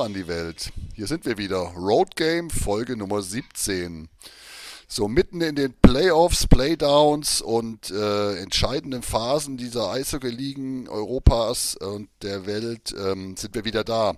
[0.00, 0.72] an die Welt.
[0.94, 1.58] Hier sind wir wieder.
[1.76, 4.08] Road Game, Folge Nummer 17.
[4.88, 12.46] So mitten in den Playoffs, Playdowns und äh, entscheidenden Phasen dieser Eishockey-Ligen Europas und der
[12.46, 14.14] Welt ähm, sind wir wieder da.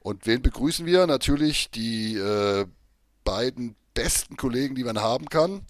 [0.00, 1.06] Und wen begrüßen wir?
[1.06, 2.66] Natürlich die äh,
[3.22, 5.60] beiden besten Kollegen, die man haben kann.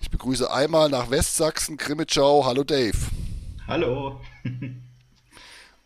[0.00, 2.44] Ich begrüße einmal nach Westsachsen, Krimitschau.
[2.46, 2.98] Hallo Dave.
[3.66, 4.20] Hallo.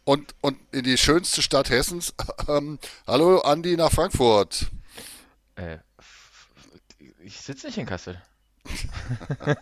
[0.07, 2.15] und, und in die schönste Stadt Hessens.
[2.49, 2.79] Ähm,
[3.09, 4.71] hallo Andi nach Frankfurt.
[5.57, 5.79] Äh,
[7.19, 8.23] ich sitze nicht in Kassel.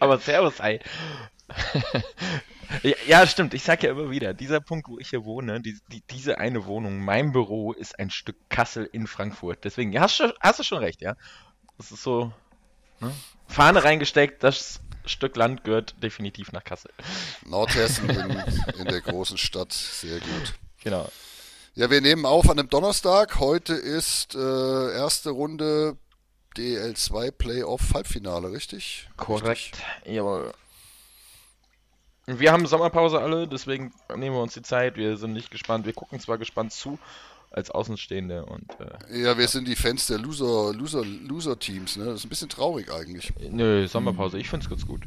[0.00, 0.80] Aber Servus, ey.
[3.06, 3.52] ja, stimmt.
[3.52, 6.64] Ich sage ja immer wieder, dieser Punkt, wo ich hier wohne, die, die, diese eine
[6.64, 9.64] Wohnung, mein Büro ist ein Stück Kassel in Frankfurt.
[9.64, 11.14] Deswegen, ja, hast, hast du schon recht, ja.
[11.76, 12.32] Das ist so,
[13.00, 13.12] ne?
[13.48, 16.90] Fahne reingesteckt, das Stück Land gehört definitiv nach Kassel.
[17.46, 18.42] Nordhessen in,
[18.78, 20.54] in der großen Stadt, sehr gut.
[20.82, 21.08] Genau.
[21.74, 23.38] Ja, wir nehmen auf an einem Donnerstag.
[23.38, 25.96] Heute ist äh, erste Runde
[26.56, 29.08] DL2 Playoff Halbfinale, richtig?
[29.16, 29.84] Korrekt, richtig?
[30.04, 30.52] jawohl.
[32.26, 34.96] Wir haben Sommerpause alle, deswegen nehmen wir uns die Zeit.
[34.96, 35.86] Wir sind nicht gespannt.
[35.86, 36.98] Wir gucken zwar gespannt zu
[37.50, 38.68] als Außenstehende und.
[38.80, 39.48] Äh, ja, wir ja.
[39.48, 41.96] sind die Fans der Loser, Loser, Loser Teams.
[41.96, 43.32] Ne, das ist ein bisschen traurig eigentlich.
[43.50, 44.38] Nö, Sommerpause.
[44.38, 45.02] Ich finde es ganz gut.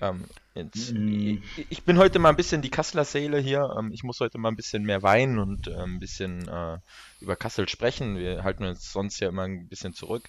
[0.00, 1.42] Ähm, jetzt, mhm.
[1.56, 3.74] ich, ich, bin heute mal ein bisschen die Kasseler Seele hier.
[3.78, 6.78] Ähm, ich muss heute mal ein bisschen mehr weinen und äh, ein bisschen äh,
[7.20, 8.16] über Kassel sprechen.
[8.16, 10.28] Wir halten uns sonst ja immer ein bisschen zurück.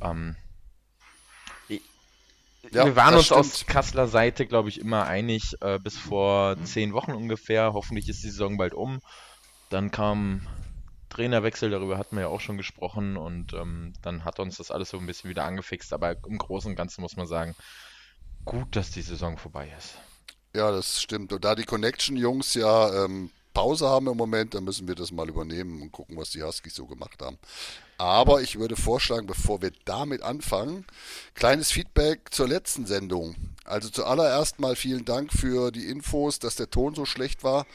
[0.00, 0.36] Ähm,
[2.72, 3.40] ja, wir waren uns stimmt.
[3.40, 7.72] aus Kasseler Seite, glaube ich, immer einig, äh, bis vor zehn Wochen ungefähr.
[7.74, 9.00] Hoffentlich ist die Saison bald um.
[9.70, 10.42] Dann kam
[11.08, 14.90] Trainerwechsel, darüber hatten wir ja auch schon gesprochen und ähm, dann hat uns das alles
[14.90, 15.92] so ein bisschen wieder angefixt.
[15.92, 17.54] Aber im Großen und Ganzen muss man sagen,
[18.44, 19.98] gut, dass die Saison vorbei ist.
[20.54, 21.32] Ja, das stimmt.
[21.32, 25.28] Und da die Connection-Jungs ja ähm, Pause haben im Moment, dann müssen wir das mal
[25.28, 27.38] übernehmen und gucken, was die Huskies so gemacht haben.
[27.98, 30.84] Aber ich würde vorschlagen, bevor wir damit anfangen,
[31.34, 33.34] kleines Feedback zur letzten Sendung.
[33.66, 37.66] Also zuallererst mal vielen Dank für die Infos, dass der Ton so schlecht war.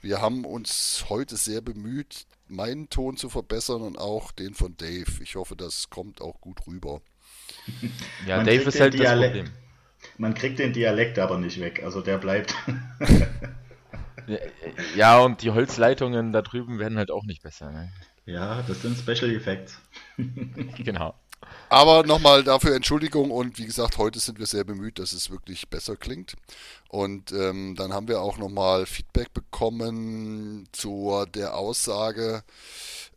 [0.00, 5.10] Wir haben uns heute sehr bemüht, meinen Ton zu verbessern und auch den von Dave.
[5.22, 7.00] Ich hoffe, das kommt auch gut rüber.
[8.26, 9.60] Ja, Man Dave ist halt Dialekt, das Problem.
[10.18, 12.54] Man kriegt den Dialekt aber nicht weg, also der bleibt.
[14.94, 17.70] Ja, und die Holzleitungen da drüben werden halt auch nicht besser.
[17.70, 17.90] Ne?
[18.26, 19.80] Ja, das sind Special Effects.
[20.76, 21.14] genau.
[21.68, 25.68] Aber nochmal dafür Entschuldigung und wie gesagt, heute sind wir sehr bemüht, dass es wirklich
[25.68, 26.34] besser klingt.
[26.88, 32.42] Und ähm, dann haben wir auch nochmal Feedback bekommen zu der Aussage,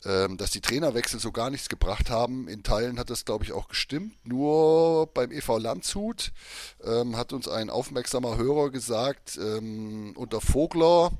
[0.04, 2.46] ähm, dass die Trainerwechsel so gar nichts gebracht haben.
[2.46, 4.14] In Teilen hat das, glaube ich, auch gestimmt.
[4.24, 6.30] Nur beim EV Landshut
[6.84, 11.10] ähm, hat uns ein aufmerksamer Hörer gesagt, ähm, unter Vogler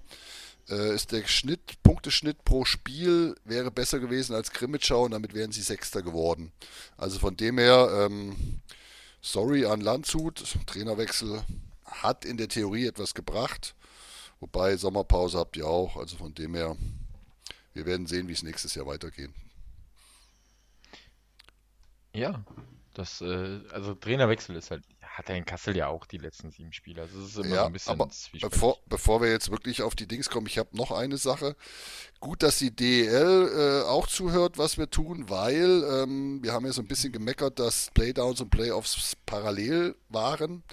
[0.68, 5.52] äh, ist der Schnitt, Punkteschnitt pro Spiel wäre besser gewesen als Grimmitschau und damit wären
[5.52, 6.52] sie Sechster geworden.
[6.96, 8.60] Also von dem her, ähm,
[9.20, 11.42] sorry an Landshut, Trainerwechsel
[11.84, 13.74] hat in der Theorie etwas gebracht.
[14.40, 16.76] Wobei Sommerpause habt ihr auch, also von dem her
[17.74, 19.30] wir werden sehen, wie es nächstes Jahr weitergeht.
[22.14, 22.44] Ja,
[22.94, 26.72] das, äh, also Trainerwechsel ist halt, hat er in Kassel ja auch die letzten sieben
[26.72, 27.02] Spiele.
[27.02, 28.10] Also es ist immer ja, so ein bisschen aber
[28.40, 31.54] bevor, bevor wir jetzt wirklich auf die Dings kommen, ich habe noch eine Sache.
[32.18, 36.72] Gut, dass die DEL äh, auch zuhört, was wir tun, weil ähm, wir haben ja
[36.72, 40.64] so ein bisschen gemeckert, dass Playdowns und Playoffs parallel waren.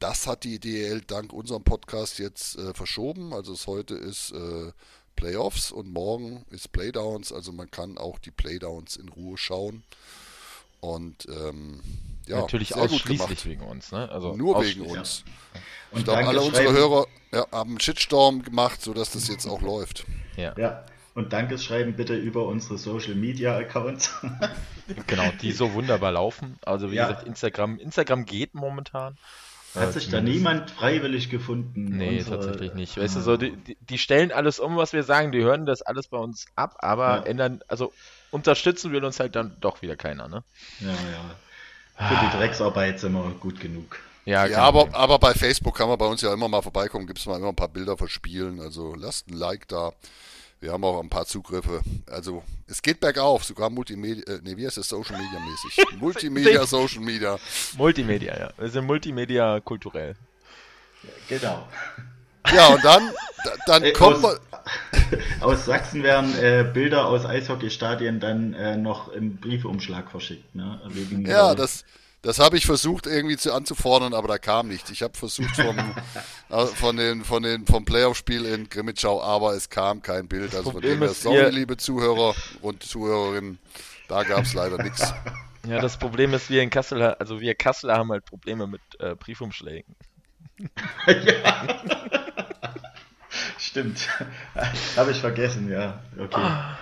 [0.00, 3.32] Das hat die DEL dank unserem Podcast jetzt äh, verschoben.
[3.32, 4.72] Also es heute ist äh,
[5.14, 9.84] Playoffs und morgen ist Playdowns, also man kann auch die Playdowns in Ruhe schauen.
[10.86, 11.80] Und ähm,
[12.26, 14.08] ja, natürlich ausschließlich wegen uns, ne?
[14.10, 15.24] Also nur wegen uns.
[15.54, 15.98] Ja.
[15.98, 20.04] ich glaube, alle unsere Hörer ja, haben einen Shitstorm gemacht, sodass das jetzt auch läuft.
[20.36, 20.54] Ja.
[20.56, 20.84] ja.
[21.14, 24.14] Und Dankeschreiben bitte über unsere Social Media Accounts.
[25.06, 26.58] genau, die so wunderbar laufen.
[26.64, 27.08] Also wie ja.
[27.08, 29.16] gesagt, Instagram, Instagram geht momentan.
[29.74, 31.96] Hat sich da niemand freiwillig gefunden?
[31.96, 32.36] Nee, unsere...
[32.36, 32.96] tatsächlich nicht.
[32.96, 36.08] Weißt du, so, die, die, stellen alles um, was wir sagen, die hören das alles
[36.08, 37.22] bei uns ab, aber ja.
[37.24, 37.92] ändern, also
[38.30, 40.42] unterstützen will uns halt dann doch wieder keiner, ne?
[40.80, 42.08] Ja, ja.
[42.08, 43.98] Für die Drecksarbeit sind wir gut genug.
[44.26, 47.18] Ja, ja aber, aber bei Facebook kann man bei uns ja immer mal vorbeikommen, gibt
[47.18, 49.92] es mal immer ein paar Bilder verspielen, also lasst ein Like da.
[50.58, 51.82] Wir haben auch ein paar Zugriffe.
[52.10, 55.86] Also es geht bergauf, sogar Multimedia, äh, nee, wie heißt das Social Media mäßig?
[56.00, 57.38] Multimedia, Social Media.
[57.76, 58.50] Multimedia, ja.
[58.58, 60.16] Wir sind Multimedia kulturell.
[61.28, 61.68] Genau.
[62.52, 63.12] Ja, und dann,
[63.66, 64.40] dann äh, kommt aus,
[65.40, 70.54] aus Sachsen werden äh, Bilder aus Eishockeystadien dann äh, noch im Briefumschlag verschickt.
[70.54, 70.80] Ne?
[70.88, 71.84] Wegen, ja, das,
[72.22, 74.90] Das habe ich versucht irgendwie zu anzufordern, aber da kam nichts.
[74.90, 75.78] Ich habe versucht vom,
[76.48, 80.54] äh, von den, von den, vom Playoff-Spiel in Grimmitschau, aber es kam kein Bild.
[80.54, 83.60] Also von dem her, sorry, liebe Zuhörer und Zuhörerinnen,
[84.08, 85.12] da gab es leider nichts.
[85.68, 89.16] Ja, das Problem ist, wir in Kassel, also wir Kasseler haben halt Probleme mit äh,
[89.16, 89.96] Briefumschlägen.
[91.08, 92.25] ja.
[93.76, 94.08] Stimmt.
[94.96, 96.02] Habe ich vergessen, ja.
[96.18, 96.40] Okay.
[96.40, 96.78] Ah.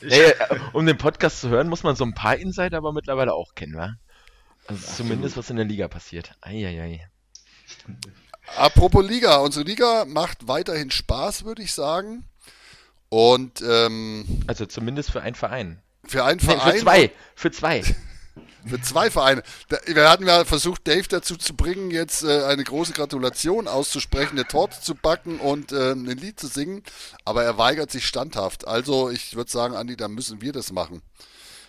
[0.00, 3.32] Hey, äh, um den Podcast zu hören, muss man so ein paar Insider aber mittlerweile
[3.32, 3.94] auch kennen, wa?
[4.66, 6.32] Also Ach, zumindest was in der Liga passiert.
[6.40, 7.08] Eieiei.
[8.56, 12.24] Apropos Liga, unsere Liga macht weiterhin Spaß, würde ich sagen.
[13.08, 15.80] Und ähm, also zumindest für einen Verein.
[16.04, 16.58] Für einen Verein.
[16.66, 17.10] Nee, für zwei.
[17.36, 17.82] Für zwei.
[18.66, 19.42] Für zwei Vereine.
[19.86, 24.46] Wir hatten ja versucht, Dave dazu zu bringen, jetzt äh, eine große Gratulation auszusprechen, eine
[24.46, 26.82] Torte zu backen und äh, ein Lied zu singen.
[27.24, 28.66] Aber er weigert sich standhaft.
[28.66, 31.02] Also ich würde sagen, Andi, da müssen wir das machen.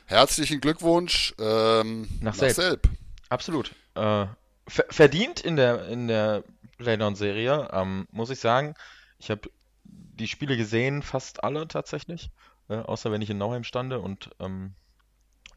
[0.06, 2.90] Herzlichen Glückwunsch ähm, nach, nach Selb.
[3.30, 3.72] Absolut.
[3.96, 4.26] Äh,
[4.68, 6.44] ver verdient in der, in der
[6.78, 8.76] Playdown-Serie, ähm, muss ich sagen.
[9.20, 9.50] Ich habe
[9.84, 12.30] die Spiele gesehen, fast alle tatsächlich.
[12.70, 14.74] Äh, außer wenn ich in Nauheim stande und ähm,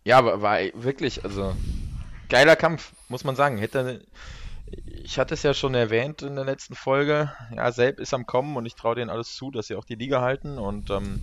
[0.05, 1.55] ja, aber war wirklich, also
[2.29, 3.59] geiler Kampf, muss man sagen.
[3.59, 4.05] Hätte,
[4.87, 7.33] ich hatte es ja schon erwähnt in der letzten Folge.
[7.55, 9.97] Ja, Selb ist am Kommen und ich traue denen alles zu, dass sie auch die
[9.97, 10.59] Liga halten.
[10.59, 11.21] Und ähm,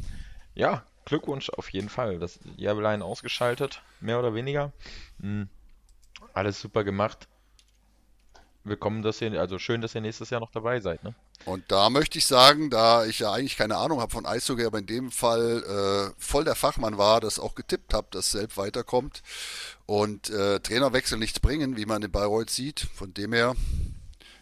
[0.54, 2.19] ja, Glückwunsch auf jeden Fall.
[2.19, 4.72] Das Järbelein ausgeschaltet, mehr oder weniger.
[5.19, 5.50] Mhm.
[6.33, 7.28] Alles super gemacht
[8.63, 11.03] willkommen, dass ihr, also schön, dass ihr nächstes Jahr noch dabei seid.
[11.03, 11.13] Ne?
[11.45, 14.79] Und da möchte ich sagen, da ich ja eigentlich keine Ahnung habe von Eishockey, aber
[14.79, 19.23] in dem Fall äh, voll der Fachmann war, das auch getippt habe, dass Selb weiterkommt
[19.85, 22.87] und äh, Trainerwechsel nichts bringen, wie man in Bayreuth sieht.
[22.93, 23.55] Von dem her,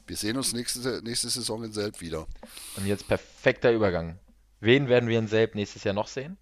[0.07, 2.27] wir sehen uns nächste, nächste Saison in Selb wieder.
[2.75, 4.19] Und jetzt perfekter Übergang.
[4.59, 6.37] Wen werden wir in Selb nächstes Jahr noch sehen?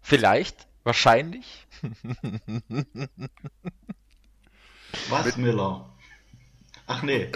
[0.00, 0.66] Vielleicht?
[0.82, 1.66] Wahrscheinlich?
[5.08, 5.84] Was, Miller?
[6.86, 7.28] Ach nee,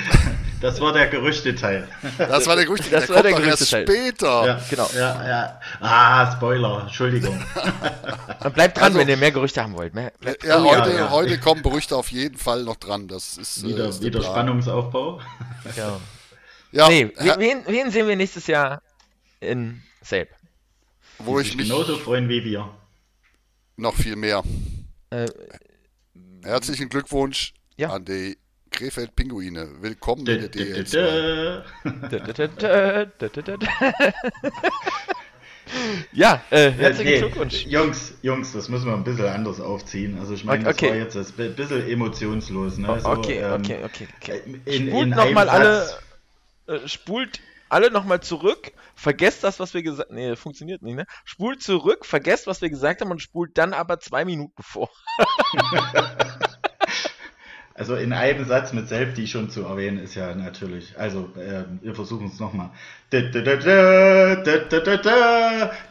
[0.62, 1.86] das war der Gerüchteteil.
[2.16, 3.86] Das war der Gerüchteteil, das der war der Gerüchteteil.
[3.86, 4.46] später.
[4.46, 4.90] Ja, genau.
[4.94, 5.60] Ja, ja.
[5.80, 7.38] Ah, Spoiler, Entschuldigung.
[8.54, 9.94] bleibt dran, also, wenn ihr mehr Gerüchte haben wollt.
[9.94, 10.12] Mehr,
[10.42, 11.10] ja, heute, ja, ja.
[11.10, 13.06] heute kommen Gerüchte auf jeden Fall noch dran.
[13.06, 15.20] Das ist wieder, äh, ist wieder Spannungsaufbau.
[15.76, 16.00] Ja.
[16.72, 16.88] ja.
[16.88, 18.80] Nee, wen, wen sehen wir nächstes Jahr
[19.40, 20.30] in Selb?
[21.18, 22.70] Wo ich mich genauso freuen wie wir.
[23.76, 24.42] Noch viel mehr.
[25.10, 25.26] Äh,
[26.46, 27.90] Herzlichen Glückwunsch ja.
[27.90, 28.38] an die
[28.70, 29.68] Krefeld-Pinguine.
[29.80, 31.64] Willkommen in der DL2.
[36.12, 37.66] ja, äh, herzlichen nee, Glückwunsch.
[37.66, 40.20] Jungs, Jungs, das müssen wir ein bisschen anders aufziehen.
[40.20, 40.90] Also ich meine, das okay.
[40.90, 42.78] war jetzt ein bisschen emotionslos.
[42.78, 43.00] Ne?
[43.00, 44.40] So, okay, ähm, okay, okay, okay.
[44.66, 45.88] In, spult nochmal alle,
[46.68, 50.16] äh, spult alle nochmal zurück, vergesst das, was wir gesagt haben.
[50.16, 51.06] Nee, funktioniert nicht, ne?
[51.24, 54.90] Spult zurück, vergesst, was wir gesagt haben und spult dann aber zwei Minuten vor.
[57.78, 61.94] Also in einem Satz mit Selfie schon zu erwähnen ist ja natürlich, also äh, wir
[61.94, 62.70] versuchen es nochmal.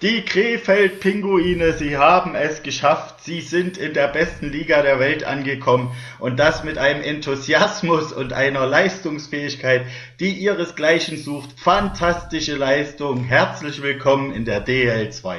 [0.01, 5.95] Die Krefeld-Pinguine, sie haben es geschafft, sie sind in der besten Liga der Welt angekommen
[6.17, 9.85] und das mit einem Enthusiasmus und einer Leistungsfähigkeit,
[10.19, 11.51] die ihresgleichen sucht.
[11.59, 15.37] Fantastische Leistung, herzlich willkommen in der DL2.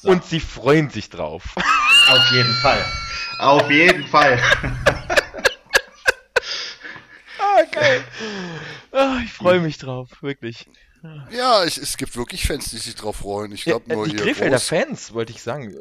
[0.00, 0.10] So.
[0.10, 1.56] Und sie freuen sich drauf.
[1.56, 2.84] Auf jeden Fall.
[3.40, 4.38] Auf jeden Fall.
[7.80, 8.04] geil.
[8.92, 10.66] Oh, ich freue mich drauf, wirklich.
[11.30, 13.52] Ja, es, es, gibt wirklich Fans, die sich drauf freuen.
[13.52, 15.74] Ich glaube ja, nur die Krefelder Fans, wollte ich sagen.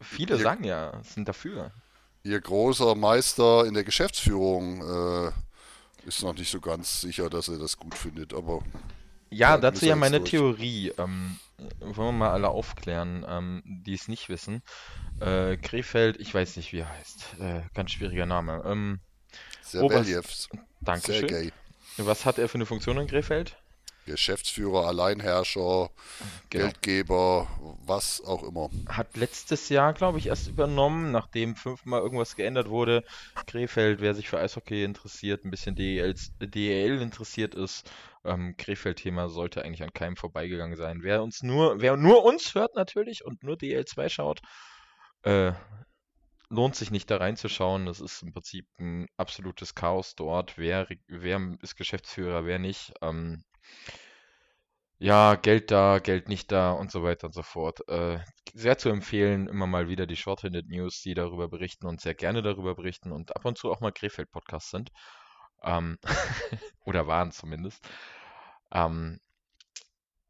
[0.00, 1.72] Viele ihr, sagen ja, sind dafür.
[2.22, 5.32] Ihr großer Meister in der Geschäftsführung äh,
[6.06, 8.62] ist noch nicht so ganz sicher, dass er das gut findet, aber.
[9.30, 10.30] Ja, ja dazu ja meine durch.
[10.30, 10.92] Theorie.
[10.96, 11.38] Ähm,
[11.80, 14.62] wollen wir mal alle aufklären, ähm, die es nicht wissen.
[15.20, 17.36] Äh, Krefeld, ich weiß nicht, wie er heißt.
[17.40, 18.62] Äh, ganz schwieriger Name.
[18.66, 19.00] Ähm,
[19.62, 20.48] Serveljevs.
[20.86, 21.28] Dankeschön.
[21.28, 21.52] Sergei.
[21.98, 23.56] Was hat er für eine Funktion in Krefeld?
[24.06, 25.90] Geschäftsführer, Alleinherrscher,
[26.48, 26.64] genau.
[26.64, 27.48] Geldgeber,
[27.84, 28.70] was auch immer.
[28.88, 33.02] Hat letztes Jahr, glaube ich, erst übernommen, nachdem fünfmal irgendwas geändert wurde.
[33.46, 37.90] Krefeld, wer sich für Eishockey interessiert, ein bisschen DEL, DEL interessiert ist,
[38.24, 41.00] ähm, Krefeld-Thema sollte eigentlich an keinem vorbeigegangen sein.
[41.02, 44.40] Wer uns nur, wer nur uns hört natürlich und nur DL2 schaut,
[45.22, 45.52] äh,
[46.48, 47.86] lohnt sich nicht da reinzuschauen.
[47.86, 50.58] Das ist im Prinzip ein absolutes Chaos dort.
[50.58, 52.92] Wer, wer ist Geschäftsführer, wer nicht.
[53.02, 53.44] Ähm,
[54.98, 57.86] ja, Geld da, Geld nicht da und so weiter und so fort.
[57.88, 58.18] Äh,
[58.54, 62.42] sehr zu empfehlen, immer mal wieder die Shorthanded News, die darüber berichten und sehr gerne
[62.42, 64.90] darüber berichten und ab und zu auch mal Krefeld-Podcasts sind.
[65.62, 65.98] Ähm,
[66.86, 67.86] oder waren zumindest.
[68.72, 69.20] Ähm,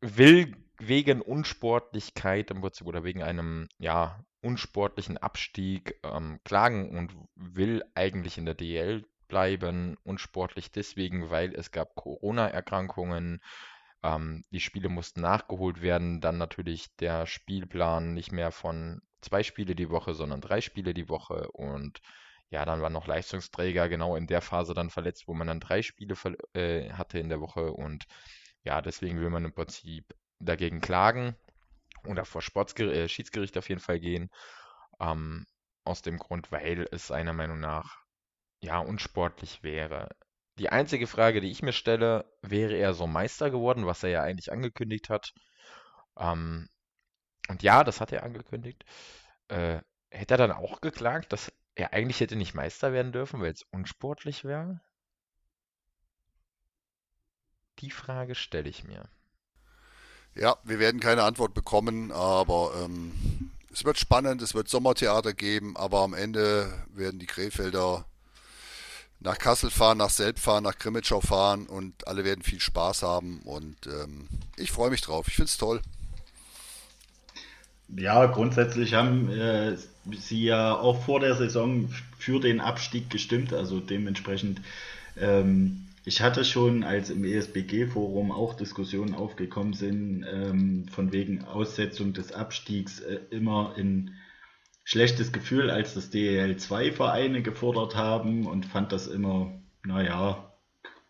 [0.00, 7.82] will wegen Unsportlichkeit im Prinzip oder wegen einem ja, unsportlichen Abstieg ähm, klagen und will
[7.94, 9.96] eigentlich in der DL bleiben.
[10.04, 13.40] Unsportlich deswegen, weil es gab Corona-Erkrankungen.
[14.02, 16.20] Ähm, die Spiele mussten nachgeholt werden.
[16.20, 21.08] Dann natürlich der Spielplan nicht mehr von zwei Spiele die Woche, sondern drei Spiele die
[21.08, 21.50] Woche.
[21.52, 22.00] Und
[22.50, 25.82] ja, dann war noch Leistungsträger genau in der Phase dann verletzt, wo man dann drei
[25.82, 26.14] Spiele
[26.54, 27.72] äh, hatte in der Woche.
[27.72, 28.06] Und
[28.62, 31.36] ja, deswegen will man im Prinzip dagegen klagen
[32.04, 34.30] oder vor Sportsger äh, Schiedsgericht auf jeden Fall gehen.
[35.00, 35.46] Ähm,
[35.84, 37.98] aus dem Grund, weil es seiner Meinung nach
[38.60, 40.08] ja unsportlich wäre.
[40.58, 44.22] Die einzige Frage, die ich mir stelle, wäre er so Meister geworden, was er ja
[44.22, 45.32] eigentlich angekündigt hat.
[46.18, 46.68] Ähm,
[47.48, 48.84] und ja, das hat er angekündigt.
[49.48, 53.52] Äh, hätte er dann auch geklagt, dass er eigentlich hätte nicht Meister werden dürfen, weil
[53.52, 54.80] es unsportlich wäre?
[57.80, 59.08] Die Frage stelle ich mir.
[60.38, 63.12] Ja, wir werden keine Antwort bekommen, aber ähm,
[63.72, 68.04] es wird spannend, es wird Sommertheater geben, aber am Ende werden die Krefelder
[69.20, 73.40] nach Kassel fahren, nach Selb fahren, nach Krimitschau fahren und alle werden viel Spaß haben
[73.44, 75.26] und ähm, ich freue mich drauf.
[75.28, 75.80] Ich finde es toll.
[77.96, 79.76] Ja, grundsätzlich haben äh,
[80.10, 81.88] sie ja auch vor der Saison
[82.18, 84.60] für den Abstieg gestimmt, also dementsprechend
[85.16, 92.12] ähm, ich hatte schon, als im ESBG-Forum auch Diskussionen aufgekommen sind, ähm, von wegen Aussetzung
[92.12, 94.14] des Abstiegs, äh, immer ein
[94.84, 99.52] schlechtes Gefühl, als das DEL2-Vereine gefordert haben und fand das immer,
[99.84, 100.52] naja,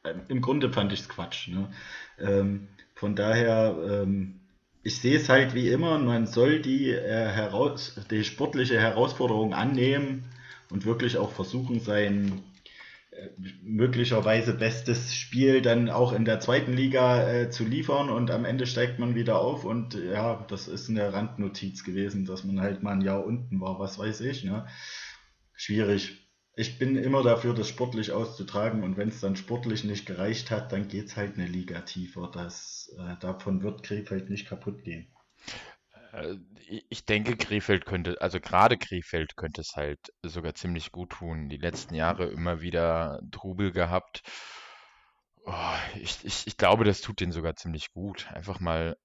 [0.03, 1.49] äh, im Grunde fand ich es Quatsch.
[1.49, 1.69] Ne?
[2.19, 4.41] Ähm, von daher, ähm,
[4.83, 10.25] ich sehe es halt wie immer, man soll die, äh, heraus, die sportliche Herausforderung annehmen
[10.71, 12.43] und wirklich auch versuchen, sein
[13.63, 18.67] möglicherweise bestes Spiel dann auch in der zweiten Liga äh, zu liefern und am Ende
[18.67, 22.93] steigt man wieder auf und ja, das ist eine Randnotiz gewesen, dass man halt mal
[22.93, 24.45] ein Jahr unten war, was weiß ich.
[24.45, 24.67] Ne?
[25.55, 26.23] Schwierig.
[26.59, 30.73] Ich bin immer dafür, das sportlich auszutragen und wenn es dann sportlich nicht gereicht hat,
[30.73, 32.31] dann geht es halt eine Liga tiefer.
[32.33, 35.07] Das, äh, davon wird Krefeld nicht kaputt gehen.
[36.17, 36.37] Äh,
[36.89, 41.49] ich denke, Krefeld könnte, also gerade Krefeld könnte es halt sogar ziemlich gut tun.
[41.49, 44.23] Die letzten Jahre immer wieder Trubel gehabt.
[45.45, 48.27] Oh, ich, ich, ich glaube, das tut denen sogar ziemlich gut.
[48.33, 48.97] Einfach mal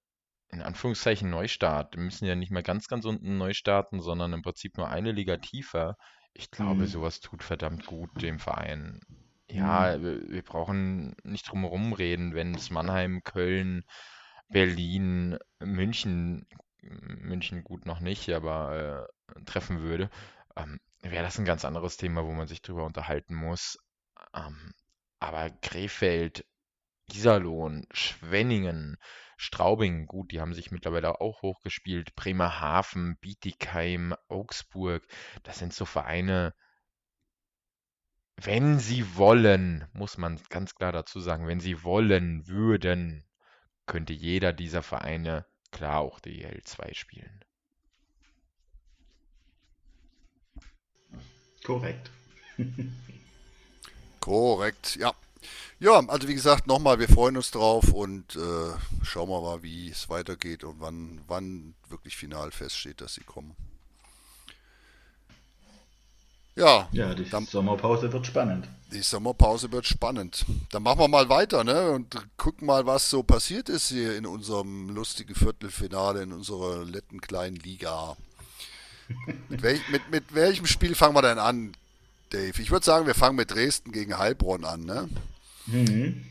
[0.50, 1.96] in Anführungszeichen Neustart.
[1.96, 5.12] Wir müssen ja nicht mehr ganz, ganz unten neu starten, sondern im Prinzip nur eine
[5.12, 5.98] Liga tiefer.
[6.34, 6.88] Ich glaube, mhm.
[6.88, 9.02] sowas tut verdammt gut dem Verein.
[9.50, 10.04] Ja, mhm.
[10.04, 13.84] wir, wir brauchen nicht drum herum reden, wenn es Mannheim, Köln,
[14.50, 16.46] Berlin, München
[17.32, 20.10] München gut noch nicht, aber äh, treffen würde,
[20.56, 23.78] ähm, wäre das ein ganz anderes Thema, wo man sich drüber unterhalten muss.
[24.36, 24.74] Ähm,
[25.20, 26.46] aber Krefeld,
[27.12, 28.98] Iserlohn, Schwenningen,
[29.38, 32.16] Straubing, gut, die haben sich mittlerweile auch hochgespielt.
[32.16, 35.08] Bremerhaven, Bietigheim, Augsburg,
[35.44, 36.54] das sind so Vereine,
[38.44, 43.24] wenn sie wollen, muss man ganz klar dazu sagen, wenn sie wollen würden,
[43.86, 47.42] könnte jeder dieser Vereine klar auch DL 2 spielen.
[51.64, 52.10] Korrekt.
[54.20, 55.14] Korrekt, ja.
[55.80, 59.90] Ja, also wie gesagt, nochmal, wir freuen uns drauf und äh, schauen wir mal, wie
[59.90, 63.56] es weitergeht und wann, wann wirklich final feststeht, dass sie kommen.
[66.56, 68.68] Ja, ja die dann, Sommerpause wird spannend.
[68.92, 70.46] Die Sommerpause wird spannend.
[70.72, 71.92] Dann machen wir mal weiter ne?
[71.92, 77.22] und gucken mal, was so passiert ist hier in unserem lustigen Viertelfinale, in unserer letzten
[77.22, 78.18] kleinen Liga.
[79.50, 81.72] mit, welch, mit, mit welchem Spiel fangen wir denn an,
[82.32, 82.62] Dave?
[82.62, 84.84] Ich würde sagen, wir fangen mit Dresden gegen Heilbronn an.
[84.84, 85.10] Ne?
[85.68, 86.26] Mhm.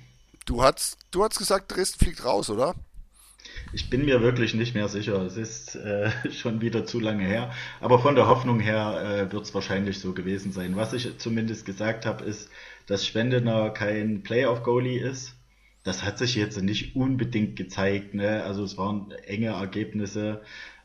[0.45, 2.75] Du, hast, du hast gesagt, Dresden fliegt raus, oder?
[3.73, 5.23] Ich bin mir wirklich nicht mehr sicher.
[5.23, 7.53] Es ist äh, schon wieder zu lange her.
[7.81, 10.77] Aber von der Hoffnung her äh, wird es wahrscheinlich so gewesen sein.
[10.77, 12.51] Was ich zumindest gesagt habe, ist,
[12.87, 15.37] dass Schwendener kein Playoff-Goalie ist.
[15.85, 18.15] Das hat sich jetzt nicht unbedingt gezeigt.
[18.15, 18.43] Ne?
[18.45, 20.43] Also es waren enge Ergebnisse.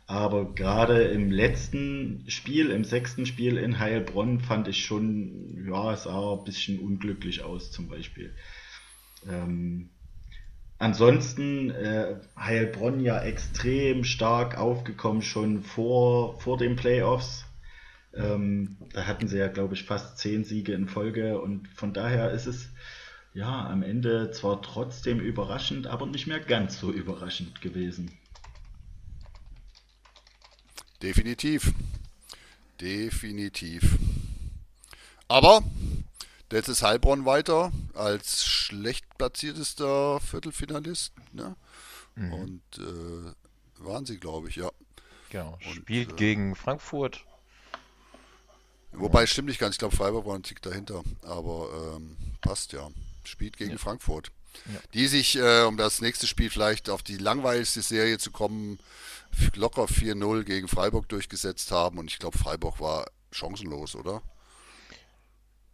[0.07, 6.03] Aber gerade im letzten Spiel, im sechsten Spiel in Heilbronn, fand ich schon, ja, es
[6.03, 8.31] sah ein bisschen unglücklich aus zum Beispiel.
[9.27, 9.89] Ähm,
[10.85, 17.45] Ansonsten äh, Heilbronn ja extrem stark aufgekommen schon vor, vor den Playoffs.
[18.13, 22.29] Ähm, da hatten sie ja, glaube ich, fast zehn Siege in Folge und von daher
[22.29, 22.69] ist es
[23.33, 28.11] ja am Ende zwar trotzdem überraschend, aber nicht mehr ganz so überraschend gewesen.
[31.01, 31.73] Definitiv.
[32.79, 33.97] Definitiv.
[35.27, 35.63] Aber
[36.51, 41.13] Jetzt ist Heilbronn weiter als schlecht platziertester Viertelfinalist.
[41.33, 41.55] Ne?
[42.15, 42.33] Mhm.
[42.33, 44.69] Und äh, waren sie, glaube ich, ja.
[45.29, 45.57] Genau.
[45.59, 47.25] Spielt und, äh, gegen Frankfurt.
[48.91, 49.75] Wobei, stimmt nicht ganz.
[49.75, 51.03] Ich glaube, Freiburg war ein Tick dahinter.
[51.23, 52.89] Aber ähm, passt ja.
[53.23, 53.77] Spielt gegen ja.
[53.77, 54.31] Frankfurt.
[54.71, 54.79] Ja.
[54.93, 58.79] Die sich, äh, um das nächste Spiel vielleicht auf die langweiligste Serie zu kommen,
[59.55, 61.97] locker 4-0 gegen Freiburg durchgesetzt haben.
[61.97, 64.21] Und ich glaube, Freiburg war chancenlos, oder?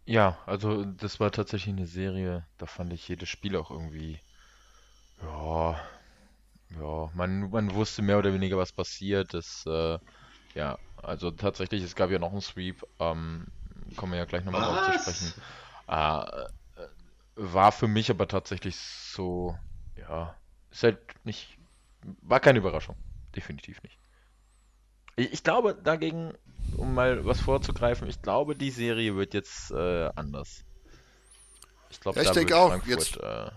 [0.04, 4.20] Ja, also das war tatsächlich eine Serie, da fand ich jedes Spiel auch irgendwie,
[5.22, 5.80] ja,
[6.70, 9.34] ja, man, man wusste mehr oder weniger, was passiert.
[9.34, 9.98] Das, äh,
[10.54, 13.46] ja, also tatsächlich, es gab ja noch einen Sweep, ähm,
[13.96, 15.34] kommen wir ja gleich nochmal drauf zu sprechen.
[15.88, 16.46] Äh,
[17.36, 19.58] war für mich aber tatsächlich so,
[19.96, 20.36] ja,
[20.70, 21.58] ist halt nicht,
[22.22, 22.96] war keine Überraschung.
[23.36, 23.98] Definitiv nicht.
[25.16, 26.32] Ich, ich glaube dagegen,
[26.76, 30.64] um mal was vorzugreifen, ich glaube, die Serie wird jetzt äh, anders.
[31.90, 33.50] Ich glaube, ja, ich denke auch, Frankfurt, jetzt, äh,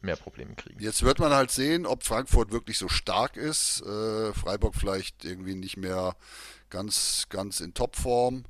[0.00, 0.80] mehr Probleme kriegen.
[0.80, 3.82] Jetzt wird man halt sehen, ob Frankfurt wirklich so stark ist.
[3.82, 6.16] Äh, Freiburg vielleicht irgendwie nicht mehr
[6.70, 8.44] ganz, ganz in Topform.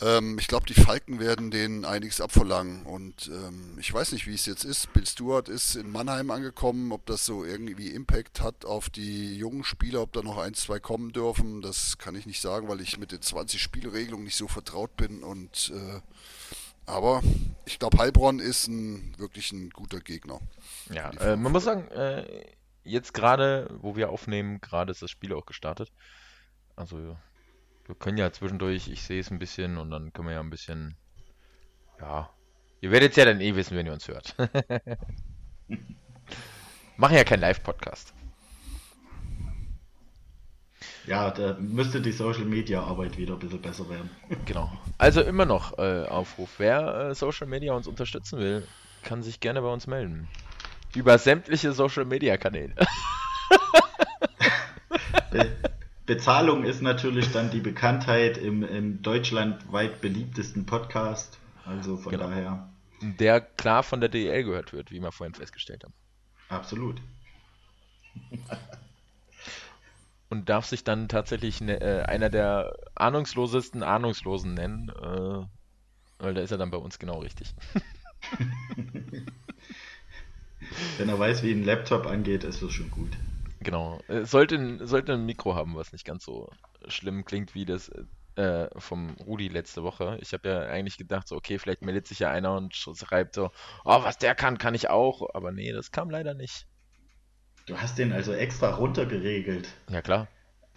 [0.00, 2.84] Ähm, ich glaube, die Falken werden denen einiges abverlangen.
[2.84, 4.92] Und ähm, ich weiß nicht, wie es jetzt ist.
[4.92, 6.92] Bill Stewart ist in Mannheim angekommen.
[6.92, 10.78] Ob das so irgendwie Impact hat auf die jungen Spieler, ob da noch ein, zwei
[10.78, 14.48] kommen dürfen, das kann ich nicht sagen, weil ich mit den 20 Spielregelungen nicht so
[14.48, 15.22] vertraut bin.
[15.22, 16.00] Und äh,
[16.86, 17.22] aber
[17.64, 20.40] ich glaube, Heilbronn ist ein, wirklich ein guter Gegner.
[20.90, 22.44] Ja, äh, man muss sagen, äh,
[22.84, 25.90] jetzt gerade, wo wir aufnehmen, gerade ist das Spiel auch gestartet.
[26.76, 27.16] Also
[27.86, 30.50] wir können ja zwischendurch, ich sehe es ein bisschen und dann können wir ja ein
[30.50, 30.96] bisschen,
[32.00, 32.28] ja,
[32.80, 34.34] ihr werdet es ja dann eh wissen, wenn ihr uns hört.
[36.96, 38.12] Machen ja keinen Live-Podcast.
[41.06, 44.10] Ja, da müsste die Social Media Arbeit wieder ein bisschen besser werden.
[44.44, 44.72] Genau.
[44.98, 46.54] Also immer noch äh, Aufruf.
[46.58, 48.66] Wer äh, Social Media uns unterstützen will,
[49.04, 50.26] kann sich gerne bei uns melden.
[50.94, 52.74] Über sämtliche Social Media Kanäle.
[56.06, 61.38] Bezahlung ist natürlich dann die Bekanntheit im, im deutschlandweit beliebtesten Podcast.
[61.64, 62.28] Also von genau.
[62.28, 62.70] daher.
[63.02, 65.92] Der klar von der DEL gehört wird, wie wir vorhin festgestellt haben.
[66.48, 67.02] Absolut.
[70.28, 75.44] Und darf sich dann tatsächlich ne, äh, einer der ahnungslosesten Ahnungslosen nennen, äh,
[76.18, 77.54] weil da ist er dann bei uns genau richtig.
[80.98, 83.10] Wenn er weiß, wie ein Laptop angeht, ist das schon gut.
[83.66, 84.00] Genau.
[84.06, 86.48] Äh, sollte, sollte ein Mikro haben, was nicht ganz so
[86.86, 87.90] schlimm klingt wie das
[88.36, 90.18] äh, vom Rudi letzte Woche.
[90.20, 93.50] Ich habe ja eigentlich gedacht, so, okay, vielleicht meldet sich ja einer und schreibt so,
[93.84, 95.34] oh, was der kann, kann ich auch.
[95.34, 96.68] Aber nee, das kam leider nicht.
[97.66, 99.68] Du hast den also extra runtergeregelt.
[99.90, 100.28] Ja, klar.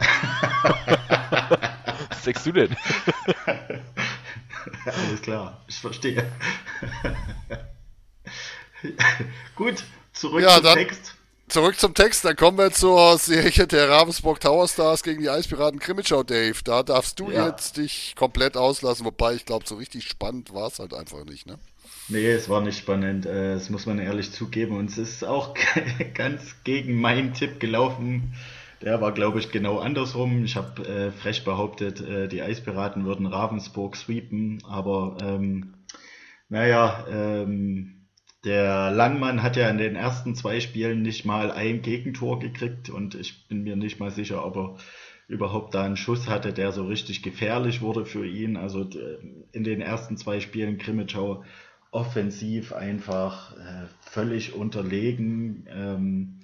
[2.08, 2.76] was denkst du denn?
[4.84, 6.28] Alles klar, ich verstehe.
[9.54, 11.19] Gut, zurück ja, zum dann, Text
[11.50, 15.80] zurück zum Text, dann kommen wir zur Serie der Ravensburg Tower Stars gegen die Eispiraten
[15.80, 16.54] Krimitschau, Dave.
[16.64, 17.48] Da darfst du ja.
[17.48, 21.46] jetzt dich komplett auslassen, wobei ich glaube, so richtig spannend war es halt einfach nicht,
[21.46, 21.58] ne?
[22.08, 24.76] Nee, es war nicht spannend, äh, das muss man ehrlich zugeben.
[24.76, 25.54] Und es ist auch
[26.14, 28.34] ganz gegen meinen Tipp gelaufen.
[28.82, 30.44] Der war, glaube ich, genau andersrum.
[30.44, 35.74] Ich habe äh, frech behauptet, äh, die Eispiraten würden Ravensburg sweepen, aber ähm,
[36.48, 37.99] naja, ähm,
[38.44, 43.14] der Langmann hat ja in den ersten zwei Spielen nicht mal ein Gegentor gekriegt und
[43.14, 44.76] ich bin mir nicht mal sicher, ob er
[45.28, 48.56] überhaupt da einen Schuss hatte, der so richtig gefährlich wurde für ihn.
[48.56, 48.88] Also
[49.52, 51.44] in den ersten zwei Spielen Krimitschau
[51.92, 56.40] offensiv einfach äh, völlig unterlegen, ähm,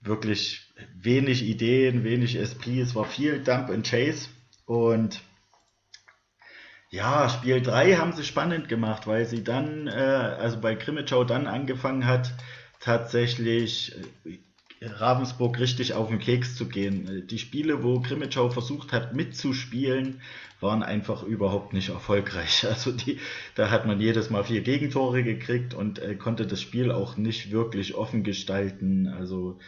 [0.00, 2.80] wirklich wenig Ideen, wenig Esprit.
[2.80, 4.28] Es war viel Dump and Chase
[4.66, 5.20] und
[6.92, 11.46] ja, Spiel 3 haben sie spannend gemacht, weil sie dann, äh, also bei Krimitschau dann
[11.46, 12.34] angefangen hat,
[12.80, 14.38] tatsächlich äh,
[14.84, 17.26] Ravensburg richtig auf den Keks zu gehen.
[17.28, 20.20] Die Spiele, wo Krimitschau versucht hat mitzuspielen,
[20.60, 22.66] waren einfach überhaupt nicht erfolgreich.
[22.68, 23.18] Also die,
[23.54, 27.50] da hat man jedes Mal vier Gegentore gekriegt und äh, konnte das Spiel auch nicht
[27.50, 29.08] wirklich offen gestalten.
[29.08, 29.58] Also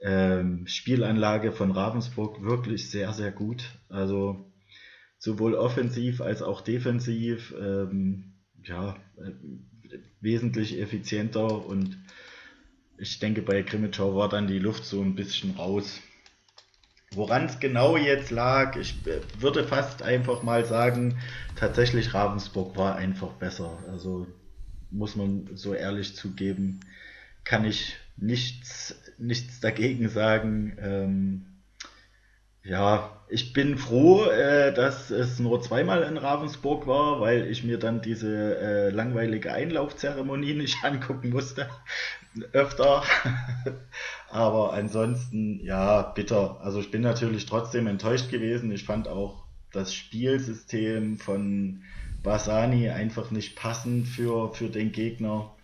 [0.00, 3.64] ähm, Spielanlage von Ravensburg wirklich sehr, sehr gut.
[3.88, 4.53] Also
[5.24, 9.30] sowohl offensiv als auch defensiv ähm, ja, äh,
[10.20, 11.96] wesentlich effizienter und
[12.98, 16.00] ich denke, bei Krimitschau war dann die Luft so ein bisschen raus.
[17.10, 21.16] Woran es genau jetzt lag, ich äh, würde fast einfach mal sagen,
[21.56, 23.82] tatsächlich Ravensburg war einfach besser.
[23.88, 24.26] Also
[24.90, 26.80] muss man so ehrlich zugeben,
[27.44, 30.76] kann ich nichts, nichts dagegen sagen.
[30.78, 31.46] Ähm,
[32.64, 37.78] Ja, ich bin froh, äh, dass es nur zweimal in Ravensburg war, weil ich mir
[37.78, 41.68] dann diese äh, langweilige Einlaufzeremonie nicht angucken musste.
[42.52, 43.02] Öfter.
[44.30, 46.58] Aber ansonsten, ja, bitter.
[46.62, 48.72] Also ich bin natürlich trotzdem enttäuscht gewesen.
[48.72, 51.82] Ich fand auch das Spielsystem von
[52.22, 55.54] Basani einfach nicht passend für, für den Gegner.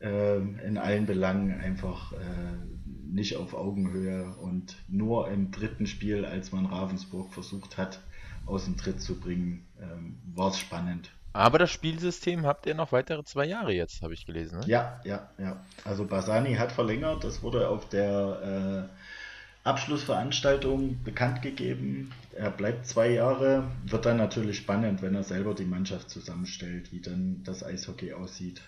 [0.00, 6.52] Äh, in allen Belangen einfach äh, nicht auf Augenhöhe und nur im dritten Spiel, als
[6.52, 8.00] man Ravensburg versucht hat,
[8.46, 11.10] aus dem Tritt zu bringen, ähm, war es spannend.
[11.32, 14.60] Aber das Spielsystem habt ihr noch weitere zwei Jahre jetzt, habe ich gelesen.
[14.60, 14.66] Ne?
[14.66, 15.62] Ja, ja, ja.
[15.84, 22.12] Also Basani hat verlängert, das wurde auf der äh, Abschlussveranstaltung bekannt gegeben.
[22.34, 23.70] Er bleibt zwei Jahre.
[23.84, 28.62] Wird dann natürlich spannend, wenn er selber die Mannschaft zusammenstellt, wie dann das Eishockey aussieht.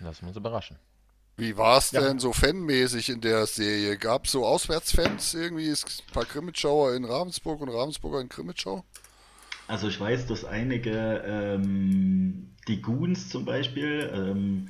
[0.00, 0.76] Lassen wir uns überraschen.
[1.36, 2.00] Wie war es ja.
[2.00, 3.96] denn so fanmäßig in der Serie?
[3.96, 5.68] Gab es so Auswärtsfans irgendwie?
[5.68, 8.84] Ein paar Grimmitschauer in Ravensburg und Ravensburger in Grimmitschau?
[9.66, 14.68] Also ich weiß, dass einige, ähm, die Goons zum Beispiel, ähm,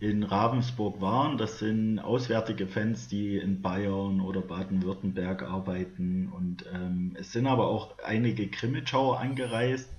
[0.00, 1.36] in Ravensburg waren.
[1.36, 6.32] Das sind auswärtige Fans, die in Bayern oder Baden-Württemberg arbeiten.
[6.34, 9.90] Und ähm, es sind aber auch einige Grimmitschauer angereist.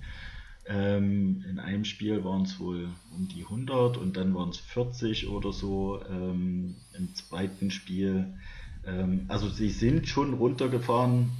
[0.66, 5.28] Ähm, in einem Spiel waren es wohl um die 100 und dann waren es 40
[5.28, 8.38] oder so ähm, im zweiten Spiel.
[8.84, 11.30] Ähm, also sie sind schon runtergefahren,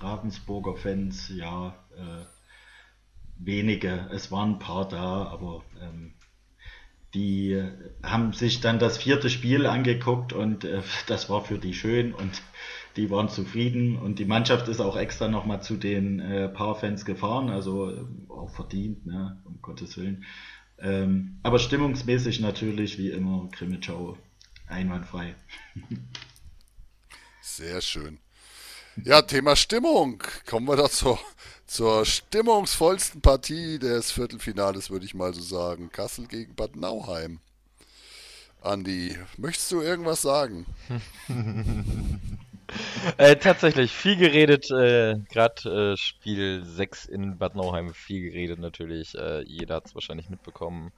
[0.00, 2.24] Ravensburger Fans, ja, äh,
[3.36, 4.08] wenige.
[4.10, 6.14] Es waren ein paar da, aber ähm,
[7.14, 7.62] die
[8.02, 12.42] haben sich dann das vierte Spiel angeguckt und äh, das war für die schön und
[12.96, 17.48] die waren zufrieden und die Mannschaft ist auch extra nochmal zu den äh, Paar-Fans gefahren,
[17.48, 20.24] also äh, auch verdient, ne, um Gottes Willen.
[20.78, 24.18] Ähm, aber stimmungsmäßig natürlich wie immer Krimitschau
[24.66, 25.34] einwandfrei.
[27.40, 28.18] Sehr schön.
[29.04, 30.22] Ja, Thema Stimmung.
[30.46, 31.18] Kommen wir doch zur,
[31.66, 35.90] zur stimmungsvollsten Partie des Viertelfinales, würde ich mal so sagen.
[35.90, 37.40] Kassel gegen Bad Nauheim.
[38.60, 40.66] Andi, möchtest du irgendwas sagen?
[43.16, 49.14] äh, tatsächlich, viel geredet, äh, gerade äh, Spiel 6 in Bad Nauheim, viel geredet natürlich.
[49.16, 50.92] Äh, jeder hat es wahrscheinlich mitbekommen.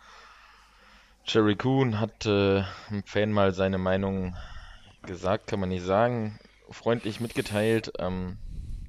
[1.26, 2.58] Jerry Kuhn hat äh,
[2.90, 4.36] im Fan mal seine Meinung
[5.02, 6.38] gesagt, kann man nicht sagen,
[6.70, 7.92] freundlich mitgeteilt.
[7.98, 8.36] Ähm,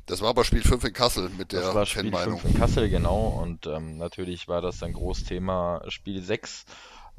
[0.05, 2.89] das war aber Spiel 5 in Kassel mit der das war Spiel 5 in Kassel,
[2.89, 3.27] genau.
[3.41, 6.65] Und ähm, natürlich war das ein Großthema Spiel 6.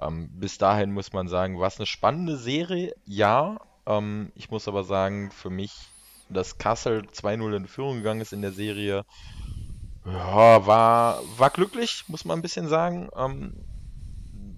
[0.01, 3.59] Ähm, bis dahin muss man sagen, war es eine spannende Serie, ja.
[3.87, 5.73] Ähm, ich muss aber sagen, für mich,
[6.29, 9.05] dass Kassel 2-0 in Führung gegangen ist in der Serie,
[10.05, 13.09] ja, war, war glücklich, muss man ein bisschen sagen.
[13.17, 13.55] Ähm,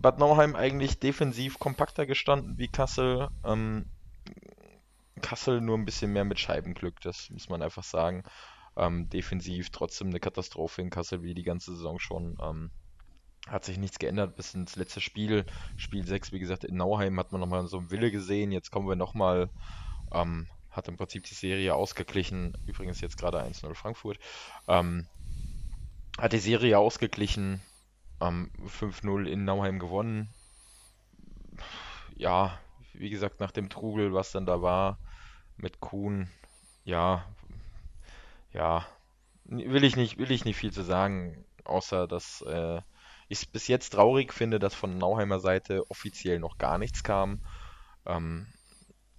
[0.01, 3.29] Bad Nauheim eigentlich defensiv kompakter gestanden wie Kassel.
[3.45, 3.87] Ähm,
[5.23, 8.25] Kassel nur ein bisschen mehr mit Scheibenglück, das muss man einfach sagen.
[8.77, 12.37] Ähm, defensiv trotzdem eine Katastrophe in Kassel wie die ganze Saison schon.
[12.41, 12.71] Ähm,
[13.49, 15.45] hat sich nichts geändert bis ins letzte Spiel.
[15.77, 18.53] Spiel 6, wie gesagt, in Nauheim hat man nochmal so einen Wille gesehen.
[18.53, 19.51] Jetzt kommen wir nochmal,
[20.13, 22.57] ähm, hat im Prinzip die Serie ausgeglichen.
[22.67, 24.19] Übrigens jetzt gerade 1-0 Frankfurt.
[24.67, 25.07] Ähm,
[26.19, 27.63] hat die Serie ausgeglichen.
[28.21, 30.29] Ähm, 5-0 in Nauheim gewonnen.
[32.17, 32.59] Ja,
[32.93, 34.99] wie gesagt, nach dem Trugel, was dann da war
[35.57, 36.29] mit Kuhn,
[36.85, 37.25] ja,
[38.53, 38.87] ja,
[39.45, 42.81] will ich nicht, will ich nicht viel zu sagen, außer dass äh,
[43.29, 47.41] ich es bis jetzt traurig finde, dass von Nauheimer Seite offiziell noch gar nichts kam.
[48.07, 48.47] Ähm,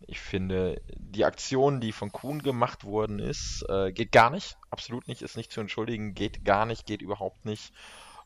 [0.08, 4.58] ich finde, die Aktion, die von Kuhn gemacht worden ist, äh, geht gar nicht.
[4.72, 7.72] Absolut nicht, ist nicht zu entschuldigen, geht gar nicht, geht überhaupt nicht.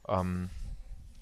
[0.08, 0.50] Ähm,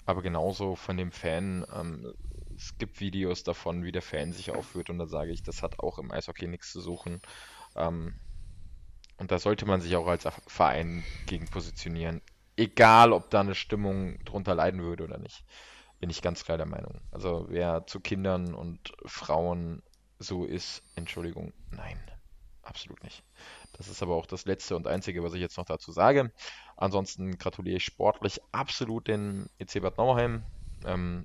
[0.04, 2.14] aber genauso von dem Fan, ähm,
[2.56, 5.80] es gibt Videos davon, wie der Fan sich aufführt und da sage ich, das hat
[5.80, 7.20] auch im Eishockey nichts zu suchen.
[7.74, 8.14] Ähm,
[9.16, 12.20] und da sollte man sich auch als Verein gegen positionieren
[12.56, 15.44] egal ob da eine Stimmung drunter leiden würde oder nicht.
[16.00, 17.00] Bin ich ganz klar der Meinung.
[17.10, 19.82] Also wer zu Kindern und Frauen
[20.18, 21.98] so ist, Entschuldigung, nein,
[22.62, 23.22] absolut nicht.
[23.74, 26.32] Das ist aber auch das letzte und einzige, was ich jetzt noch dazu sage.
[26.76, 30.44] Ansonsten gratuliere ich sportlich absolut den EC Bad Nauheim.
[30.84, 31.24] Ähm,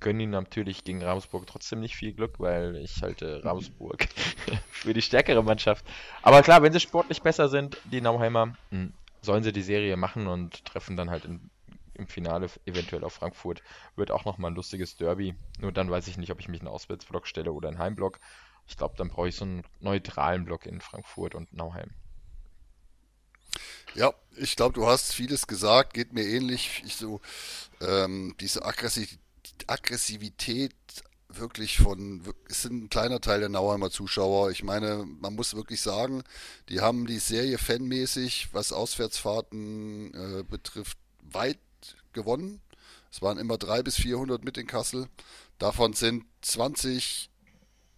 [0.00, 4.06] gönnen ihnen natürlich gegen Ravensburg trotzdem nicht viel Glück, weil ich halte Ravensburg
[4.70, 5.84] für die stärkere Mannschaft.
[6.22, 8.92] Aber klar, wenn sie sportlich besser sind, die Nauheimer, mh, hm,
[9.26, 11.50] sollen sie die Serie machen und treffen dann halt in,
[11.94, 13.62] im Finale eventuell auf Frankfurt.
[13.96, 15.34] Wird auch nochmal ein lustiges Derby.
[15.58, 18.18] Nur dann weiß ich nicht, ob ich mich in einen Auswärtsblock stelle oder einen Heimblock.
[18.66, 21.90] Ich glaube, dann brauche ich so einen neutralen Block in Frankfurt und Nauheim.
[23.94, 26.82] Ja, ich glaube, du hast vieles gesagt, geht mir ähnlich.
[26.84, 27.22] Ich so,
[27.80, 30.74] ähm, diese Aggressivität
[31.38, 34.50] wirklich von, es sind ein kleiner Teil der Nauheimer Zuschauer.
[34.50, 36.22] Ich meine, man muss wirklich sagen,
[36.68, 40.98] die haben die Serie fanmäßig, was Auswärtsfahrten äh, betrifft,
[41.32, 41.58] weit
[42.12, 42.60] gewonnen.
[43.10, 45.08] Es waren immer 300 bis 400 mit in Kassel.
[45.58, 47.30] Davon sind 20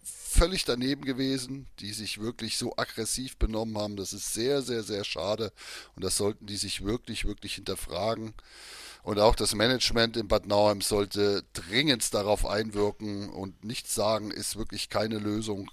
[0.03, 3.95] völlig daneben gewesen, die sich wirklich so aggressiv benommen haben.
[3.95, 5.51] Das ist sehr, sehr, sehr schade
[5.95, 8.33] und das sollten die sich wirklich, wirklich hinterfragen.
[9.03, 14.57] Und auch das Management in Bad Nauheim sollte dringend darauf einwirken und nichts sagen ist
[14.57, 15.71] wirklich keine Lösung.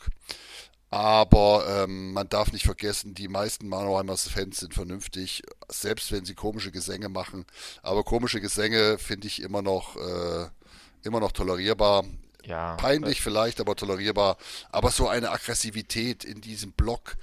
[0.91, 6.35] Aber ähm, man darf nicht vergessen, die meisten Mannheimer Fans sind vernünftig, selbst wenn sie
[6.35, 7.45] komische Gesänge machen.
[7.83, 10.47] Aber komische Gesänge finde ich immer noch, äh,
[11.03, 12.05] immer noch tolerierbar.
[12.45, 14.37] Ja, Peinlich vielleicht, aber tolerierbar.
[14.71, 17.17] Aber so eine Aggressivität in diesem Block,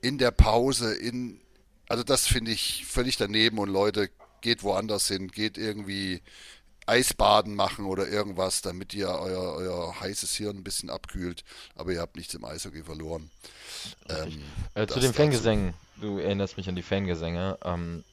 [0.00, 1.40] in der Pause, in
[1.88, 4.10] also das finde ich völlig daneben und Leute,
[4.44, 6.22] geht woanders hin, geht irgendwie
[6.86, 12.00] Eisbaden machen oder irgendwas, damit ihr euer, euer heißes Hirn ein bisschen abkühlt, aber ihr
[12.00, 13.30] habt nichts im Eishockey verloren.
[14.08, 14.42] Ähm,
[14.74, 17.58] äh, zu den Fangesängen, du erinnerst mich an die Fangesänge.
[17.64, 18.04] Ähm,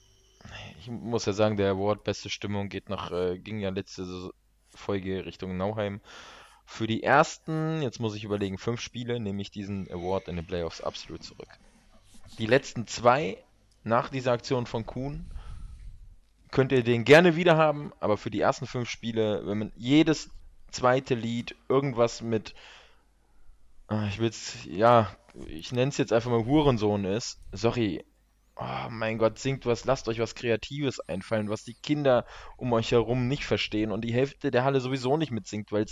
[0.79, 4.31] ich muss ja sagen, der Award Beste Stimmung geht nach, äh, ging ja letzte
[4.73, 5.99] Folge Richtung Nauheim.
[6.65, 10.47] Für die ersten, jetzt muss ich überlegen, fünf Spiele nehme ich diesen Award in den
[10.47, 11.49] Playoffs absolut zurück.
[12.39, 13.37] Die letzten zwei
[13.83, 15.25] nach dieser Aktion von Kuhn
[16.51, 20.29] könnt ihr den gerne wieder haben, aber für die ersten fünf Spiele, wenn man jedes
[20.69, 22.53] zweite Lied irgendwas mit,
[23.87, 25.09] ah, ich will's, ja,
[25.47, 28.05] ich nenne es jetzt einfach mal Hurensohn ist, sorry,
[28.57, 32.25] oh mein Gott, singt was, lasst euch was Kreatives einfallen, was die Kinder
[32.57, 35.85] um euch herum nicht verstehen und die Hälfte der Halle sowieso nicht mitsingt, weil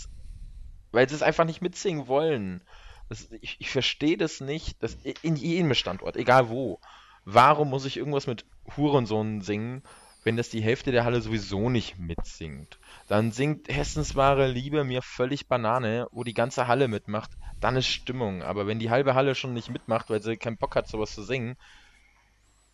[0.92, 2.64] weil sie es einfach nicht mitsingen wollen.
[3.10, 6.80] Das, ich, ich verstehe das nicht, das, in jedem Standort, egal wo.
[7.26, 8.46] Warum muss ich irgendwas mit
[8.76, 9.84] Hurensohn singen?
[10.24, 12.78] Wenn das die Hälfte der Halle sowieso nicht mitsingt.
[13.08, 17.88] Dann singt Hessens wahre Liebe mir völlig Banane, wo die ganze Halle mitmacht, dann ist
[17.88, 18.44] Stimmung.
[18.44, 21.24] Aber wenn die halbe Halle schon nicht mitmacht, weil sie keinen Bock hat, sowas zu
[21.24, 21.58] singen,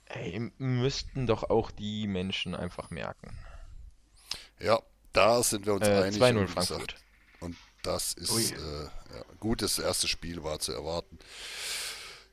[0.05, 3.37] ey, müssten doch auch die Menschen einfach merken.
[4.59, 4.79] Ja,
[5.13, 6.21] da sind wir uns äh, einig.
[6.21, 6.95] 2-0 Frankfurt.
[7.39, 11.19] Und das ist äh, ja, gut, das erste Spiel war zu erwarten.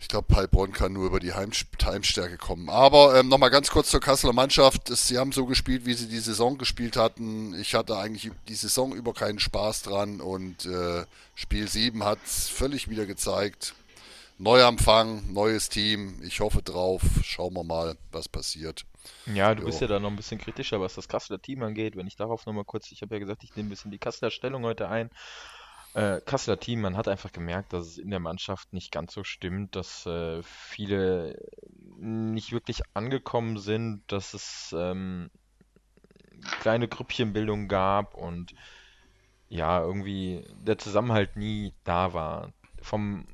[0.03, 2.69] Ich glaube, Heilbronn kann nur über die Heim Heimstärke kommen.
[2.69, 4.89] Aber ähm, nochmal ganz kurz zur Kasseler Mannschaft.
[4.89, 7.55] Sie haben so gespielt, wie sie die Saison gespielt hatten.
[7.55, 11.05] Ich hatte eigentlich die Saison über keinen Spaß dran und äh,
[11.37, 13.75] Spiel 7 hat es völlig wieder gezeigt.
[14.39, 16.21] Neuanfang, neues Team.
[16.25, 17.03] Ich hoffe drauf.
[17.23, 18.85] Schauen wir mal, was passiert.
[19.33, 19.67] Ja, du jo.
[19.67, 21.95] bist ja da noch ein bisschen kritischer, was das Kasseler Team angeht.
[21.95, 24.33] Wenn ich darauf nochmal kurz, ich habe ja gesagt, ich nehme ein bisschen die Kasseler
[24.33, 25.11] Stellung heute ein
[25.95, 29.25] äh, Kasseler Team, man hat einfach gemerkt, dass es in der Mannschaft nicht ganz so
[29.25, 31.37] stimmt, dass äh, viele
[31.99, 35.31] nicht wirklich angekommen sind, dass es ähm,
[36.61, 38.55] kleine Grüppchenbildung gab und
[39.49, 42.53] ja, irgendwie der Zusammenhalt nie da war.
[42.81, 43.27] Vom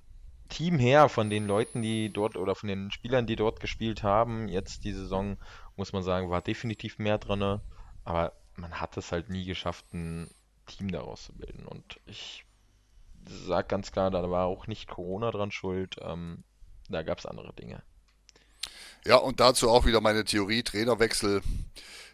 [0.49, 4.49] Team her, von den Leuten, die dort oder von den Spielern, die dort gespielt haben,
[4.49, 5.39] jetzt die Saison,
[5.77, 7.61] muss man sagen, war definitiv mehr drin,
[8.05, 10.29] aber man hat es halt nie geschafft, ein
[10.67, 11.67] Team daraus zu bilden.
[11.67, 12.45] Und ich
[13.47, 15.97] sage ganz klar, da war auch nicht Corona dran schuld.
[16.01, 16.45] Ähm,
[16.89, 17.83] da gab es andere Dinge.
[19.05, 21.43] Ja, und dazu auch wieder meine Theorie, Trainerwechsel.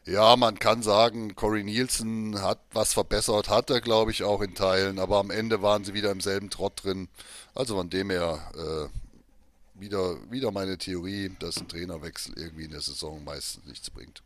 [0.07, 4.55] Ja, man kann sagen, Corey Nielsen hat was verbessert, hat er, glaube ich, auch in
[4.55, 7.09] Teilen, aber am Ende waren sie wieder im selben Trott drin.
[7.55, 12.83] Also von dem her äh, wieder, wieder meine Theorie, dass ein Trainerwechsel irgendwie in der
[12.83, 14.23] Saison meistens nichts bringt.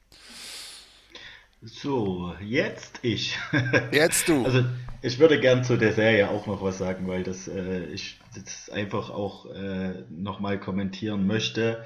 [1.61, 3.37] So, jetzt ich.
[3.93, 4.45] Jetzt du.
[4.45, 4.65] Also
[5.03, 8.71] ich würde gern zu der Serie auch noch was sagen, weil das äh, ich das
[8.71, 11.85] einfach auch äh, nochmal kommentieren möchte.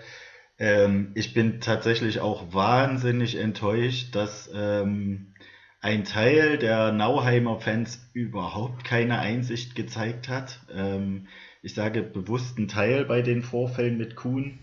[0.58, 5.32] Ähm, ich bin tatsächlich auch wahnsinnig enttäuscht, dass ähm,
[5.80, 10.60] ein Teil der Nauheimer Fans überhaupt keine Einsicht gezeigt hat.
[10.72, 11.28] Ähm,
[11.62, 14.58] ich sage bewusst ein Teil bei den Vorfällen mit Kuhn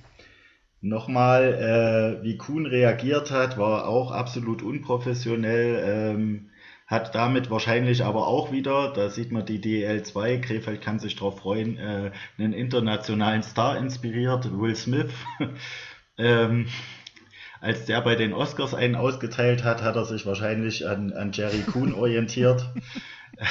[0.82, 6.50] Nochmal, äh, wie Kuhn reagiert hat, war auch absolut unprofessionell, ähm,
[6.88, 11.40] hat damit wahrscheinlich aber auch wieder, da sieht man die DL2, Krefeld kann sich darauf
[11.40, 15.12] freuen, äh, einen internationalen Star inspiriert, Will Smith.
[16.18, 16.68] ähm,
[17.60, 21.62] als der bei den Oscars einen ausgeteilt hat, hat er sich wahrscheinlich an, an Jerry
[21.62, 22.70] Kuhn orientiert.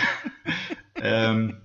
[1.02, 1.58] ähm,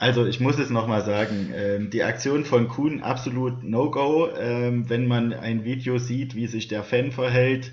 [0.00, 4.30] also ich muss es nochmal sagen, ähm, die Aktion von Kuhn absolut No-Go.
[4.34, 7.72] Ähm, wenn man ein Video sieht, wie sich der Fan verhält,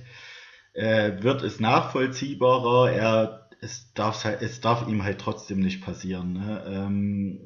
[0.74, 2.92] äh, wird es nachvollziehbarer.
[2.92, 6.34] Er, es, darf, es darf ihm halt trotzdem nicht passieren.
[6.34, 6.64] Ne?
[6.68, 7.40] Ähm,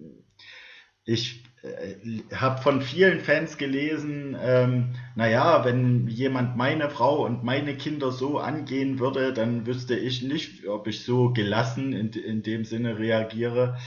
[1.05, 7.77] ich äh, habe von vielen Fans gelesen, ähm, naja, wenn jemand meine Frau und meine
[7.77, 12.65] Kinder so angehen würde, dann wüsste ich nicht, ob ich so gelassen in, in dem
[12.65, 13.77] Sinne reagiere.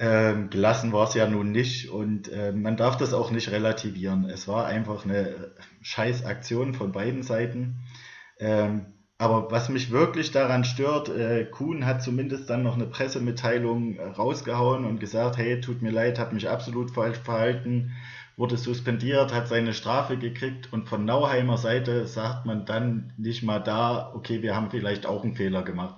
[0.00, 4.26] Ähm, gelassen war es ja nun nicht und äh, man darf das auch nicht relativieren.
[4.26, 7.80] Es war einfach eine scheiß Aktion von beiden Seiten.
[8.38, 8.86] Ähm,
[9.18, 14.84] aber was mich wirklich daran stört, äh, Kuhn hat zumindest dann noch eine Pressemitteilung rausgehauen
[14.84, 17.96] und gesagt, hey, tut mir leid, habe mich absolut falsch verhalten,
[18.36, 23.58] wurde suspendiert, hat seine Strafe gekriegt und von Nauheimer Seite sagt man dann nicht mal
[23.58, 25.96] da, okay, wir haben vielleicht auch einen Fehler gemacht.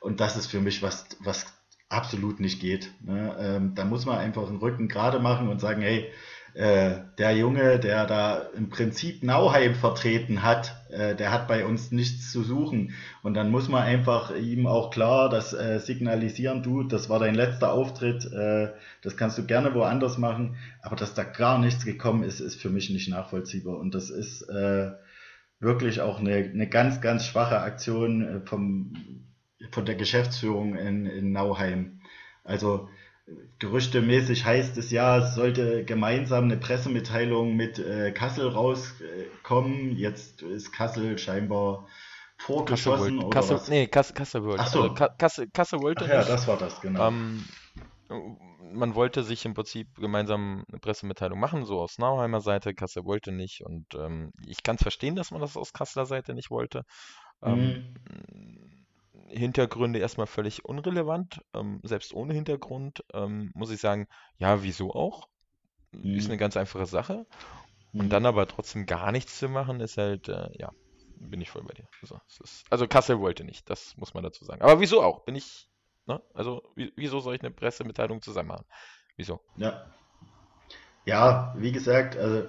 [0.00, 1.59] Und das ist für mich was, was
[1.90, 2.90] absolut nicht geht.
[3.04, 3.36] Ne?
[3.38, 6.10] Ähm, da muss man einfach den Rücken gerade machen und sagen, hey,
[6.54, 11.92] äh, der Junge, der da im Prinzip Nauheim vertreten hat, äh, der hat bei uns
[11.92, 12.94] nichts zu suchen.
[13.22, 17.34] Und dann muss man einfach ihm auch klar das äh, signalisieren, du, das war dein
[17.34, 18.72] letzter Auftritt, äh,
[19.02, 22.70] das kannst du gerne woanders machen, aber dass da gar nichts gekommen ist, ist für
[22.70, 23.78] mich nicht nachvollziehbar.
[23.78, 24.90] Und das ist äh,
[25.60, 28.92] wirklich auch eine, eine ganz, ganz schwache Aktion äh, vom,
[29.70, 32.00] von der Geschäftsführung in, in Nauheim.
[32.44, 32.88] Also
[33.58, 39.96] gerüchtemäßig heißt es ja, es sollte gemeinsam eine Pressemitteilung mit äh, Kassel rauskommen.
[39.96, 41.86] Jetzt ist Kassel scheinbar
[42.38, 43.68] vorgeschossen Kassel, oder Kassel, was?
[43.68, 44.62] Nee, Kassel, Kassel wollte.
[44.62, 44.82] Ach so.
[44.82, 47.08] Also, Kassel, Kassel wollte Ach ja, das war das, genau.
[47.08, 47.44] Ähm,
[48.72, 52.74] man wollte sich im Prinzip gemeinsam eine Pressemitteilung machen, so aus Nauheimer Seite.
[52.74, 56.34] Kassel wollte nicht und ähm, ich kann es verstehen, dass man das aus Kasseler Seite
[56.34, 56.82] nicht wollte.
[57.42, 57.94] Ähm,
[58.32, 58.69] mhm.
[59.30, 61.40] Hintergründe erstmal völlig unrelevant.
[61.54, 64.06] Ähm, selbst ohne Hintergrund ähm, muss ich sagen,
[64.38, 65.28] ja, wieso auch?
[65.92, 66.14] Mhm.
[66.16, 67.26] Ist eine ganz einfache Sache.
[67.92, 68.10] Und mhm.
[68.10, 70.70] dann aber trotzdem gar nichts zu machen, ist halt, äh, ja,
[71.16, 71.88] bin ich voll bei dir.
[72.02, 74.62] Also, ist, also Kassel wollte nicht, das muss man dazu sagen.
[74.62, 75.24] Aber wieso auch?
[75.24, 75.68] Bin ich,
[76.06, 76.22] ne?
[76.34, 78.66] Also wieso soll ich eine Pressemitteilung zusammen machen?
[79.16, 79.40] Wieso?
[79.56, 79.86] Ja.
[81.04, 82.48] Ja, wie gesagt, also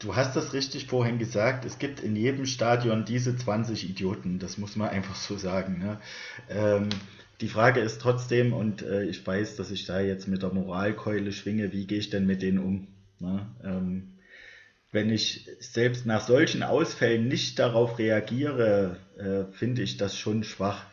[0.00, 4.56] Du hast das richtig vorhin gesagt, es gibt in jedem Stadion diese 20 Idioten, das
[4.56, 5.78] muss man einfach so sagen.
[5.78, 6.00] Ne?
[6.48, 6.88] Ähm,
[7.42, 11.32] die Frage ist trotzdem, und äh, ich weiß, dass ich da jetzt mit der Moralkeule
[11.32, 12.88] schwinge, wie gehe ich denn mit denen um?
[13.18, 13.46] Ne?
[13.62, 14.14] Ähm,
[14.90, 20.86] wenn ich selbst nach solchen Ausfällen nicht darauf reagiere, äh, finde ich das schon schwach.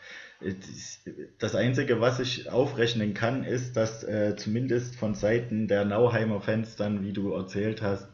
[1.40, 6.76] Das Einzige, was ich aufrechnen kann, ist, dass äh, zumindest von Seiten der Nauheimer Fans
[6.76, 8.08] dann, wie du erzählt hast,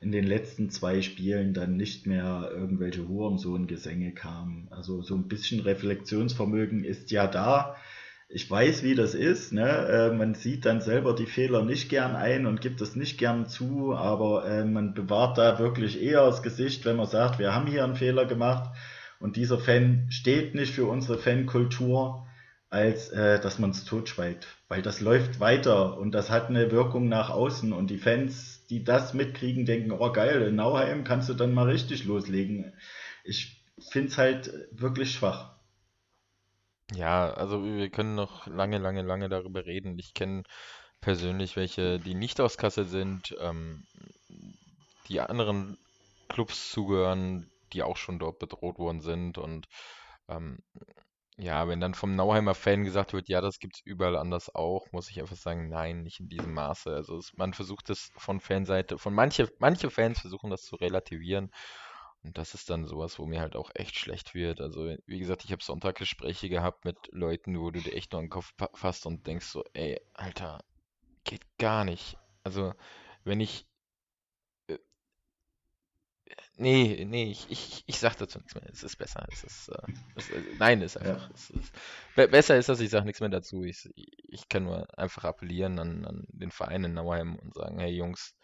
[0.00, 4.68] in den letzten zwei Spielen dann nicht mehr irgendwelche Hurensohn-Gesänge kamen.
[4.70, 7.76] Also so ein bisschen Reflexionsvermögen ist ja da.
[8.28, 9.52] Ich weiß, wie das ist.
[9.52, 9.66] Ne?
[9.66, 13.46] Äh, man sieht dann selber die Fehler nicht gern ein und gibt es nicht gern
[13.46, 17.66] zu, aber äh, man bewahrt da wirklich eher das Gesicht, wenn man sagt, wir haben
[17.66, 18.70] hier einen Fehler gemacht
[19.18, 22.26] und dieser Fan steht nicht für unsere Fankultur,
[22.70, 24.46] als äh, dass man es totschweigt.
[24.68, 28.84] Weil das läuft weiter und das hat eine Wirkung nach außen und die Fans die
[28.84, 32.72] das mitkriegen, denken, oh geil, in Nauheim kannst du dann mal richtig loslegen.
[33.24, 35.56] Ich finde es halt wirklich schwach.
[36.94, 39.98] Ja, also wir können noch lange, lange, lange darüber reden.
[39.98, 40.42] Ich kenne
[41.00, 43.84] persönlich welche, die nicht aus Kassel sind, ähm,
[45.08, 45.78] die anderen
[46.28, 49.66] Clubs zugehören, die auch schon dort bedroht worden sind und
[50.28, 50.58] ähm,
[51.38, 55.08] ja, wenn dann vom Nauheimer Fan gesagt wird, ja, das gibt's überall anders auch, muss
[55.08, 56.92] ich einfach sagen, nein, nicht in diesem Maße.
[56.92, 61.52] Also es, man versucht es von Fanseite, von manche, manche Fans versuchen das zu relativieren.
[62.24, 64.60] Und das ist dann sowas, wo mir halt auch echt schlecht wird.
[64.60, 68.30] Also, wie gesagt, ich habe Sonntag gehabt mit Leuten, wo du dir echt nur den
[68.30, 70.64] Kopf fasst und denkst so, ey, Alter,
[71.22, 72.18] geht gar nicht.
[72.42, 72.74] Also,
[73.22, 73.68] wenn ich
[76.60, 78.64] Nee, nee, ich, ich, ich sag dazu nichts mehr.
[78.68, 79.24] Es ist besser.
[79.30, 81.28] Es ist, äh, es, äh, nein, ist einfach.
[81.28, 81.34] Ja.
[81.34, 81.72] Es ist,
[82.16, 83.62] be besser ist das, ich sag nichts mehr dazu.
[83.62, 87.92] Ich, ich kann nur einfach appellieren an, an den Verein in Nauheim und sagen, hey
[87.92, 88.34] Jungs,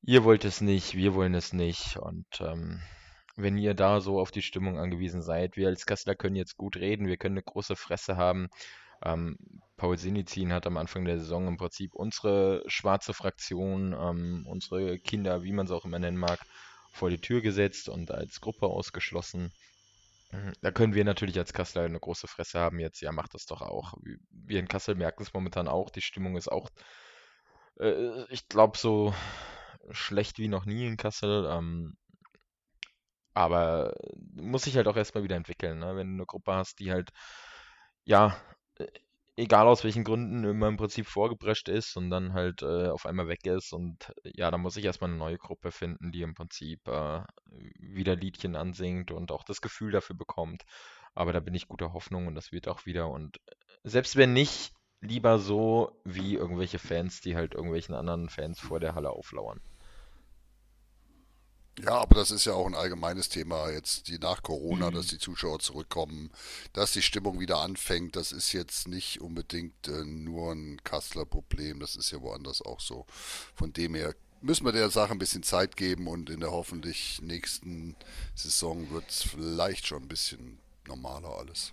[0.00, 1.98] ihr wollt es nicht, wir wollen es nicht.
[1.98, 2.80] Und ähm,
[3.36, 6.76] wenn ihr da so auf die Stimmung angewiesen seid, wir als Kasseler können jetzt gut
[6.76, 8.48] reden, wir können eine große Fresse haben.
[9.04, 9.36] Ähm,
[9.76, 15.42] Paul Sinizin hat am Anfang der Saison im Prinzip unsere schwarze Fraktion, ähm, unsere Kinder,
[15.42, 16.38] wie man es auch immer nennen mag,
[16.92, 19.52] vor die Tür gesetzt und als Gruppe ausgeschlossen.
[20.30, 23.00] Mhm, da können wir natürlich als Kasseler eine große Fresse haben jetzt.
[23.00, 23.94] Ja, macht das doch auch.
[24.30, 25.90] Wir in Kassel merken es momentan auch.
[25.90, 26.70] Die Stimmung ist auch,
[27.80, 29.14] äh, ich glaube, so
[29.90, 31.46] schlecht wie noch nie in Kassel.
[31.50, 31.96] Ähm,
[33.34, 33.94] aber
[34.34, 35.96] muss sich halt auch erstmal wieder entwickeln, ne?
[35.96, 37.10] wenn du eine Gruppe hast, die halt,
[38.04, 38.36] ja,
[39.36, 43.28] egal aus welchen Gründen, immer im Prinzip vorgeprescht ist und dann halt äh, auf einmal
[43.28, 43.72] weg ist.
[43.72, 47.22] Und ja, da muss ich erstmal eine neue Gruppe finden, die im Prinzip äh,
[47.78, 50.62] wieder Liedchen ansingt und auch das Gefühl dafür bekommt.
[51.14, 53.08] Aber da bin ich guter Hoffnung und das wird auch wieder.
[53.08, 53.40] Und
[53.84, 58.94] selbst wenn nicht, lieber so wie irgendwelche Fans, die halt irgendwelchen anderen Fans vor der
[58.94, 59.60] Halle auflauern.
[61.80, 64.94] Ja, aber das ist ja auch ein allgemeines Thema jetzt, die nach Corona, mhm.
[64.94, 66.30] dass die Zuschauer zurückkommen,
[66.74, 68.14] dass die Stimmung wieder anfängt.
[68.14, 72.80] Das ist jetzt nicht unbedingt äh, nur ein Kasseler Problem, das ist ja woanders auch
[72.80, 73.06] so.
[73.54, 77.22] Von dem her müssen wir der Sache ein bisschen Zeit geben und in der hoffentlich
[77.22, 77.96] nächsten
[78.34, 81.72] Saison wird es vielleicht schon ein bisschen normaler alles.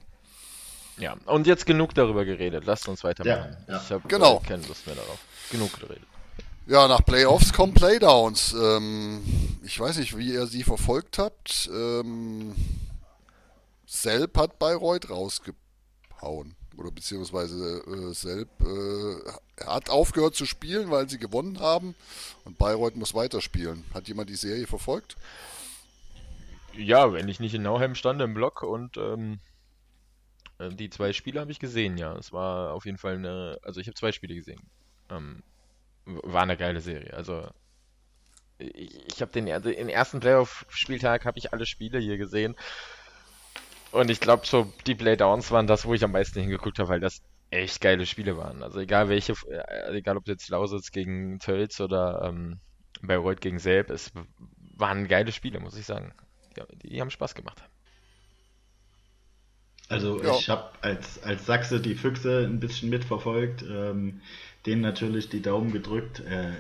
[0.98, 2.66] Ja, und jetzt genug darüber geredet.
[2.66, 3.58] Lasst uns weitermachen.
[3.68, 3.82] Ja, ja.
[3.84, 4.40] Ich habe genau.
[4.40, 5.20] keine Lust mehr darauf.
[5.50, 6.08] Genug geredet.
[6.70, 8.54] Ja, nach Playoffs kommen Playdowns.
[8.54, 9.24] Ähm,
[9.64, 11.68] ich weiß nicht, wie ihr sie verfolgt habt.
[11.74, 12.54] Ähm,
[13.88, 16.56] Selb hat Bayreuth rausgehauen.
[16.78, 21.96] Oder beziehungsweise äh, Selb äh, hat aufgehört zu spielen, weil sie gewonnen haben.
[22.46, 23.84] Und Bayreuth muss weiterspielen.
[23.92, 25.18] Hat jemand die Serie verfolgt?
[26.78, 29.40] Ja, wenn ich nicht in Nauheim stand im Block und ähm,
[30.60, 32.16] äh, die zwei Spiele habe ich gesehen, ja.
[32.16, 33.58] Es war auf jeden Fall eine.
[33.64, 34.62] Also ich habe zwei Spiele gesehen.
[35.10, 35.42] Ähm,
[36.24, 37.14] war eine geile Serie.
[37.14, 37.48] Also
[38.58, 42.56] ich, ich habe den, also den ersten Playoff-Spieltag habe ich alle Spiele hier gesehen.
[43.92, 47.00] Und ich glaube, so die Playdowns waren das, wo ich am meisten hingeguckt habe, weil
[47.00, 48.62] das echt geile Spiele waren.
[48.62, 52.60] Also egal welche, äh, egal ob jetzt Lausitz gegen Tölz oder ähm,
[53.02, 54.12] Bayreuth gegen Selb, es
[54.76, 56.14] waren geile Spiele, muss ich sagen.
[56.58, 57.64] Ja, die haben Spaß gemacht.
[59.88, 63.64] Also ich habe als, als Sachse die Füchse ein bisschen mitverfolgt.
[63.64, 64.22] Ähm,
[64.66, 66.22] denen natürlich die Daumen gedrückt.
[66.22, 66.52] Äh,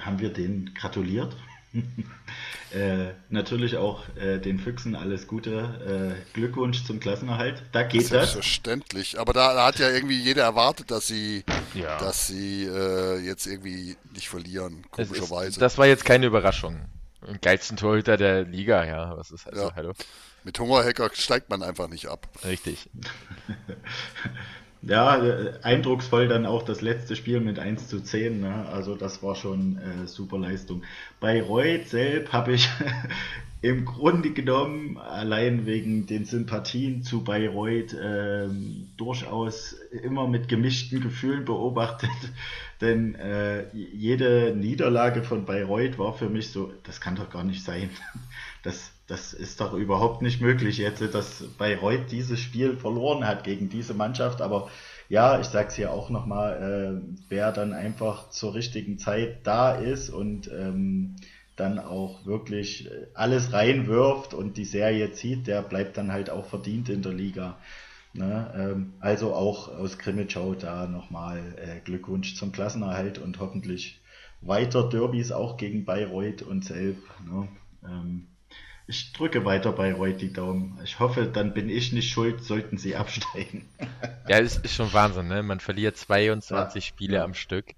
[0.00, 1.36] haben wir denen gratuliert.
[2.72, 6.16] äh, natürlich auch äh, den Füchsen alles Gute.
[6.18, 7.62] Äh, Glückwunsch zum Klassenerhalt.
[7.72, 8.08] Da geht das.
[8.08, 9.18] Selbstverständlich.
[9.20, 11.44] Aber da, da, hat ja irgendwie jeder erwartet, dass sie,
[11.74, 11.98] ja.
[11.98, 15.48] dass sie äh, jetzt irgendwie nicht verlieren, komischerweise.
[15.48, 16.80] Ist, das war jetzt keine Überraschung.
[17.26, 19.16] Im geilsten Torhüter der Liga, ja.
[19.16, 19.74] Was ist also, ja.
[19.76, 19.92] hallo?
[20.42, 22.26] Mit Hungerhacker steigt man einfach nicht ab.
[22.44, 22.88] Richtig.
[24.82, 28.40] Ja, äh, eindrucksvoll dann auch das letzte Spiel mit 1 zu 10.
[28.40, 28.66] Ne?
[28.72, 30.82] Also das war schon äh, super Leistung.
[31.20, 32.68] Bei Reut selbst habe ich
[33.62, 38.48] im Grunde genommen, allein wegen den Sympathien zu Bayreuth, äh,
[38.96, 42.10] durchaus immer mit gemischten Gefühlen beobachtet.
[42.80, 47.62] Denn äh, jede Niederlage von Bayreuth war für mich so, das kann doch gar nicht
[47.62, 47.90] sein.
[48.62, 53.68] Das, das ist doch überhaupt nicht möglich jetzt, dass Bayreuth dieses Spiel verloren hat gegen
[53.68, 54.40] diese Mannschaft.
[54.40, 54.70] Aber
[55.08, 59.72] ja, ich sage es hier auch nochmal, äh, wer dann einfach zur richtigen Zeit da
[59.72, 61.16] ist und ähm,
[61.56, 66.88] dann auch wirklich alles reinwirft und die Serie zieht, der bleibt dann halt auch verdient
[66.88, 67.58] in der Liga.
[68.12, 68.52] Ne?
[68.56, 74.00] Ähm, also auch aus Grimmitschau da nochmal äh, Glückwunsch zum Klassenerhalt und hoffentlich
[74.40, 76.98] weiter Derbys auch gegen Bayreuth und Selb.
[77.28, 77.48] Ne?
[77.84, 78.28] Ähm,
[78.90, 80.78] ich drücke weiter bei Reut die Daumen.
[80.82, 83.68] Ich hoffe, dann bin ich nicht schuld, sollten sie absteigen.
[84.28, 85.44] ja, es ist schon Wahnsinn, ne?
[85.44, 86.88] Man verliert 22 ja.
[86.88, 87.74] Spiele am Stück.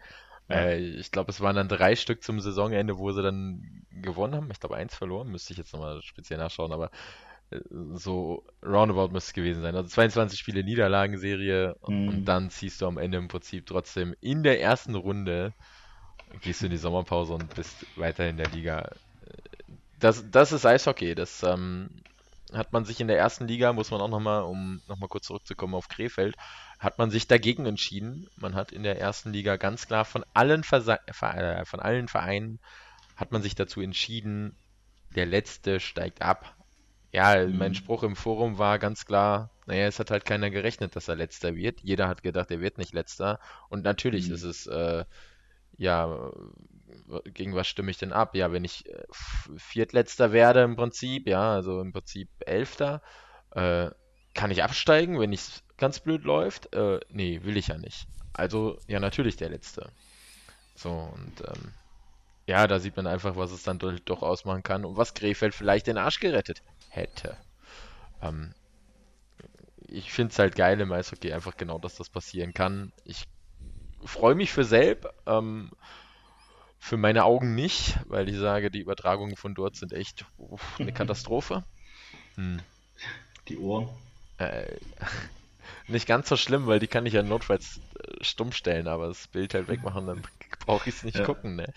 [0.49, 0.57] Ja.
[0.57, 4.49] Äh, ich glaube, es waren dann drei Stück zum Saisonende, wo sie dann gewonnen haben.
[4.51, 6.91] Ich glaube, eins verloren, müsste ich jetzt nochmal speziell nachschauen, aber
[7.51, 7.61] äh,
[7.93, 9.77] so roundabout müsste es gewesen sein.
[9.77, 12.09] Also 22 Spiele Niederlagenserie mhm.
[12.09, 15.53] und dann ziehst du am Ende im Prinzip trotzdem in der ersten Runde,
[16.41, 18.89] gehst du in die Sommerpause und bist weiter in der Liga
[20.03, 21.15] das, das ist Eishockey.
[21.15, 21.91] Das ähm,
[22.53, 25.75] hat man sich in der ersten Liga, muss man auch nochmal, um nochmal kurz zurückzukommen
[25.75, 26.37] auf Krefeld,
[26.79, 28.29] hat man sich dagegen entschieden.
[28.37, 32.59] Man hat in der ersten Liga ganz klar von allen, Versa äh, von allen Vereinen
[33.17, 34.57] hat man sich dazu entschieden,
[35.15, 36.57] der Letzte steigt ab.
[37.13, 37.59] Ja, mhm.
[37.59, 41.15] mein Spruch im Forum war ganz klar, naja, es hat halt keiner gerechnet, dass er
[41.15, 41.81] Letzter wird.
[41.83, 43.39] Jeder hat gedacht, er wird nicht Letzter.
[43.69, 44.35] Und natürlich mhm.
[44.35, 45.05] ist es, äh,
[45.77, 46.33] ja,
[47.25, 48.35] gegen was stimme ich denn ab?
[48.35, 49.05] Ja, wenn ich äh,
[49.57, 53.03] Viertletzter werde im Prinzip, ja, also im Prinzip Elfter,
[53.53, 53.91] äh,
[54.35, 56.75] kann ich absteigen, wenn es ganz blöd läuft?
[56.75, 58.07] Äh, nee, will ich ja nicht.
[58.33, 59.91] Also, ja, natürlich der Letzte.
[60.75, 61.75] So, und ähm,
[62.47, 65.87] ja, da sieht man einfach, was es dann doch, ausmachen kann und was Krefeld vielleicht
[65.87, 67.37] den Arsch gerettet hätte.
[68.21, 68.55] Ähm,
[69.87, 72.93] ich finde es halt geil im Eishockey einfach genau, dass das passieren kann.
[73.05, 73.25] Ich
[74.05, 75.09] freue mich für Selb.
[75.27, 75.71] Ähm,
[76.83, 80.93] für meine Augen nicht, weil ich sage, die Übertragungen von dort sind echt uff, eine
[80.93, 81.63] Katastrophe.
[82.35, 82.59] Hm.
[83.47, 83.89] Die Ohren.
[84.39, 84.67] Äh,
[85.87, 89.29] nicht ganz so schlimm, weil die kann ich ja notfalls äh, stumm stellen, aber das
[89.29, 90.23] Bild halt wegmachen, dann
[90.67, 91.25] brauche ich es nicht ja.
[91.25, 91.55] gucken.
[91.55, 91.73] Ne?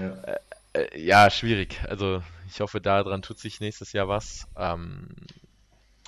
[0.00, 0.22] Ja.
[0.22, 0.38] Äh,
[0.74, 1.28] äh, ja.
[1.28, 1.80] schwierig.
[1.88, 4.46] Also ich hoffe, daran tut sich nächstes Jahr was.
[4.56, 5.08] Ähm,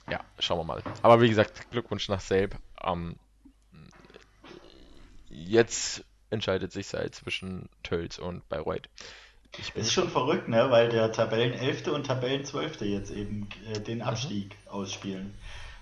[0.08, 0.82] ja, schauen wir mal.
[1.02, 2.56] Aber wie gesagt, Glückwunsch nach Selb.
[2.84, 3.16] Ähm,
[5.28, 8.88] jetzt entscheidet sich halt zwischen Tölz und Bayreuth.
[9.56, 10.70] Ich bin ist schon verrückt, ne?
[10.70, 11.88] weil der Tabellen 11.
[11.88, 12.82] und Tabellen 12.
[12.82, 14.70] jetzt eben äh, den Abstieg mhm.
[14.70, 15.34] ausspielen.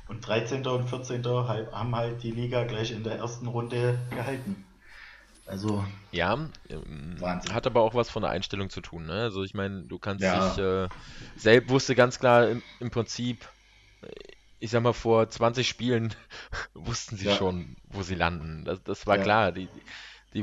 [0.09, 0.65] Und 13.
[0.67, 1.25] und 14.
[1.25, 4.65] haben halt die Liga gleich in der ersten Runde gehalten.
[5.47, 5.85] Also.
[6.13, 9.07] Ja, ähm, hat aber auch was von der Einstellung zu tun.
[9.07, 9.23] Ne?
[9.23, 10.49] Also ich meine, du kannst ja.
[10.49, 10.89] dich, äh,
[11.37, 13.49] selbst wusste ganz klar im, im, Prinzip,
[14.61, 16.15] ich sag mal, vor 20 Spielen
[16.75, 17.35] wussten sie ja.
[17.35, 18.65] schon, wo sie landen.
[18.65, 19.23] Das, das war ja.
[19.23, 19.53] klar.
[19.53, 19.83] Die, die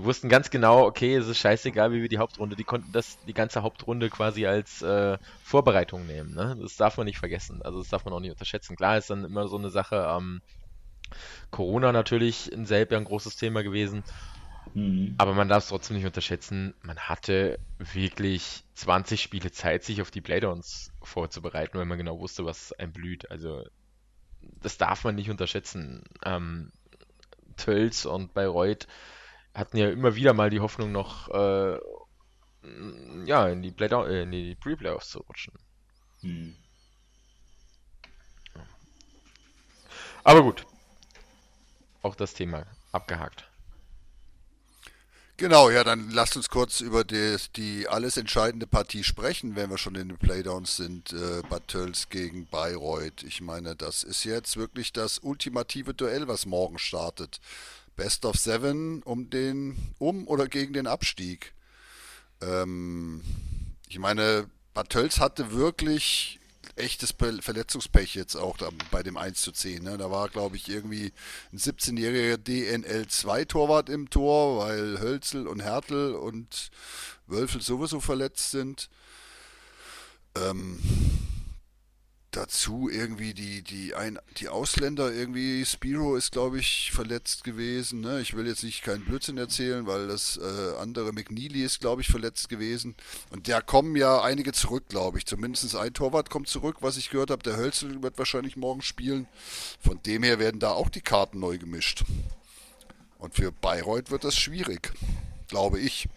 [0.02, 3.34] wussten ganz genau, okay, es ist scheißegal, wie wir die Hauptrunde, die konnten das die
[3.34, 6.34] ganze Hauptrunde quasi als äh, Vorbereitung nehmen.
[6.34, 6.58] Ne?
[6.60, 7.62] Das darf man nicht vergessen.
[7.62, 8.76] Also das darf man auch nicht unterschätzen.
[8.76, 10.42] Klar ist dann immer so eine Sache, ähm,
[11.52, 14.04] Corona natürlich in selber ein großes Thema gewesen.
[14.74, 15.16] Mhm.
[15.18, 16.74] Aber man darf es trotzdem nicht unterschätzen.
[16.82, 22.46] Man hatte wirklich 20 Spiele Zeit, sich auf die Playdowns vorzubereiten, weil man genau wusste,
[22.46, 23.30] was einem blüht.
[23.30, 23.64] Also
[24.62, 26.04] das darf man nicht unterschätzen.
[26.26, 26.72] Ähm,
[27.58, 28.88] Tölz und Bayreuth
[29.54, 31.80] hatten ja immer wieder mal die Hoffnung noch äh,
[33.26, 35.54] ja, in die, Playdown, äh, in die Pre-Playoffs zu rutschen.
[36.22, 36.56] Mhm.
[40.24, 40.66] Aber gut.
[42.02, 43.50] Auch das Thema abgehakt.
[45.36, 49.80] Genau, ja, dann lasst uns kurz über die, die alles entscheidende Partie sprechen, wenn wir
[49.80, 51.12] schon in den Playdowns sind.
[51.12, 53.24] Äh, Bad Tölz gegen Bayreuth.
[53.24, 57.42] Ich meine, das ist jetzt wirklich das ultimative Duell, was morgen startet.
[57.96, 61.54] Best of Seven um den, um oder gegen den Abstieg.
[62.42, 63.22] Ähm,
[63.88, 66.40] ich meine, Bad hatte wirklich
[66.76, 68.58] echtes Verletzungspech jetzt auch
[68.90, 69.84] bei dem 1 zu 10.
[69.84, 69.98] Ne?
[69.98, 71.14] Da war, glaube ich, irgendwie
[71.52, 76.72] ein 17-jähriger DNL2-Torwart im Tor, weil Hölzel und Hertel und
[77.28, 78.90] Wölfel sowieso verletzt sind.
[80.36, 80.80] Ähm,
[82.36, 88.02] dazu irgendwie die, die, ein, die Ausländer, irgendwie Spiro ist, glaube ich, verletzt gewesen.
[88.02, 88.22] Ne?
[88.22, 92.08] Ich will jetzt nicht keinen Blödsinn erzählen, weil das äh, andere McNeely ist, glaube ich,
[92.08, 92.96] verletzt gewesen.
[93.30, 95.26] Und da kommen ja einige zurück, glaube ich.
[95.26, 97.44] Zumindest ein Torwart kommt zurück, was ich gehört habe.
[97.44, 99.28] Der Hölzel wird wahrscheinlich morgen spielen.
[99.80, 102.04] Von dem her werden da auch die Karten neu gemischt.
[103.20, 104.92] Und für Bayreuth wird das schwierig,
[105.48, 106.10] glaube ich.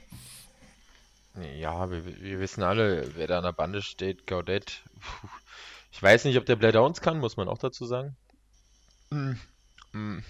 [1.58, 4.26] Ja, wir, wir wissen alle, wer da an der Bande steht.
[4.26, 5.28] Gaudet, Puh
[5.96, 8.14] ich weiß nicht, ob der Playdowns kann, muss man auch dazu sagen.
[9.08, 10.22] Mhm.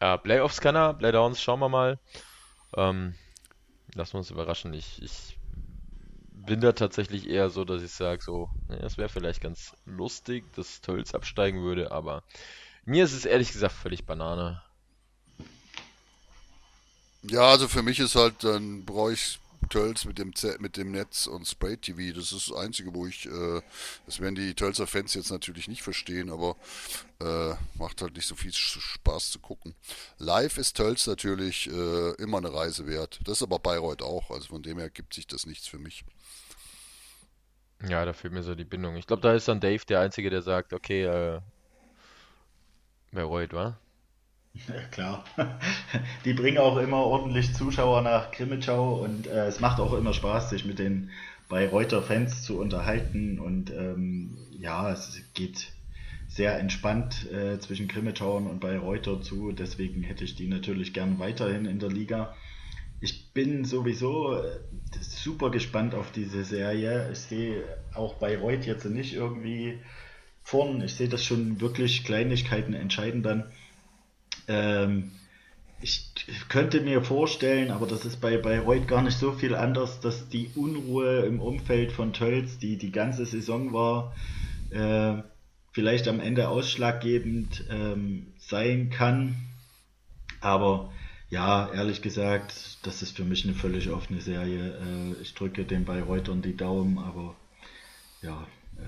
[0.00, 2.00] Ja, Playoffs kann er, Playdowns schauen wir mal.
[2.74, 3.14] Ähm,
[3.94, 4.74] lassen wir uns überraschen.
[4.74, 5.38] Ich, ich
[6.32, 10.80] bin da tatsächlich eher so, dass ich sage, so, es wäre vielleicht ganz lustig, dass
[10.80, 12.24] Tölz absteigen würde, aber
[12.84, 14.60] mir ist es ehrlich gesagt völlig Banane.
[17.22, 19.38] Ja, also für mich ist halt, dann brauche ich
[19.68, 22.16] Tölz mit dem, Z mit dem Netz und Spray TV.
[22.16, 23.60] Das ist das Einzige, wo ich, äh,
[24.06, 26.56] das werden die Tölzer Fans jetzt natürlich nicht verstehen, aber
[27.20, 29.74] äh, macht halt nicht so viel Spaß zu gucken.
[30.18, 33.20] Live ist Tölz natürlich äh, immer eine Reise wert.
[33.24, 36.04] Das ist aber Bayreuth auch, also von dem her gibt sich das nichts für mich.
[37.88, 38.96] Ja, da fehlt mir so die Bindung.
[38.96, 41.40] Ich glaube, da ist dann Dave der Einzige, der sagt, okay, äh,
[43.12, 43.78] Bayreuth, wa?
[44.66, 45.24] Ja, klar.
[46.24, 50.50] Die bringen auch immer ordentlich Zuschauer nach Krimitschau und äh, es macht auch immer Spaß,
[50.50, 51.10] sich mit den
[51.48, 55.72] Bayreuther Fans zu unterhalten und ähm, ja, es geht
[56.26, 61.64] sehr entspannt äh, zwischen Krimitschauern und Bayreuther zu, deswegen hätte ich die natürlich gern weiterhin
[61.64, 62.34] in der Liga.
[63.00, 64.58] Ich bin sowieso äh,
[65.00, 67.10] super gespannt auf diese Serie.
[67.12, 69.78] Ich sehe auch Bayreuth jetzt nicht irgendwie
[70.42, 70.82] vorn.
[70.82, 73.52] Ich sehe das schon wirklich Kleinigkeiten entscheiden dann.
[74.48, 75.12] Ähm,
[75.80, 76.12] ich
[76.48, 80.50] könnte mir vorstellen, aber das ist bei Bayreuth gar nicht so viel anders, dass die
[80.56, 84.14] Unruhe im Umfeld von Tölz, die die ganze Saison war,
[84.70, 85.22] äh,
[85.72, 89.36] vielleicht am Ende ausschlaggebend ähm, sein kann.
[90.40, 90.90] Aber
[91.30, 94.78] ja, ehrlich gesagt, das ist für mich eine völlig offene Serie.
[94.78, 97.36] Äh, ich drücke den Bayreutern die Daumen, aber
[98.22, 98.46] ja,
[98.76, 98.82] äh,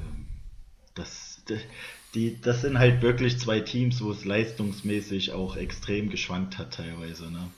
[0.95, 1.43] das,
[2.15, 7.31] die, das sind halt wirklich zwei Teams, wo es leistungsmäßig auch extrem geschwankt hat teilweise.
[7.31, 7.51] Ne?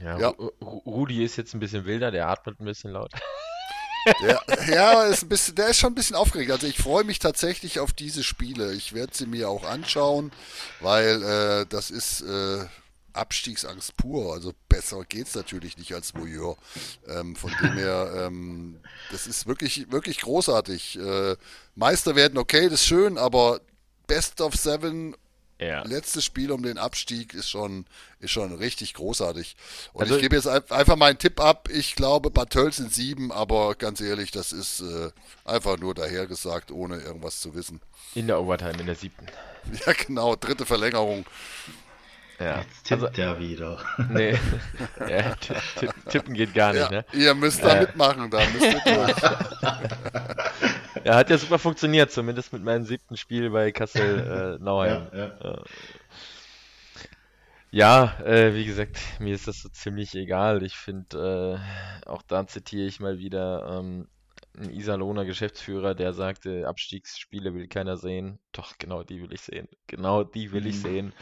[0.00, 0.28] Ja, ja.
[0.60, 3.12] Rudi ist jetzt ein bisschen wilder, der atmet ein bisschen laut.
[4.20, 6.50] Der, ja, ist ein bisschen, der ist schon ein bisschen aufgeregt.
[6.50, 8.72] Also ich freue mich tatsächlich auf diese Spiele.
[8.74, 10.32] Ich werde sie mir auch anschauen,
[10.80, 12.64] weil äh, das ist äh,
[13.12, 14.32] Abstiegsangst pur.
[14.32, 16.56] Also besser geht es natürlich nicht als Voyeur.
[17.08, 20.98] Ähm, von dem her, ähm, das ist wirklich, wirklich großartig.
[20.98, 21.36] Äh,
[21.74, 23.60] Meister werden, okay, das ist schön, aber
[24.06, 25.16] Best of Seven,
[25.58, 25.82] ja.
[25.84, 27.86] letztes Spiel um den Abstieg ist schon,
[28.20, 29.56] ist schon richtig großartig.
[29.92, 31.68] Und also, ich gebe jetzt einfach meinen Tipp ab.
[31.72, 35.10] Ich glaube, Bad Tölz sind sieben, aber ganz ehrlich, das ist äh,
[35.44, 37.80] einfach nur dahergesagt, ohne irgendwas zu wissen.
[38.14, 39.26] In der Overtime, in der siebten.
[39.86, 41.24] Ja, genau, dritte Verlängerung.
[42.42, 42.58] Ja.
[42.58, 43.78] Jetzt tippt also, er wieder.
[44.10, 44.36] Nee,
[45.08, 45.34] ja,
[46.08, 47.04] tippen geht gar nicht, ja, ne?
[47.12, 47.80] Ihr müsst da äh.
[47.82, 49.22] mitmachen, da müsst ihr durch.
[51.04, 55.06] ja, hat ja super funktioniert, zumindest mit meinem siebten Spiel bei Kassel äh, Nauheim.
[55.12, 55.62] Ja, ja.
[57.70, 60.64] ja äh, wie gesagt, mir ist das so ziemlich egal.
[60.64, 61.60] Ich finde,
[62.04, 64.08] äh, auch da zitiere ich mal wieder ähm,
[64.58, 68.38] einen Iserlohner Geschäftsführer, der sagte, Abstiegsspiele will keiner sehen.
[68.52, 69.68] Doch, genau die will ich sehen.
[69.86, 70.66] Genau die will mhm.
[70.66, 71.12] ich sehen.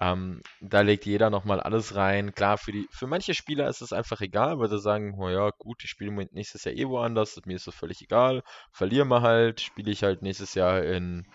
[0.00, 2.32] Ähm, da legt jeder nochmal alles rein.
[2.34, 5.50] Klar, für, die, für manche Spieler ist es einfach egal, weil sie sagen, oh ja,
[5.58, 8.42] gut, ich spiele nächstes Jahr eh woanders, mir ist das völlig egal.
[8.72, 11.26] Verlieren wir halt, spiele ich halt nächstes Jahr in,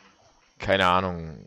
[0.59, 1.45] keine Ahnung,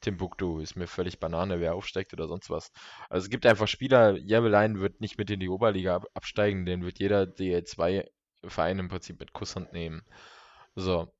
[0.00, 2.72] Timbuktu, ist mir völlig Banane, wer aufsteigt oder sonst was.
[3.10, 6.98] Also es gibt einfach Spieler, Jebelein wird nicht mit in die Oberliga absteigen, den wird
[7.00, 10.02] jeder DL2-Verein im Prinzip mit Kusshand nehmen.
[10.74, 11.12] So,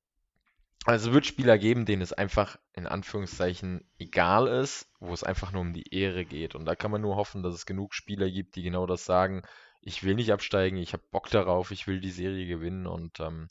[0.89, 5.53] also es wird Spieler geben, denen es einfach in Anführungszeichen egal ist, wo es einfach
[5.53, 6.55] nur um die Ehre geht.
[6.55, 9.43] Und da kann man nur hoffen, dass es genug Spieler gibt, die genau das sagen.
[9.83, 13.49] Ich will nicht absteigen, ich habe Bock darauf, ich will die Serie gewinnen und ähm,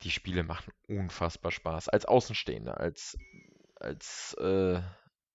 [0.00, 1.90] die Spiele machen unfassbar Spaß.
[1.90, 3.18] Als Außenstehender, als,
[3.76, 4.80] als äh,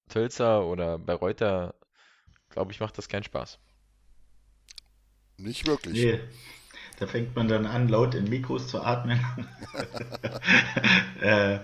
[0.09, 1.76] Tölzer oder bei Reuter,
[2.49, 3.59] glaube ich, macht das keinen Spaß.
[5.38, 5.93] Nicht wirklich.
[5.93, 6.20] Nee.
[7.00, 9.20] Da fängt man dann an, laut in Mikros zu atmen.
[11.22, 11.60] äh,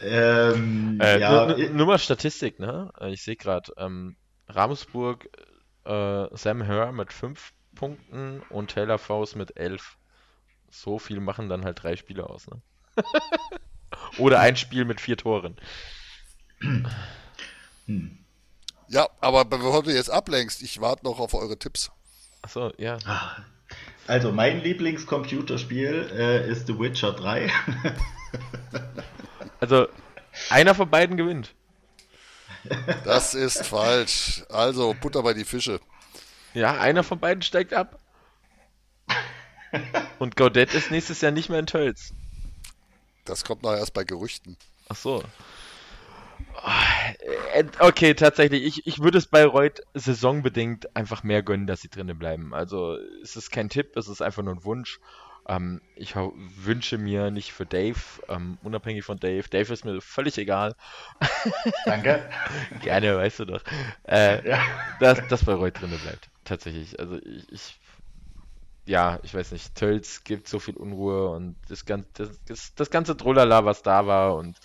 [0.00, 1.46] ähm, äh, ja.
[1.46, 2.90] nur, nur, mal Statistik, ne?
[3.08, 4.16] Ich sehe gerade, ähm,
[4.48, 5.28] Ramsburg,
[5.84, 9.96] äh, Sam Hör mit 5 Punkten und Taylor Faust mit 11.
[10.70, 12.60] So viel machen dann halt drei Spiele aus, ne?
[14.18, 15.56] Oder ein Spiel mit vier Toren.
[17.86, 18.18] Hm.
[18.88, 21.90] Ja, aber bevor du jetzt ablenkst, ich warte noch auf eure Tipps.
[22.40, 22.96] Achso, ja.
[23.04, 23.42] Ach,
[24.06, 27.50] also mein Lieblingscomputerspiel äh, ist The Witcher 3.
[29.60, 29.88] also
[30.50, 31.54] einer von beiden gewinnt.
[33.04, 34.44] Das ist falsch.
[34.48, 35.80] Also Butter bei die Fische.
[36.54, 37.98] Ja, einer von beiden steigt ab.
[40.18, 42.12] Und Gaudet ist nächstes Jahr nicht mehr in Tölz.
[43.24, 44.56] Das kommt noch erst bei Gerüchten.
[44.88, 45.22] Ach so.
[47.54, 48.64] Äh, okay, tatsächlich.
[48.64, 52.54] Ich, ich würde es bei Reut saisonbedingt einfach mehr gönnen, dass sie drinnen bleiben.
[52.54, 55.00] Also es ist kein Tipp, es ist einfach nur ein Wunsch.
[55.46, 57.98] Ähm, ich wünsche mir nicht für Dave,
[58.28, 59.48] ähm, unabhängig von Dave.
[59.48, 60.74] Dave ist mir völlig egal.
[61.84, 62.28] Danke.
[62.82, 63.62] Gerne, weißt du doch.
[64.04, 64.60] Äh, ja.
[65.00, 66.30] dass, dass bei Reut drinnen bleibt.
[66.44, 66.98] Tatsächlich.
[66.98, 67.78] Also ich, ich
[68.86, 73.16] ja, ich weiß nicht, Tölz gibt so viel Unruhe und das ganze, das, das ganze
[73.16, 74.58] Trollala, was da war und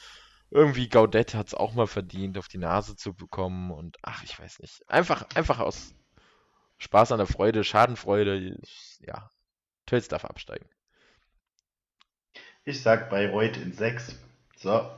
[0.51, 4.39] irgendwie Gaudet hat es auch mal verdient, auf die Nase zu bekommen und ach, ich
[4.39, 4.81] weiß nicht.
[4.89, 5.93] Einfach, einfach aus
[6.77, 8.57] Spaß an der Freude, Schadenfreude,
[8.99, 9.29] ja.
[9.85, 10.65] Tölz darf absteigen.
[12.63, 14.15] Ich sag Bayreuth in 6.
[14.57, 14.89] So.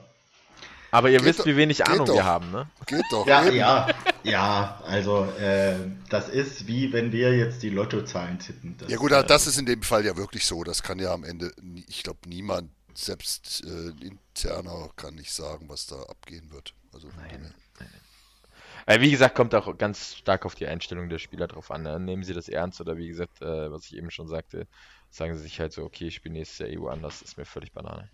[0.91, 2.15] Aber ihr geht wisst, wie wenig Ahnung doch.
[2.15, 2.69] wir haben, ne?
[2.85, 3.25] Geht doch.
[3.25, 3.55] Ja, eben.
[3.55, 3.87] ja,
[4.23, 4.81] ja.
[4.85, 5.75] Also, äh,
[6.09, 8.75] das ist wie wenn wir jetzt die Lottozahlen tippen.
[8.77, 10.65] Das, ja, gut, äh, das ist in dem Fall ja wirklich so.
[10.65, 11.53] Das kann ja am Ende,
[11.87, 16.73] ich glaube, niemand selbst äh, interner kann nicht sagen, was da abgehen wird.
[16.93, 19.01] Also nein, nein.
[19.01, 21.83] wie gesagt, kommt auch ganz stark auf die Einstellung der Spieler drauf an.
[21.83, 21.99] Ne?
[21.99, 24.67] Nehmen sie das ernst oder wie gesagt, äh, was ich eben schon sagte,
[25.09, 27.71] sagen sie sich halt so, okay, ich bin nächstes Jahr EU anders, ist mir völlig
[27.71, 28.09] Banane.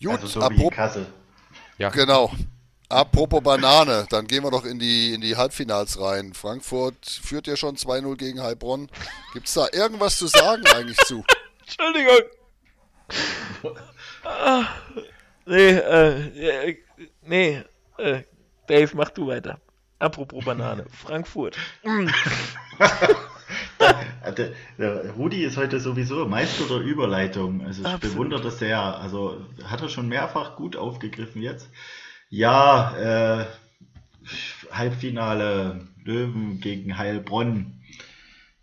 [0.00, 0.98] Gut, also so apropos,
[1.78, 1.88] ja.
[1.90, 2.32] Genau.
[2.88, 6.34] Apropos Banane, dann gehen wir doch in die, in die Halbfinals rein.
[6.34, 8.90] Frankfurt führt ja schon 2-0 gegen Heilbronn.
[9.32, 11.24] Gibt es da irgendwas zu sagen eigentlich zu?
[11.60, 12.20] Entschuldigung
[15.46, 16.76] nee, äh,
[17.22, 17.62] nee,
[17.98, 18.22] äh,
[18.66, 19.60] Dave, mach du weiter.
[19.98, 21.56] Apropos Banane, Frankfurt.
[24.78, 27.64] der, Rudi ist heute sowieso Meister der Überleitung.
[27.64, 28.14] Also ich Absolut.
[28.14, 28.80] bewundere das sehr.
[28.80, 31.70] Also hat er schon mehrfach gut aufgegriffen jetzt.
[32.30, 33.46] Ja, äh,
[34.70, 37.82] Halbfinale Löwen gegen Heilbronn.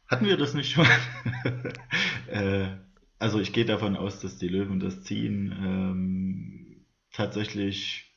[0.08, 0.86] Hatten wir das nicht schon?
[2.28, 2.68] äh,
[3.22, 5.51] also ich gehe davon aus, dass die Löwen das ziehen.
[5.63, 8.11] Ähm, tatsächlich,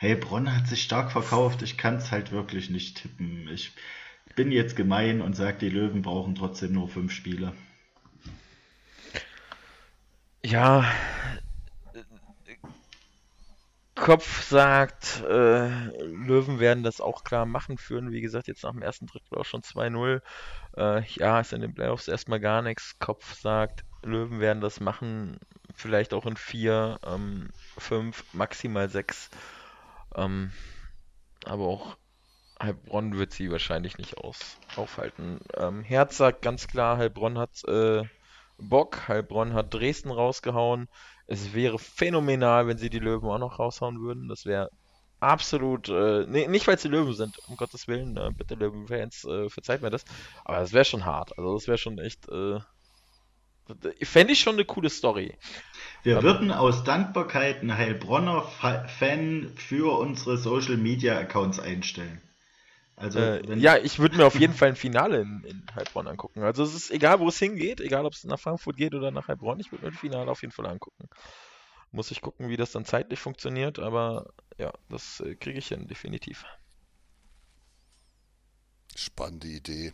[0.00, 1.62] Heilbronn hat sich stark verkauft.
[1.62, 3.48] Ich kann es halt wirklich nicht tippen.
[3.48, 3.70] Ich
[4.34, 7.52] bin jetzt gemein und sage, die Löwen brauchen trotzdem nur fünf Spiele.
[10.44, 10.84] Ja,
[13.94, 15.68] Kopf sagt, äh,
[16.02, 19.44] Löwen werden das auch klar machen, führen, wie gesagt, jetzt nach dem ersten Drittel auch
[19.44, 20.20] schon 2-0.
[20.76, 22.98] Äh, ja, ist in den Playoffs erstmal gar nichts.
[22.98, 25.38] Kopf sagt, Löwen werden das machen,
[25.74, 26.98] vielleicht auch in 4,
[27.78, 29.30] 5, ähm, maximal 6.
[30.14, 30.52] Ähm,
[31.44, 31.96] aber auch
[32.62, 35.40] Heilbronn wird sie wahrscheinlich nicht aus, aufhalten.
[35.56, 38.02] Ähm, Herz sagt ganz klar, Heilbronn hat äh,
[38.58, 40.88] Bock, Heilbronn hat Dresden rausgehauen.
[41.26, 44.28] Es wäre phänomenal, wenn sie die Löwen auch noch raushauen würden.
[44.28, 44.70] Das wäre
[45.24, 49.48] absolut, äh, nee, nicht weil sie Löwen sind, um Gottes Willen, äh, bitte Löwen-Fans, äh,
[49.48, 50.04] verzeiht mir das,
[50.44, 51.36] aber das wäre schon hart.
[51.38, 52.60] Also das wäre schon echt, äh,
[54.02, 55.38] Fände ich schon eine coole Story.
[56.02, 62.20] Wir Aber, würden aus Dankbarkeit einen Heilbronner Fan für unsere Social Media Accounts einstellen.
[62.96, 66.42] Also, äh, ja, ich würde mir auf jeden Fall ein Finale in, in, Heilbronn angucken.
[66.42, 69.28] Also es ist egal, wo es hingeht, egal ob es nach Frankfurt geht oder nach
[69.28, 71.08] Heilbronn, ich würde mir ein Finale auf jeden Fall angucken.
[71.90, 74.26] Muss ich gucken, wie das dann zeitlich funktioniert, aber
[74.58, 76.44] ja, das äh, kriege ich hin, definitiv.
[78.94, 79.92] Spannende Idee.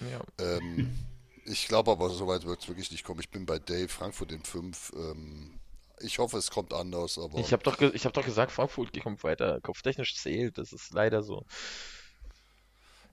[0.00, 0.20] Ja.
[0.38, 0.96] Ähm,
[1.44, 3.20] ich glaube aber, soweit wird es wirklich nicht kommen.
[3.20, 4.92] Ich bin bei Dave, Frankfurt in 5.
[4.96, 5.60] Ähm,
[6.00, 7.38] ich hoffe, es kommt anders, aber.
[7.38, 9.60] Ich habe doch, hab doch gesagt, Frankfurt kommt weiter.
[9.60, 10.58] Kopftechnisch zählt.
[10.58, 11.44] Das ist leider so.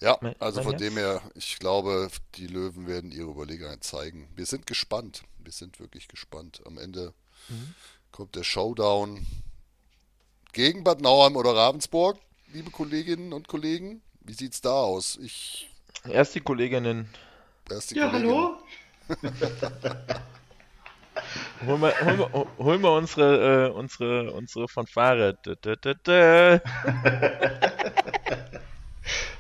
[0.02, 4.30] Ja, also von dem her, ich glaube, die Löwen werden ihre Überlegungen zeigen.
[4.36, 5.24] Wir sind gespannt.
[5.40, 6.62] Wir sind wirklich gespannt.
[6.66, 7.14] Am Ende
[7.48, 7.74] mhm.
[8.12, 9.26] kommt der Showdown
[10.56, 12.18] gegen Bad Nauheim oder Ravensburg,
[12.54, 14.02] liebe Kolleginnen und Kollegen.
[14.22, 15.20] Wie sieht's da aus?
[15.22, 15.70] Ich.
[16.10, 17.10] Erst die Kolleginnen.
[17.70, 18.34] Erst die ja, Kolleginnen.
[18.34, 18.58] hallo?
[21.68, 25.38] holen, wir, holen, wir, holen wir unsere, äh, unsere, unsere Fanfare.
[25.46, 26.60] Dö, dö, dö,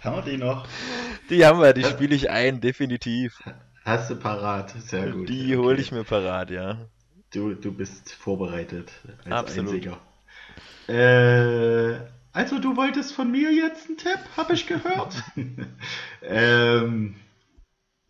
[0.03, 0.67] haben wir die noch?
[1.29, 3.41] Die haben wir, die spiele ich ein, definitiv.
[3.85, 5.29] Hast du parat, sehr gut.
[5.29, 6.77] Die hole ich mir parat, ja.
[7.31, 8.91] Du, du bist vorbereitet
[9.23, 9.73] als Absolut.
[9.75, 9.97] Einziger.
[10.87, 11.95] Äh,
[12.31, 15.23] also du wolltest von mir jetzt einen Tipp, habe ich gehört.
[16.21, 17.15] ähm,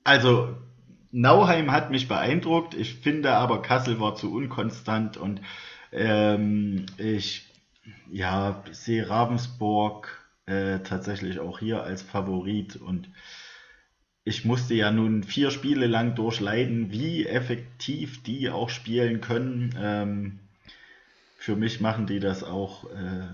[0.03, 0.55] also
[1.11, 2.73] Nauheim hat mich beeindruckt.
[2.73, 5.41] Ich finde aber Kassel war zu unkonstant und
[5.91, 7.45] ähm, ich
[8.11, 13.09] ja, sehe Ravensburg äh, tatsächlich auch hier als Favorit und
[14.23, 19.75] ich musste ja nun vier Spiele lang durchleiden, wie effektiv die auch spielen können.
[19.79, 20.39] Ähm,
[21.45, 22.89] für mich machen die das auch.
[22.89, 23.27] Äh,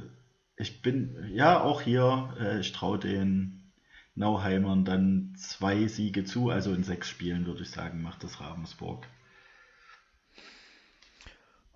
[0.57, 3.71] ich bin ja auch hier, äh, ich traue den
[4.15, 9.07] Nauheimern dann zwei Siege zu, also in sechs Spielen würde ich sagen, macht das Ravensburg.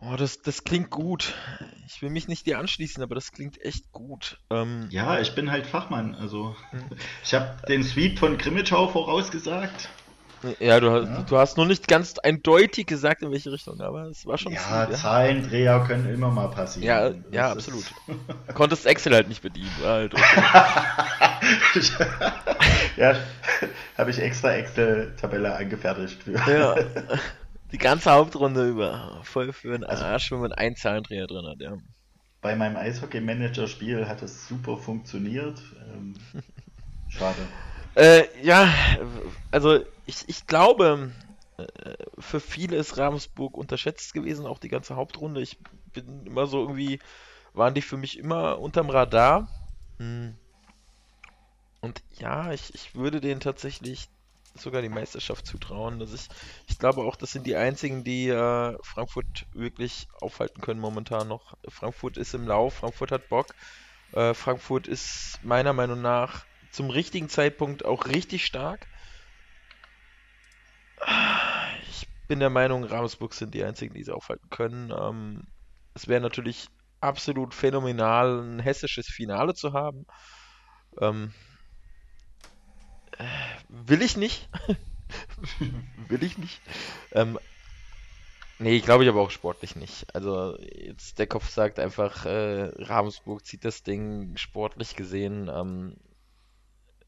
[0.01, 1.33] Oh, das, das klingt gut.
[1.87, 4.37] Ich will mich nicht dir anschließen, aber das klingt echt gut.
[4.49, 6.15] Ähm, ja, ich bin halt Fachmann.
[6.15, 6.81] Also, hm.
[7.23, 9.87] ich habe den Sweep von Grimmitschau vorausgesagt.
[10.59, 11.21] Ja, du hast, ja.
[11.23, 14.53] du hast nur nicht ganz eindeutig gesagt, in welche Richtung, aber es war schon.
[14.53, 15.01] Ja, Ziel, ja.
[15.01, 16.87] Zahlendreher können immer mal passieren.
[16.87, 17.85] Ja, das ja, absolut.
[18.53, 19.71] Konntest Excel halt nicht bedienen.
[19.83, 20.13] Halt
[22.97, 23.15] ja,
[23.97, 26.33] habe ich extra Excel-Tabelle angefertigt für.
[26.33, 26.75] Ja.
[27.71, 29.19] Die ganze Hauptrunde über.
[29.23, 31.73] Voll für einen also Arsch, wenn man einen Zahlendreher drin hat, ja.
[32.41, 35.59] Bei meinem Eishockey-Manager-Spiel hat es super funktioniert.
[35.91, 36.13] Ähm,
[37.09, 37.39] schade.
[37.95, 38.73] Äh, ja,
[39.51, 41.11] also ich, ich glaube,
[41.57, 41.65] äh,
[42.19, 45.41] für viele ist Ravensburg unterschätzt gewesen, auch die ganze Hauptrunde.
[45.41, 45.57] Ich
[45.93, 46.99] bin immer so irgendwie,
[47.53, 49.47] waren die für mich immer unterm Radar.
[49.97, 50.35] Hm.
[51.79, 54.09] Und ja, ich, ich würde denen tatsächlich
[54.55, 56.01] sogar die Meisterschaft zutrauen.
[56.01, 56.27] Also ich,
[56.67, 61.55] ich glaube auch, das sind die einzigen, die äh, Frankfurt wirklich aufhalten können momentan noch.
[61.69, 63.47] Frankfurt ist im Lauf, Frankfurt hat Bock.
[64.13, 68.85] Äh, Frankfurt ist meiner Meinung nach zum richtigen Zeitpunkt auch richtig stark.
[71.89, 74.91] Ich bin der Meinung, Ravensburg sind die einzigen, die sie aufhalten können.
[74.91, 75.47] Ähm,
[75.93, 76.67] es wäre natürlich
[76.99, 80.05] absolut phänomenal, ein hessisches Finale zu haben.
[80.99, 81.33] Ähm,
[83.69, 84.49] will ich nicht.
[86.09, 86.61] will ich nicht.
[87.13, 87.39] Ähm,
[88.59, 90.13] nee, glaube ich aber auch sportlich nicht.
[90.13, 95.49] Also jetzt der Kopf sagt einfach, äh, Ravensburg zieht das Ding sportlich gesehen.
[95.53, 95.95] Ähm,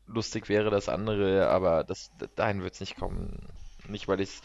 [0.08, 3.48] lustig wäre das andere, aber das, dahin wird es nicht kommen.
[3.88, 4.42] Nicht, weil ich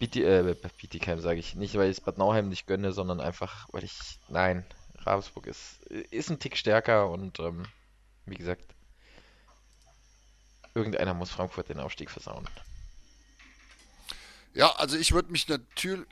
[0.00, 4.18] es äh, sage ich, nicht, weil ich Bad Nauheim nicht gönne, sondern einfach, weil ich,
[4.28, 4.64] nein,
[5.00, 7.64] Ravensburg ist, ist ein Tick stärker und ähm,
[8.26, 8.64] wie gesagt,
[10.74, 12.48] irgendeiner muss Frankfurt den Aufstieg versauen.
[14.54, 16.06] Ja, also ich würde mich natürlich,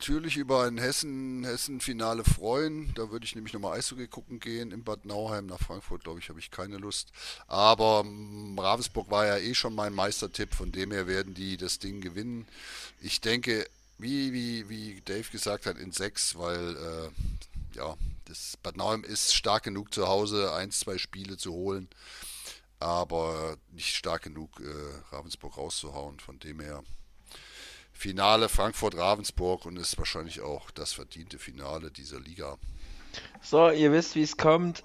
[0.00, 2.94] natürlich über ein Hessen-Finale Hessen freuen.
[2.94, 5.44] Da würde ich nämlich nochmal Eishockey gucken gehen in Bad Nauheim.
[5.44, 7.12] Nach Frankfurt, glaube ich, habe ich keine Lust.
[7.48, 10.54] Aber ähm, Ravensburg war ja eh schon mein Meistertipp.
[10.54, 12.48] Von dem her werden die das Ding gewinnen.
[13.02, 17.94] Ich denke, wie, wie, wie Dave gesagt hat, in sechs, weil äh, ja,
[18.24, 21.88] das Bad Nauheim ist stark genug zu Hause, ein, zwei Spiele zu holen
[22.82, 26.18] aber nicht stark genug, äh, Ravensburg rauszuhauen.
[26.18, 26.82] Von dem her
[28.00, 32.56] Finale Frankfurt-Ravensburg und ist wahrscheinlich auch das verdiente Finale dieser Liga.
[33.42, 34.84] So, ihr wisst, wie es kommt.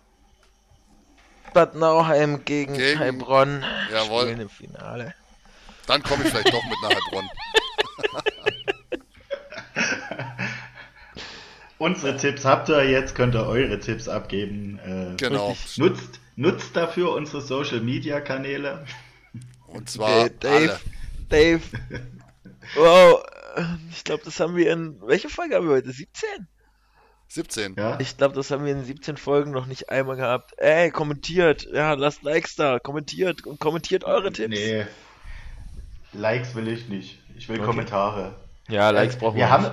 [1.54, 4.24] Bad Nauheim gegen, gegen Heilbronn jawohl.
[4.24, 5.16] spielen im Finale.
[5.88, 7.30] Dann komme ich vielleicht doch mit nach Heilbronn.
[11.78, 14.78] Unsere Tipps habt ihr, jetzt könnt ihr eure Tipps abgeben.
[14.80, 15.56] Äh, genau.
[15.78, 18.86] Nutzt Nutzt dafür unsere Social Media Kanäle.
[19.68, 20.80] Und zwar Dave, alle.
[21.30, 21.62] Dave.
[22.76, 23.24] Wow,
[23.92, 25.00] ich glaube, das haben wir in.
[25.02, 25.92] Welche Folge haben wir heute?
[25.92, 26.48] 17?
[27.28, 27.76] 17.
[27.78, 28.00] Ja.
[28.00, 30.54] Ich glaube, das haben wir in 17 Folgen noch nicht einmal gehabt.
[30.58, 31.68] Ey, kommentiert.
[31.72, 32.80] Ja, lasst Likes da.
[32.80, 34.58] Kommentiert und kommentiert eure Tipps.
[34.58, 34.86] Nee.
[36.14, 37.20] Likes will ich nicht.
[37.36, 37.66] Ich will okay.
[37.66, 38.36] Kommentare.
[38.70, 39.46] Ja, Likes äh, brauchen wir.
[39.46, 39.72] Wir haben,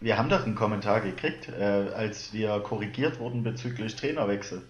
[0.00, 4.62] wir haben doch einen Kommentar gekriegt, äh, als wir korrigiert wurden bezüglich Trainerwechsel.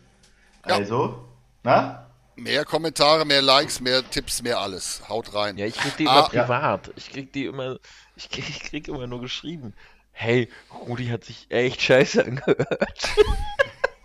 [0.67, 0.77] Ja.
[0.77, 1.25] Also,
[1.65, 2.08] na?
[2.39, 5.03] Mehr Kommentare, mehr Likes, mehr Tipps, mehr alles.
[5.09, 5.59] Haut rein.
[5.59, 6.87] Ja, ich krieg die ah, immer privat.
[6.87, 6.93] Ja.
[6.97, 7.79] Ich krieg die immer,
[8.17, 9.75] ich krieg, ich krieg immer nur geschrieben
[10.19, 10.49] hey,
[10.87, 13.09] Rudi hat sich echt scheiße angehört.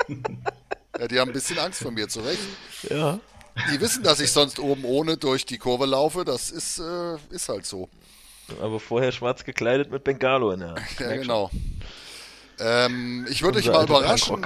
[1.00, 2.40] ja, die haben ein bisschen Angst vor mir, zu Recht.
[2.90, 3.20] Ja.
[3.72, 6.24] Die wissen, dass ich sonst oben ohne durch die Kurve laufe.
[6.24, 7.90] Das ist, äh, ist halt so.
[8.62, 10.82] Aber vorher schwarz gekleidet mit Bengalo in der Hand.
[11.00, 11.50] Ja, genau.
[12.60, 14.46] Ähm, ich würde euch mal überraschen.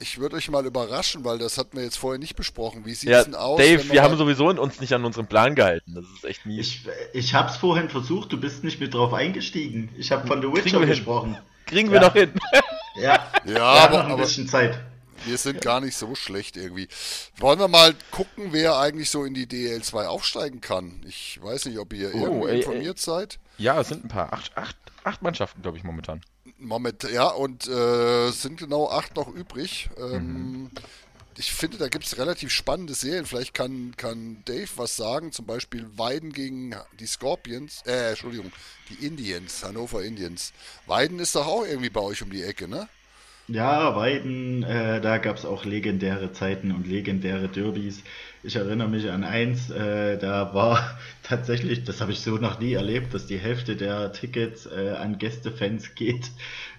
[0.00, 2.84] Ich würde euch mal überraschen, weil das hatten wir jetzt vorher nicht besprochen.
[2.84, 3.58] Wie sieht es ja, denn aus?
[3.58, 5.94] Dave, wir haben sowieso uns nicht an unseren Plan gehalten.
[5.94, 6.66] Das ist echt mies.
[6.66, 9.88] Ich, ich habe es vorhin versucht, du bist nicht mit drauf eingestiegen.
[9.96, 11.36] Ich habe von The Witcher gesprochen.
[11.66, 12.06] Kriegen wir ja.
[12.06, 12.32] noch hin.
[12.96, 14.80] ja, ja aber, ein bisschen Zeit.
[15.24, 16.88] Wir sind gar nicht so schlecht irgendwie.
[17.36, 21.00] Wollen wir mal gucken, wer eigentlich so in die DL2 aufsteigen kann?
[21.06, 23.02] Ich weiß nicht, ob ihr oh, irgendwo ey, informiert ey.
[23.02, 23.38] seid.
[23.58, 24.32] Ja, es sind ein paar.
[24.32, 26.20] Acht, acht, acht Mannschaften, glaube ich, momentan.
[26.58, 29.88] Moment, ja, und äh, sind genau acht noch übrig.
[29.98, 30.70] Ähm, mhm.
[31.36, 33.24] Ich finde, da gibt es relativ spannende Serien.
[33.24, 35.30] Vielleicht kann, kann Dave was sagen.
[35.30, 37.82] Zum Beispiel Weiden gegen die Scorpions.
[37.86, 38.50] Äh, Entschuldigung,
[38.90, 40.52] die Indians, Hannover Indians.
[40.86, 42.88] Weiden ist doch auch irgendwie bei euch um die Ecke, ne?
[43.46, 48.02] Ja, Weiden, äh, da gab es auch legendäre Zeiten und legendäre Derbys.
[48.44, 52.72] Ich erinnere mich an eins, äh, da war tatsächlich, das habe ich so noch nie
[52.74, 56.30] erlebt, dass die Hälfte der Tickets äh, an Gästefans geht.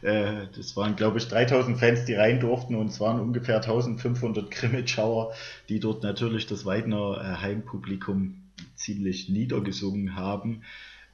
[0.01, 4.49] Äh, das waren, glaube ich, 3000 Fans, die rein durften und es waren ungefähr 1500
[4.49, 5.33] Grimmitschauer,
[5.67, 8.35] die dort natürlich das Weidener äh, Heimpublikum
[8.75, 10.61] ziemlich niedergesungen haben.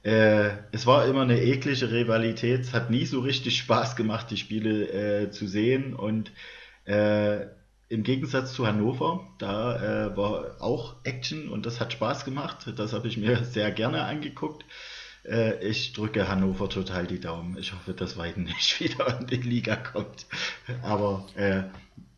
[0.04, 2.60] Äh, es war immer eine eklige Rivalität.
[2.60, 5.94] Es hat nie so richtig Spaß gemacht, die Spiele äh, zu sehen.
[5.94, 6.30] Und
[6.84, 7.46] äh,
[7.88, 12.72] im Gegensatz zu Hannover, da äh, war auch Action und das hat Spaß gemacht.
[12.76, 14.64] Das habe ich mir sehr gerne angeguckt.
[15.24, 17.56] Äh, ich drücke Hannover total die Daumen.
[17.58, 20.26] Ich hoffe, dass Weiden nicht wieder in die Liga kommt.
[20.82, 21.64] Aber äh,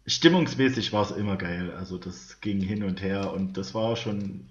[0.06, 1.72] stimmungsmäßig war es immer geil.
[1.76, 4.46] Also das ging hin und her und das war schon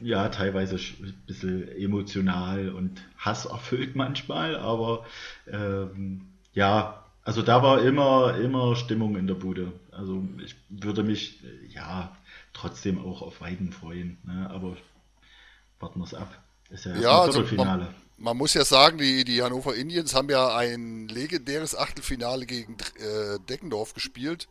[0.00, 5.04] ja, teilweise ein bisschen emotional und hasserfüllt manchmal, aber
[5.46, 6.22] ähm,
[6.54, 9.72] ja, also da war immer, immer Stimmung in der Bude.
[10.00, 12.16] Also ich würde mich ja
[12.54, 14.48] trotzdem auch auf Weiden freuen, ne?
[14.48, 14.78] aber
[15.78, 16.42] warten wir es ab.
[16.70, 17.86] Ist ja, ja also man,
[18.16, 23.38] man, muss ja sagen, die, die Hannover Indians haben ja ein legendäres Achtelfinale gegen äh,
[23.46, 24.48] Deckendorf gespielt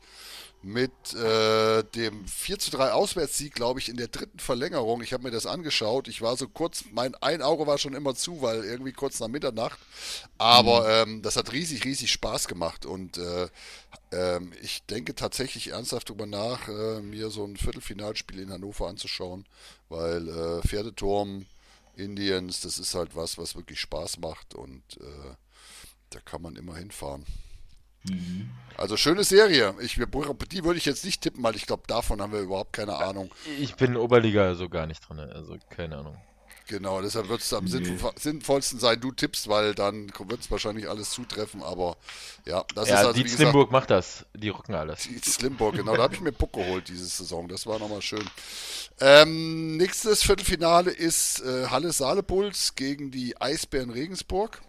[0.62, 5.02] mit äh, dem 4 zu 3 Auswärtssieg, glaube ich, in der dritten Verlängerung.
[5.02, 6.10] Ich habe mir das angeschaut.
[6.10, 9.30] Ich war so kurz, mein ein Auge war schon immer zu, weil irgendwie kurz nach
[9.30, 9.80] Mitternacht.
[10.38, 11.12] Aber mhm.
[11.12, 12.86] ähm, das hat riesig, riesig Spaß gemacht.
[12.86, 13.48] Und äh,
[14.12, 19.46] ähm, ich denke tatsächlich ernsthaft darüber nach, äh, mir so ein Viertelfinalspiel in Hannover anzuschauen,
[19.88, 21.46] weil äh, Pferdeturm,
[21.96, 25.36] Indians, das ist halt was, was wirklich Spaß macht und äh,
[26.10, 27.26] da kann man immer hinfahren.
[28.04, 28.50] Mhm.
[28.78, 29.76] Also schöne Serie.
[29.82, 32.96] Ich, die würde ich jetzt nicht tippen, weil ich glaube, davon haben wir überhaupt keine
[32.96, 33.30] Ahnung.
[33.60, 36.16] Ich bin Oberliga so gar nicht drin, also keine Ahnung.
[36.70, 37.98] Genau, deshalb wird es am nee.
[38.16, 41.98] sinnvollsten sein, du tippst, weil dann wird es wahrscheinlich alles zutreffen, aber
[42.46, 45.08] ja, das ja, ist also, die wie Slimburg macht das, die rücken alles.
[45.10, 48.24] Die Slimburg, genau, da habe ich mir Puck geholt diese Saison, das war nochmal schön.
[49.00, 54.62] Ähm, nächstes Viertelfinale ist äh, Halle Saalepuls gegen die Eisbären Regensburg.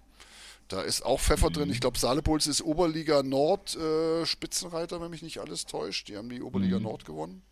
[0.71, 1.55] Da ist auch Pfeffer mhm.
[1.55, 1.71] drin.
[1.71, 6.09] Ich glaube, Saalepuls ist Oberliga Nord äh, Spitzenreiter, wenn mich nicht alles täuscht.
[6.09, 6.85] Die haben die Oberliga mhm.
[6.85, 7.43] Nord gewonnen.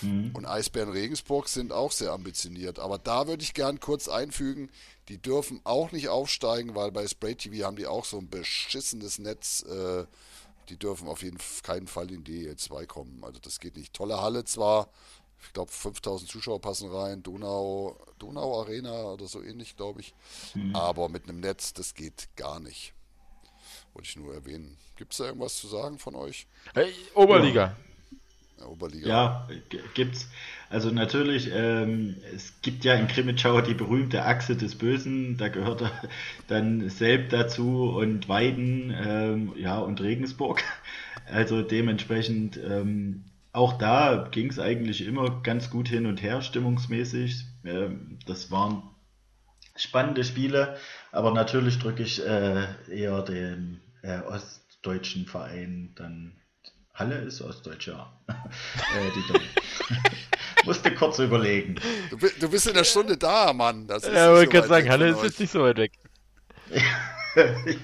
[0.00, 0.30] Mhm.
[0.32, 2.78] Und Eisbären Regensburg sind auch sehr ambitioniert.
[2.78, 4.70] Aber da würde ich gern kurz einfügen,
[5.08, 9.18] die dürfen auch nicht aufsteigen, weil bei Spray TV haben die auch so ein beschissenes
[9.18, 9.62] Netz.
[9.64, 10.06] Äh,
[10.70, 13.22] die dürfen auf jeden keinen Fall in die DL2 kommen.
[13.22, 13.92] Also das geht nicht.
[13.92, 14.88] Tolle Halle zwar,
[15.42, 20.14] ich glaube 5000 Zuschauer passen rein, Donau, Donau Arena oder so ähnlich, glaube ich.
[20.54, 20.74] Mhm.
[20.74, 22.94] Aber mit einem Netz, das geht gar nicht.
[23.92, 24.76] Wollte ich nur erwähnen.
[24.96, 26.46] Gibt es da irgendwas zu sagen von euch?
[26.74, 27.76] Hey, Oberliga.
[28.58, 29.08] Ja, Oberliga.
[29.08, 29.48] Ja,
[29.94, 30.28] gibt's.
[30.70, 35.82] Also natürlich, ähm, es gibt ja in Krimitschau die berühmte Achse des Bösen, da gehört
[36.48, 40.62] dann Selb dazu und Weiden, ähm, ja, und Regensburg.
[41.26, 47.44] Also dementsprechend ähm, auch da ging es eigentlich immer ganz gut hin und her, stimmungsmäßig.
[47.64, 48.82] Ähm, das waren
[49.76, 50.76] spannende Spiele,
[51.12, 56.32] aber natürlich drücke ich äh, eher dem äh, ostdeutschen Verein dann.
[56.94, 58.12] Halle ist ostdeutscher.
[58.28, 59.10] äh,
[60.66, 61.76] Musste kurz überlegen.
[62.10, 63.86] Du, du, bist in der Stunde da, Mann.
[63.86, 65.92] Das ist ja, ich wollte gerade sagen, Halle ist jetzt nicht so weit weg.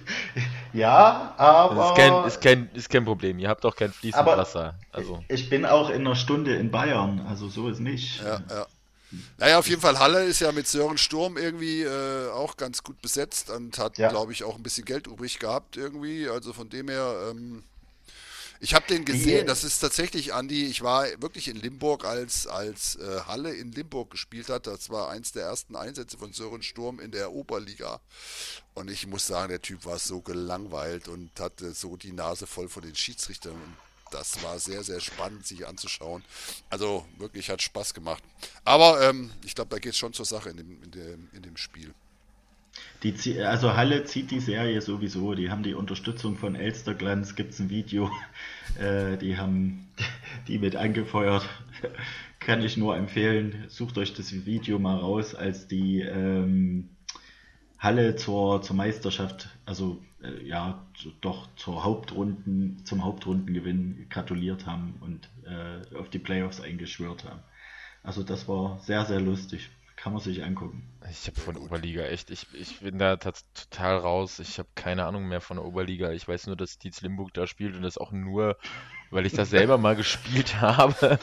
[0.73, 1.89] ja, aber.
[1.89, 3.39] Ist kein, ist, kein, ist kein Problem.
[3.39, 4.75] Ihr habt doch kein fließendes Wasser.
[4.93, 5.23] Also.
[5.29, 8.23] Ich bin auch in einer Stunde in Bayern, also so ist nicht.
[8.23, 8.67] Ja, ja.
[9.39, 13.01] Naja, auf jeden Fall, Halle ist ja mit Sören Sturm irgendwie äh, auch ganz gut
[13.01, 14.11] besetzt und hat, ja.
[14.11, 16.29] glaube ich, auch ein bisschen Geld übrig gehabt irgendwie.
[16.29, 17.63] Also von dem her, ähm,
[18.61, 22.97] ich habe den gesehen, das ist tatsächlich, Andi, ich war wirklich in Limburg, als, als
[22.97, 24.67] äh, Halle in Limburg gespielt hat.
[24.67, 28.01] Das war eins der ersten Einsätze von Sören Sturm in der Oberliga.
[28.75, 32.69] Und ich muss sagen, der Typ war so gelangweilt und hatte so die Nase voll
[32.69, 33.55] von den Schiedsrichtern.
[33.55, 33.77] Und
[34.11, 36.25] das war sehr, sehr spannend, sich anzuschauen.
[36.71, 38.23] Also wirklich hat Spaß gemacht.
[38.65, 41.43] Aber ähm, ich glaube, da geht es schon zur Sache in dem, in dem, in
[41.43, 41.95] dem Spiel.
[43.03, 45.35] Die, also Halle zieht die Serie sowieso.
[45.35, 48.11] Die haben die Unterstützung von Elsterglanz, gibt es ein Video.
[48.79, 49.89] Äh, die haben
[50.47, 51.49] die mit angefeuert.
[52.39, 53.65] Kann ich nur empfehlen.
[53.69, 56.91] Sucht euch das Video mal raus, als die ähm,
[57.79, 60.87] Halle zur, zur Meisterschaft, also äh, ja,
[61.21, 67.41] doch zur Hauptrunden, zum Hauptrundengewinn gratuliert haben und äh, auf die Playoffs eingeschwört haben.
[68.03, 69.71] Also das war sehr, sehr lustig.
[70.01, 70.89] Kann man sich angucken.
[71.11, 74.39] Ich habe von Oberliga echt, ich, ich bin da total raus.
[74.39, 76.13] Ich habe keine Ahnung mehr von der Oberliga.
[76.13, 78.57] Ich weiß nur, dass Dietz Limburg da spielt und das auch nur,
[79.11, 81.19] weil ich das selber mal gespielt habe.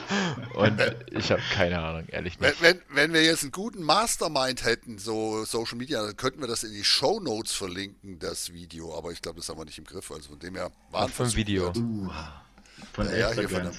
[0.55, 2.61] Und ich habe keine Ahnung, ehrlich nicht.
[2.61, 6.47] Wenn, wenn, wenn, wir jetzt einen guten Mastermind hätten, so Social Media, dann könnten wir
[6.47, 8.97] das in die Show Notes verlinken, das Video.
[8.97, 10.11] Aber ich glaube, das haben wir nicht im Griff.
[10.11, 11.69] Also von dem her war ein Video.
[11.69, 12.09] Uh,
[12.91, 13.71] von ja, von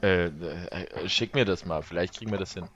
[0.00, 2.68] äh, äh, schick mir das mal, vielleicht kriegen wir das hin.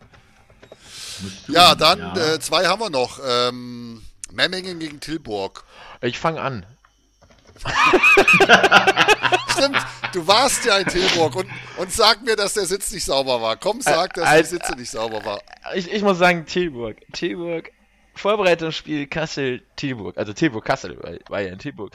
[1.48, 2.34] Ja, dann ja.
[2.34, 3.20] Äh, zwei haben wir noch.
[3.24, 4.02] Ähm,
[4.32, 5.64] Memmingen gegen Tilburg.
[6.00, 6.66] Ich fange an.
[9.52, 9.76] Stimmt,
[10.12, 13.56] du warst ja in Tilburg und, und sag mir, dass der Sitz nicht sauber war.
[13.56, 15.40] Komm, sag, dass der Sitz nicht sauber war.
[15.74, 16.96] Ich, ich muss sagen, Tilburg.
[17.12, 17.70] Tilburg,
[18.14, 20.16] Vorbereitungsspiel Kassel, Tilburg.
[20.18, 20.98] Also Tilburg, Kassel,
[21.28, 21.92] war ja in Tilburg.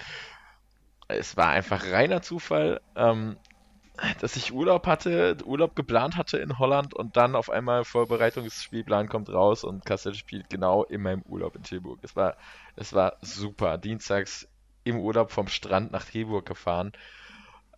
[1.07, 2.81] Es war einfach reiner Zufall.
[2.95, 3.37] Ähm,
[4.19, 9.29] dass ich Urlaub hatte, Urlaub geplant hatte in Holland und dann auf einmal Vorbereitungsspielplan kommt
[9.29, 11.99] raus und Kassel spielt genau in meinem Urlaub in Tilburg.
[12.03, 12.37] Es war,
[12.75, 13.77] es war super.
[13.77, 14.47] Dienstags
[14.83, 16.93] im Urlaub vom Strand nach Tilburg gefahren.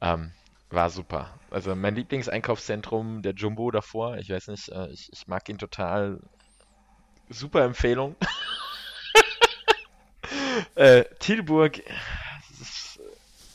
[0.01, 0.32] Ähm,
[0.70, 1.34] war super.
[1.49, 6.20] Also mein Lieblingseinkaufszentrum, der Jumbo davor, ich weiß nicht, äh, ich, ich mag ihn total.
[7.30, 8.15] Super Empfehlung.
[10.76, 11.82] äh, Tilburg,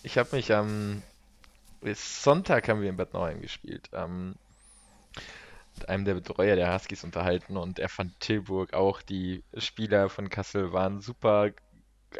[0.02, 1.02] ich habe mich am
[1.92, 3.90] Sonntag haben wir in Bad Nauheim gespielt.
[3.92, 4.36] Ähm,
[5.76, 9.02] mit einem der Betreuer der Huskies unterhalten und er fand Tilburg auch.
[9.02, 11.50] Die Spieler von Kassel waren super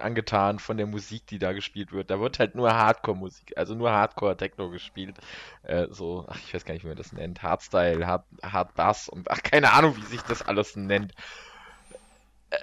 [0.00, 2.10] angetan von der Musik, die da gespielt wird.
[2.10, 5.16] Da wird halt nur Hardcore-Musik, also nur Hardcore-Techno gespielt.
[5.62, 7.42] Äh, so, ach, ich weiß gar nicht, wie man das nennt.
[7.42, 11.12] Hardstyle, Hard, Hard Bass und ach, keine Ahnung, wie sich das alles nennt.
[12.50, 12.56] Äh,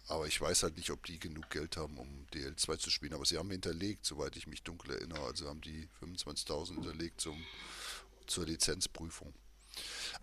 [0.08, 3.14] aber ich weiß halt nicht, ob die genug Geld haben, um DL2 zu spielen.
[3.14, 5.26] Aber sie haben hinterlegt, soweit ich mich dunkel erinnere.
[5.26, 7.44] Also haben die 25.000 hinterlegt zum,
[8.28, 9.34] zur Lizenzprüfung.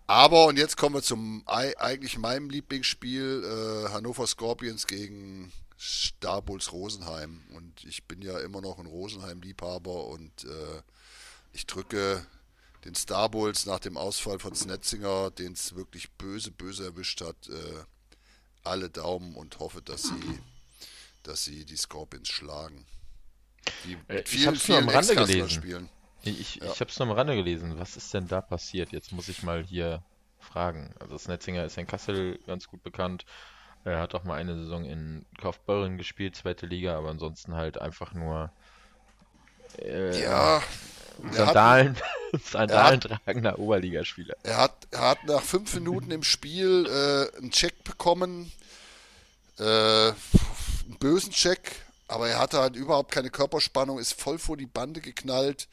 [0.07, 7.41] Aber, und jetzt kommen wir zum eigentlich meinem Lieblingsspiel, äh, Hannover Scorpions gegen Starbulls Rosenheim.
[7.53, 10.81] Und ich bin ja immer noch ein Rosenheim-Liebhaber und äh,
[11.51, 12.25] ich drücke
[12.85, 17.83] den Starbulls nach dem Ausfall von Snetzinger, den es wirklich böse, böse erwischt hat, äh,
[18.63, 20.39] alle Daumen und hoffe, dass sie,
[21.23, 22.85] dass sie die Scorpions schlagen.
[23.85, 25.49] Die äh, vielen, ich habe es nur am Rande gelesen.
[25.49, 25.89] Spielen.
[26.23, 26.71] Ich, ja.
[26.71, 27.77] ich habe es nur am Rande gelesen.
[27.79, 28.91] Was ist denn da passiert?
[28.91, 30.03] Jetzt muss ich mal hier
[30.39, 30.93] fragen.
[30.99, 33.25] Also Snetzinger ist in Kassel ganz gut bekannt.
[33.85, 38.13] Er hat auch mal eine Saison in Kaufbeuren gespielt, zweite Liga, aber ansonsten halt einfach
[38.13, 38.49] nur
[39.77, 40.63] äh, ja,
[41.31, 41.97] Sandalen,
[42.43, 44.35] Sandalen tragender Oberligaspieler.
[44.43, 48.51] Er hat, er hat nach fünf Minuten im Spiel äh, einen Check bekommen,
[49.59, 54.65] äh, einen bösen Check, aber er hatte halt überhaupt keine Körperspannung, ist voll vor die
[54.65, 55.67] Bande geknallt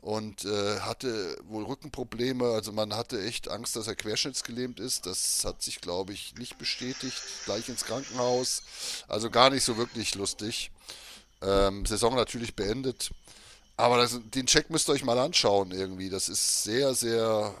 [0.00, 2.46] und äh, hatte wohl Rückenprobleme.
[2.46, 5.06] Also man hatte echt Angst, dass er querschnittsgelähmt ist.
[5.06, 7.20] Das hat sich, glaube ich, nicht bestätigt.
[7.44, 8.62] Gleich ins Krankenhaus.
[9.08, 10.70] Also gar nicht so wirklich lustig.
[11.42, 13.10] Ähm, Saison natürlich beendet.
[13.76, 16.10] Aber das, den Check müsst ihr euch mal anschauen irgendwie.
[16.10, 17.54] Das ist sehr, sehr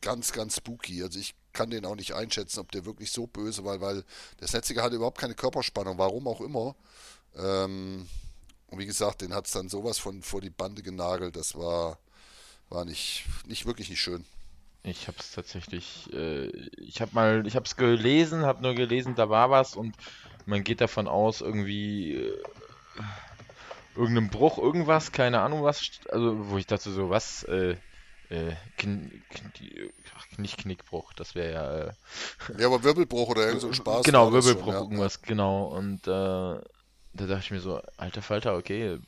[0.00, 1.02] ganz, ganz spooky.
[1.02, 4.04] Also ich kann den auch nicht einschätzen, ob der wirklich so böse war, weil
[4.40, 6.76] der Netziger hatte überhaupt keine Körperspannung, warum auch immer.
[7.36, 8.08] Ähm,
[8.68, 11.36] und wie gesagt, den hat es dann sowas von vor die Bande genagelt.
[11.36, 11.98] Das war,
[12.68, 14.24] war nicht, nicht wirklich nicht schön.
[14.82, 16.46] Ich habe es tatsächlich, äh,
[16.76, 19.96] ich habe mal, ich habe es gelesen, habe nur gelesen, da war was und
[20.46, 22.42] man geht davon aus, irgendwie äh,
[23.96, 27.76] irgendeinem Bruch, irgendwas, keine Ahnung was, also wo ich dachte so, was, äh,
[28.28, 29.52] äh, kn, kn,
[30.16, 31.78] ach, nicht Knickbruch, das wäre ja.
[31.78, 34.04] Äh, ja, aber Wirbelbruch oder irgend so Spaß.
[34.04, 34.80] Genau, Wirbelbruch, schon, ja.
[34.80, 35.64] irgendwas, genau.
[35.66, 36.60] Und äh,
[37.16, 38.98] da dachte ich mir so, alter Falter, okay,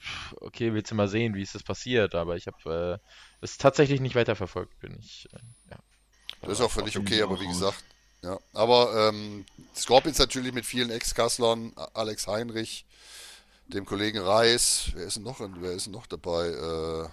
[0.41, 2.15] okay, willst du mal sehen, wie ist das passiert?
[2.15, 5.39] Aber ich habe äh, es tatsächlich nicht weiterverfolgt, bin ich, äh,
[5.71, 5.79] ja.
[6.43, 7.83] Das ist auch völlig okay, aber wie gesagt,
[8.23, 8.39] ja.
[8.53, 9.45] Aber ähm,
[9.75, 12.85] Scorpions natürlich mit vielen Ex-Kasslern, Alex Heinrich,
[13.67, 16.49] dem Kollegen Reis, wer ist noch, wer ist noch dabei?
[16.49, 17.09] Äh,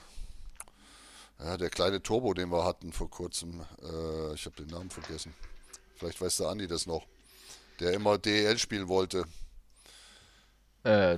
[1.43, 5.34] ja, der kleine Turbo, den wir hatten vor kurzem, äh, ich habe den Namen vergessen.
[5.98, 7.06] Vielleicht weiß der Andi das noch.
[7.80, 9.26] Der immer DEL spielen wollte.
[10.86, 11.18] Äh,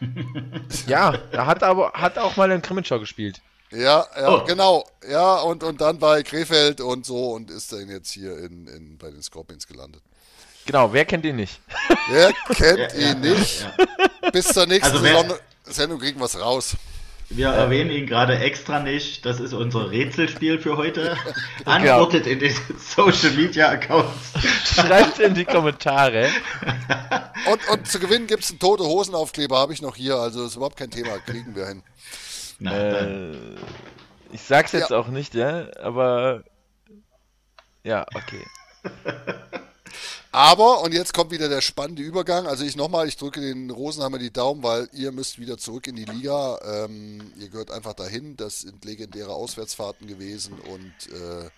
[0.86, 3.40] ja, er hat aber hat auch mal in Krimitschau gespielt.
[3.70, 4.44] Ja, ja, oh.
[4.44, 4.86] genau.
[5.08, 8.98] Ja, und, und dann bei Krefeld und so und ist dann jetzt hier in, in,
[8.98, 10.02] bei den Scorpions gelandet.
[10.66, 11.60] Genau, wer kennt ihn nicht?
[12.08, 13.62] Wer kennt ja, ihn ja, nicht?
[13.62, 16.76] Ja, Bis zur nächsten also Sendung kriegen wir es raus.
[17.34, 19.24] Wir erwähnen ihn gerade extra nicht.
[19.24, 21.16] Das ist unser Rätselspiel für heute.
[21.64, 24.32] Antwortet in den Social Media Accounts.
[24.64, 26.28] Schreibt in die Kommentare.
[27.50, 30.14] Und, und zu gewinnen gibt es einen tote Hosenaufkleber, habe ich noch hier.
[30.14, 31.18] Also ist überhaupt kein Thema.
[31.18, 31.82] Kriegen wir hin.
[32.60, 33.34] Na, äh,
[34.30, 34.96] ich sag's jetzt ja.
[34.96, 36.44] auch nicht, ja, aber
[37.82, 38.46] ja, okay.
[40.34, 42.46] Aber, und jetzt kommt wieder der spannende Übergang.
[42.46, 45.94] Also ich nochmal, ich drücke den Rosenheimer die Daumen, weil ihr müsst wieder zurück in
[45.94, 46.58] die Liga.
[46.64, 48.34] Ähm, ihr gehört einfach dahin.
[48.38, 51.50] Das sind legendäre Auswärtsfahrten gewesen und äh,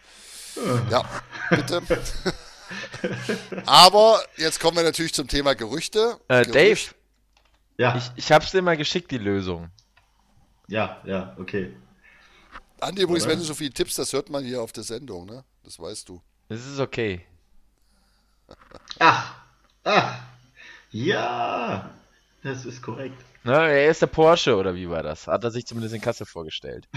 [0.90, 1.08] ja,
[1.50, 1.82] bitte.
[3.66, 6.18] Aber jetzt kommen wir natürlich zum Thema Gerüchte.
[6.26, 6.80] Äh, Dave,
[7.78, 7.96] ja.
[7.96, 9.70] ich, ich hab's dir mal geschickt, die Lösung.
[10.66, 11.76] Ja, ja, okay.
[12.80, 15.44] Andi, übrigens, wenn du so viele Tipps, das hört man hier auf der Sendung, ne?
[15.62, 16.20] Das weißt du.
[16.48, 17.24] Das ist okay.
[18.98, 19.34] Ach,
[19.84, 20.20] ach,
[20.90, 21.90] ja,
[22.42, 23.20] das ist korrekt.
[23.42, 25.26] Na, er ist der Porsche, oder wie war das?
[25.26, 26.88] Hat er sich zumindest in Kasse vorgestellt.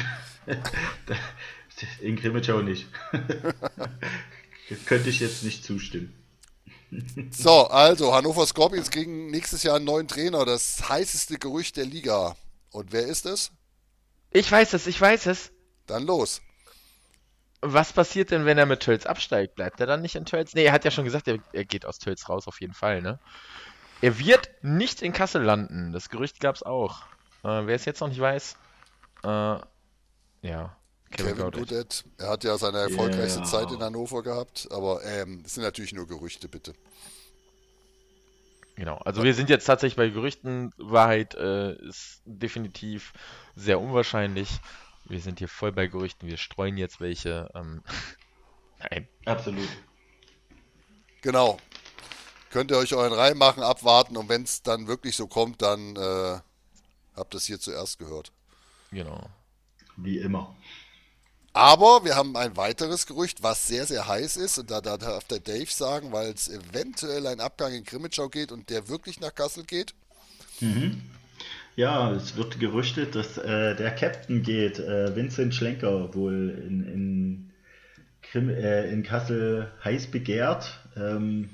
[2.02, 2.88] in Grimmitschau nicht.
[4.86, 6.14] Könnte ich jetzt nicht zustimmen.
[7.32, 12.38] So, also Hannover Scorpions kriegen nächstes Jahr einen neuen Trainer, das heißeste Gerücht der Liga.
[12.72, 13.52] Und wer ist es?
[14.32, 15.52] Ich weiß es, ich weiß es.
[15.86, 16.42] Dann los.
[17.62, 19.56] Was passiert denn, wenn er mit Tölz absteigt?
[19.56, 20.54] Bleibt er dann nicht in Tölz?
[20.54, 23.02] Ne, er hat ja schon gesagt, er, er, geht aus Tölz raus, auf jeden Fall,
[23.02, 23.20] ne?
[24.02, 25.92] Er wird nicht in Kassel landen.
[25.92, 27.02] Das Gerücht gab es auch.
[27.44, 28.58] Äh, wer es jetzt noch nicht weiß,
[29.24, 30.76] äh, ja.
[31.10, 32.04] Kevin, Kevin Goodett.
[32.18, 33.48] Er hat ja seine erfolgreichste yeah.
[33.48, 36.74] Zeit in Hannover gehabt, aber ähm, das sind natürlich nur Gerüchte, bitte.
[38.76, 40.74] Genau, also wir sind jetzt tatsächlich bei Gerüchten.
[40.78, 43.14] Wahrheit äh, ist definitiv
[43.56, 44.60] sehr unwahrscheinlich.
[45.10, 47.50] Wir sind hier voll bei Gerüchten, wir streuen jetzt welche.
[47.56, 47.84] Ähm,
[48.80, 49.08] nein.
[49.26, 49.70] Absolut.
[51.22, 51.58] Genau.
[52.50, 55.96] Könnt ihr euch euren Reihen machen, abwarten und wenn es dann wirklich so kommt, dann
[55.96, 56.40] äh,
[57.16, 58.32] habt ihr es hier zuerst gehört.
[58.92, 59.30] Genau.
[59.98, 60.56] Wie immer.
[61.54, 64.60] Aber wir haben ein weiteres Gerücht, was sehr, sehr heiß ist.
[64.60, 68.52] Und da, da darf der Dave sagen, weil es eventuell ein Abgang in Grimmitschau geht
[68.52, 69.96] und der wirklich nach Kassel geht.
[70.60, 71.02] Mhm.
[71.78, 76.84] Ja, es wird gerüchtet, dass äh, der Captain geht, äh, Vincent Schlenker, wohl in,
[78.34, 80.80] in äh, in Kassel heiß begehrt.
[80.96, 81.50] Ähm,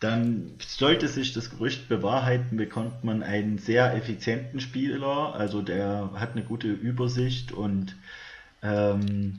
[0.00, 6.32] dann sollte sich das Gerücht bewahrheiten, bekommt man einen sehr effizienten Spieler, also der hat
[6.32, 7.94] eine gute Übersicht und
[8.62, 9.38] ähm,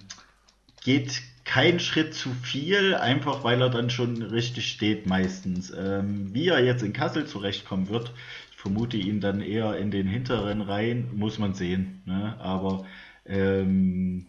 [0.85, 5.73] geht keinen Schritt zu viel, einfach weil er dann schon richtig steht meistens.
[5.75, 8.13] Ähm, wie er jetzt in Kassel zurechtkommen wird,
[8.61, 12.03] vermute ihn dann eher in den hinteren Reihen, muss man sehen.
[12.05, 12.39] Ne?
[12.39, 12.85] Aber
[13.25, 14.27] ähm,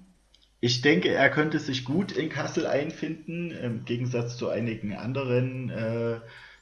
[0.59, 6.21] ich denke, er könnte sich gut in Kassel einfinden, im Gegensatz zu einigen anderen, äh,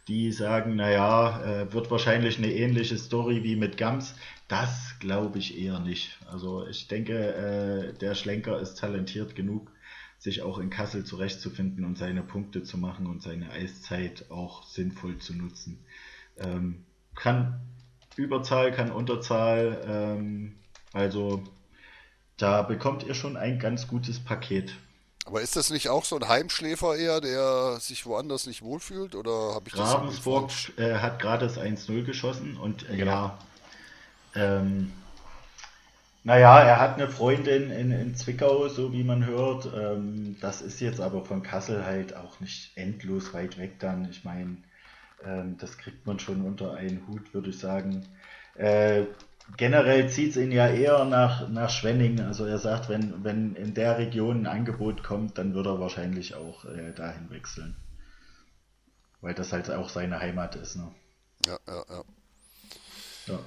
[0.09, 4.17] die sagen, naja, äh, wird wahrscheinlich eine ähnliche Story wie mit Gams.
[4.49, 6.19] Das glaube ich eher nicht.
[6.29, 9.71] Also ich denke, äh, der Schlenker ist talentiert genug,
[10.19, 15.19] sich auch in Kassel zurechtzufinden und seine Punkte zu machen und seine Eiszeit auch sinnvoll
[15.19, 15.79] zu nutzen.
[16.37, 16.85] Ähm,
[17.21, 17.61] kann
[18.17, 20.57] Überzahl, kann Unterzahl, ähm,
[20.93, 21.45] also
[22.39, 24.75] da bekommt ihr schon ein ganz gutes Paket.
[25.27, 29.15] Aber ist das nicht auch so ein Heimschläfer eher, der sich woanders nicht wohlfühlt?
[29.15, 33.11] Oder habe ich Ravensburg äh, hat gerade das 1-0 geschossen und äh, genau.
[33.13, 33.39] ja.
[34.35, 34.93] Ähm,
[36.25, 39.71] naja, er hat eine Freundin in, in Zwickau, so wie man hört.
[39.75, 44.09] Ähm, das ist jetzt aber von Kassel halt auch nicht endlos weit weg dann.
[44.11, 44.57] Ich meine,
[45.25, 48.07] ähm, das kriegt man schon unter einen Hut, würde ich sagen.
[48.55, 49.05] Äh,
[49.57, 52.21] generell zieht es ihn ja eher nach, nach Schwenning.
[52.21, 56.35] Also er sagt, wenn, wenn in der Region ein Angebot kommt, dann wird er wahrscheinlich
[56.35, 57.77] auch äh, dahin wechseln.
[59.21, 60.77] Weil das halt auch seine Heimat ist.
[60.77, 60.91] Ne?
[61.47, 62.05] Ja, ja, ja.
[63.27, 63.39] ja.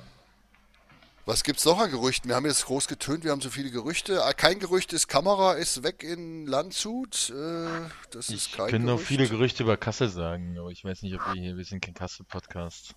[1.25, 2.27] Was gibt's noch an Gerüchten?
[2.27, 4.25] Wir haben jetzt groß getönt, wir haben so viele Gerüchte.
[4.25, 7.29] Ah, kein Gerücht ist, Kamera ist weg in Landshut.
[7.29, 11.01] Äh, das ich ist kein kann noch viele Gerüchte über Kassel sagen, aber ich weiß
[11.01, 12.95] nicht, ob wir hier, wir sind kein Kassel-Podcast.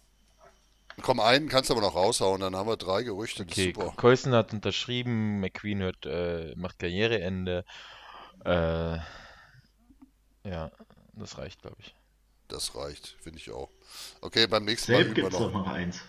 [1.03, 3.45] Komm, einen kannst du aber noch raushauen, dann haben wir drei Gerüchte.
[3.45, 7.65] Okay, Keusen hat unterschrieben, McQueen hört, äh, macht Karriereende.
[8.45, 8.99] Äh,
[10.49, 10.73] ja,
[11.13, 11.95] das reicht, glaube ich.
[12.49, 13.71] Das reicht, finde ich auch.
[14.21, 15.53] Okay, beim nächsten Mal üben wir noch.
[15.53, 16.01] noch eins.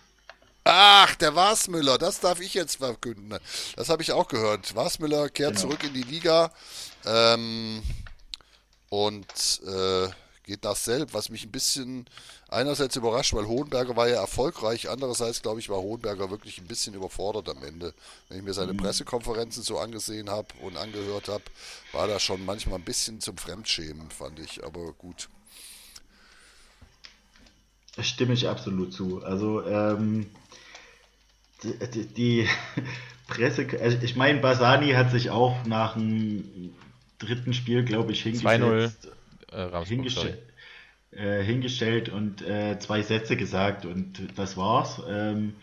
[0.69, 3.39] Ach, der Wasmüller, das darf ich jetzt verkünden.
[3.77, 4.75] Das habe ich auch gehört.
[4.75, 5.61] Wasmüller kehrt genau.
[5.61, 6.51] zurück in die Liga
[7.05, 7.81] ähm,
[8.89, 10.09] und äh,
[10.43, 12.05] geht nach Selb, was mich ein bisschen
[12.49, 16.95] einerseits überrascht, weil Hohenberger war ja erfolgreich, andererseits glaube ich war Hohenberger wirklich ein bisschen
[16.95, 17.93] überfordert am Ende.
[18.27, 18.77] Wenn ich mir seine mhm.
[18.77, 21.43] Pressekonferenzen so angesehen habe und angehört habe,
[21.93, 25.29] war da schon manchmal ein bisschen zum Fremdschämen, fand ich, aber gut.
[27.99, 29.23] Stimme ich absolut zu.
[29.23, 30.29] Also ähm,
[31.63, 32.47] die, die
[33.27, 36.73] Presse, also ich meine, Basani hat sich auch nach dem
[37.19, 38.91] dritten Spiel, glaube ich, hingestellt.
[39.51, 40.39] 2-0 äh, hingestellt,
[41.11, 45.01] äh, hingestellt und äh, zwei Sätze gesagt und das war's.
[45.09, 45.55] Ähm,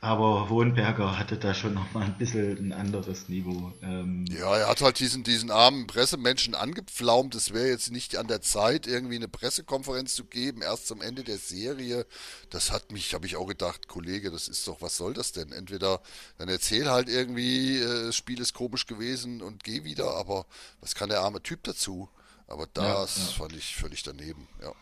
[0.00, 3.72] aber Hohenberger hatte da schon nochmal ein bisschen ein anderes Niveau.
[3.82, 7.34] Ähm, ja, er hat halt diesen, diesen armen Pressemenschen angepflaumt.
[7.34, 11.24] Es wäre jetzt nicht an der Zeit, irgendwie eine Pressekonferenz zu geben, erst zum Ende
[11.24, 12.06] der Serie.
[12.50, 15.50] Das hat mich, habe ich auch gedacht, Kollege, das ist doch, was soll das denn?
[15.50, 16.00] Entweder
[16.38, 20.46] dann erzähl halt irgendwie, äh, das Spiel ist komisch gewesen und geh wieder, aber
[20.80, 22.08] was kann der arme Typ dazu?
[22.46, 23.30] Aber das ja, ja.
[23.32, 24.72] fand ich völlig daneben, ja.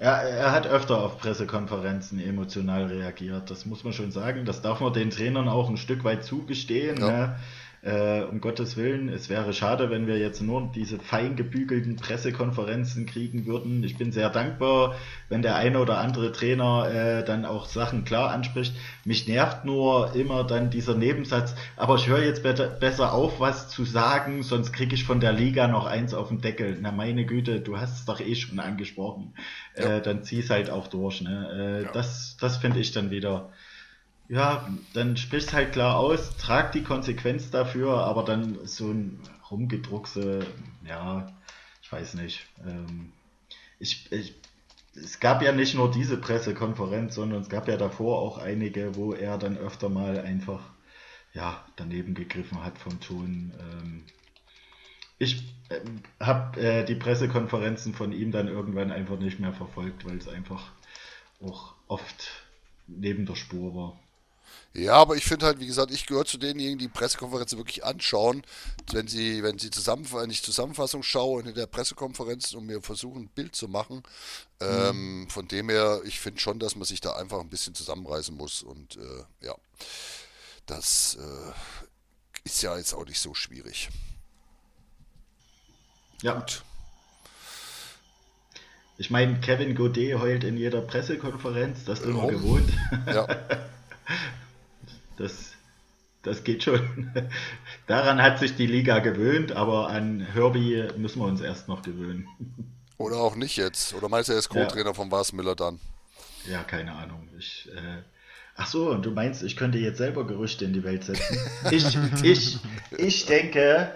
[0.00, 4.44] Ja, er hat öfter auf Pressekonferenzen emotional reagiert, das muss man schon sagen.
[4.44, 6.98] Das darf man den Trainern auch ein Stück weit zugestehen.
[6.98, 7.08] Ja.
[7.08, 7.36] Ne?
[7.84, 13.04] Äh, um Gottes Willen, es wäre schade, wenn wir jetzt nur diese fein gebügelten Pressekonferenzen
[13.04, 13.84] kriegen würden.
[13.84, 14.94] Ich bin sehr dankbar,
[15.28, 18.74] wenn der eine oder andere Trainer äh, dann auch Sachen klar anspricht.
[19.04, 23.84] Mich nervt nur immer dann dieser Nebensatz, aber ich höre jetzt besser auf, was zu
[23.84, 26.78] sagen, sonst kriege ich von der Liga noch eins auf den Deckel.
[26.80, 29.34] Na meine Güte, du hast es doch eh schon angesprochen.
[29.76, 29.96] Ja.
[29.96, 31.20] Äh, dann zieh es halt auch durch.
[31.20, 31.82] Ne?
[31.82, 31.92] Äh, ja.
[31.92, 33.50] Das, das finde ich dann wieder
[34.28, 39.20] ja, dann sprichst halt klar aus, trag die Konsequenz dafür, aber dann so ein
[39.50, 40.46] Rumgedruckse,
[40.86, 41.32] ja,
[41.82, 42.46] ich weiß nicht.
[42.66, 43.12] Ähm,
[43.78, 44.34] ich, ich,
[44.94, 49.12] es gab ja nicht nur diese Pressekonferenz, sondern es gab ja davor auch einige, wo
[49.12, 50.60] er dann öfter mal einfach
[51.34, 53.52] ja, daneben gegriffen hat vom Ton.
[53.58, 54.04] Ähm,
[55.18, 55.80] ich äh,
[56.20, 60.72] habe äh, die Pressekonferenzen von ihm dann irgendwann einfach nicht mehr verfolgt, weil es einfach
[61.42, 62.44] auch oft
[62.86, 64.00] neben der Spur war.
[64.76, 68.42] Ja, aber ich finde halt, wie gesagt, ich gehöre zu denjenigen, die Pressekonferenzen wirklich anschauen,
[68.90, 73.22] wenn sie, wenn sie zusammen, wenn ich Zusammenfassung schaue in der Pressekonferenz und mir versuchen,
[73.22, 74.02] ein Bild zu machen.
[74.60, 74.66] Mhm.
[74.66, 78.36] Ähm, von dem her, ich finde schon, dass man sich da einfach ein bisschen zusammenreißen
[78.36, 79.54] muss und äh, ja,
[80.66, 81.52] das äh,
[82.42, 83.90] ist ja jetzt auch nicht so schwierig.
[86.22, 86.34] Ja.
[86.34, 86.64] Gut.
[88.98, 92.72] Ich meine, Kevin Godet heult in jeder Pressekonferenz, das ist immer gewohnt.
[93.06, 93.28] Ja.
[95.16, 95.54] Das
[96.24, 97.10] das geht schon.
[97.86, 102.26] Daran hat sich die Liga gewöhnt, aber an Herbie müssen wir uns erst noch gewöhnen.
[102.98, 103.94] Oder auch nicht jetzt.
[103.94, 104.94] Oder meinst du, er ist Co-Trainer ja.
[104.94, 105.80] von Wasmüller dann?
[106.50, 107.28] Ja, keine Ahnung.
[107.36, 108.02] Ich, äh,
[108.56, 111.38] ach so, und du meinst, ich könnte jetzt selber Gerüchte in die Welt setzen?
[111.70, 112.58] ich, ich,
[112.96, 113.90] ich denke,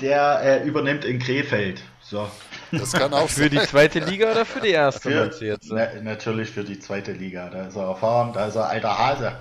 [0.00, 1.80] der äh, übernimmt in Krefeld.
[2.02, 2.28] So.
[2.70, 5.30] Das kann auch Für die zweite Liga oder für die erste?
[5.30, 7.48] Für, jetzt, na, natürlich für die zweite Liga.
[7.48, 9.36] Da ist er erfahren, da ist er alter Hase.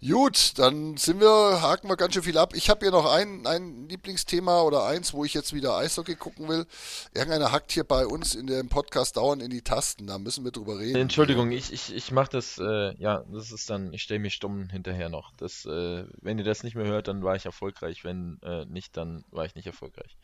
[0.00, 2.54] Gut, dann sind wir, haken wir ganz schön viel ab.
[2.54, 6.46] Ich habe hier noch ein, ein Lieblingsthema oder eins, wo ich jetzt wieder Eishockey gucken
[6.46, 6.66] will.
[7.14, 10.52] Irgendeiner hackt hier bei uns in dem Podcast dauernd in die Tasten, da müssen wir
[10.52, 11.00] drüber reden.
[11.00, 14.68] Entschuldigung, ich, ich, ich mache das, äh, ja, das ist dann, ich stelle mich stumm
[14.68, 15.32] hinterher noch.
[15.36, 18.96] Das, äh, wenn ihr das nicht mehr hört, dann war ich erfolgreich, wenn äh, nicht,
[18.96, 20.16] dann war ich nicht erfolgreich.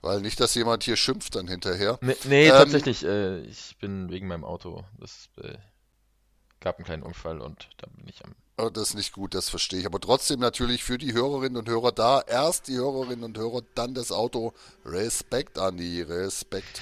[0.00, 1.98] Weil nicht, dass jemand hier schimpft dann hinterher.
[2.00, 5.58] Nee, nee ähm, tatsächlich, äh, ich bin wegen meinem Auto, das äh,
[6.60, 8.34] gab einen kleinen Unfall und da bin ich am
[8.68, 9.86] das ist nicht gut, das verstehe ich.
[9.86, 12.20] Aber trotzdem natürlich für die Hörerinnen und Hörer da.
[12.20, 14.52] Erst die Hörerinnen und Hörer, dann das Auto.
[14.84, 16.80] Respekt, Andi, Respekt.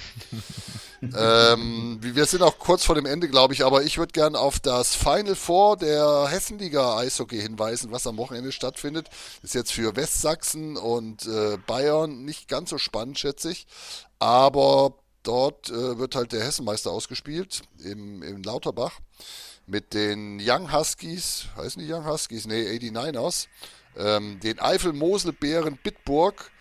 [1.01, 4.59] ähm, wir sind auch kurz vor dem Ende, glaube ich, aber ich würde gerne auf
[4.59, 9.09] das Final Four der Hessenliga Eishockey hinweisen, was am Wochenende stattfindet.
[9.43, 13.67] Ist jetzt für Westsachsen und äh, Bayern nicht ganz so spannend, schätze ich.
[14.17, 18.99] Aber dort äh, wird halt der Hessenmeister ausgespielt im, im Lauterbach
[19.69, 22.47] mit den Young Huskies, heißen die Young Huskies?
[22.47, 23.47] Nee, 89ers,
[23.95, 26.51] ähm, den Eifel-Mosel-Bären Bitburg,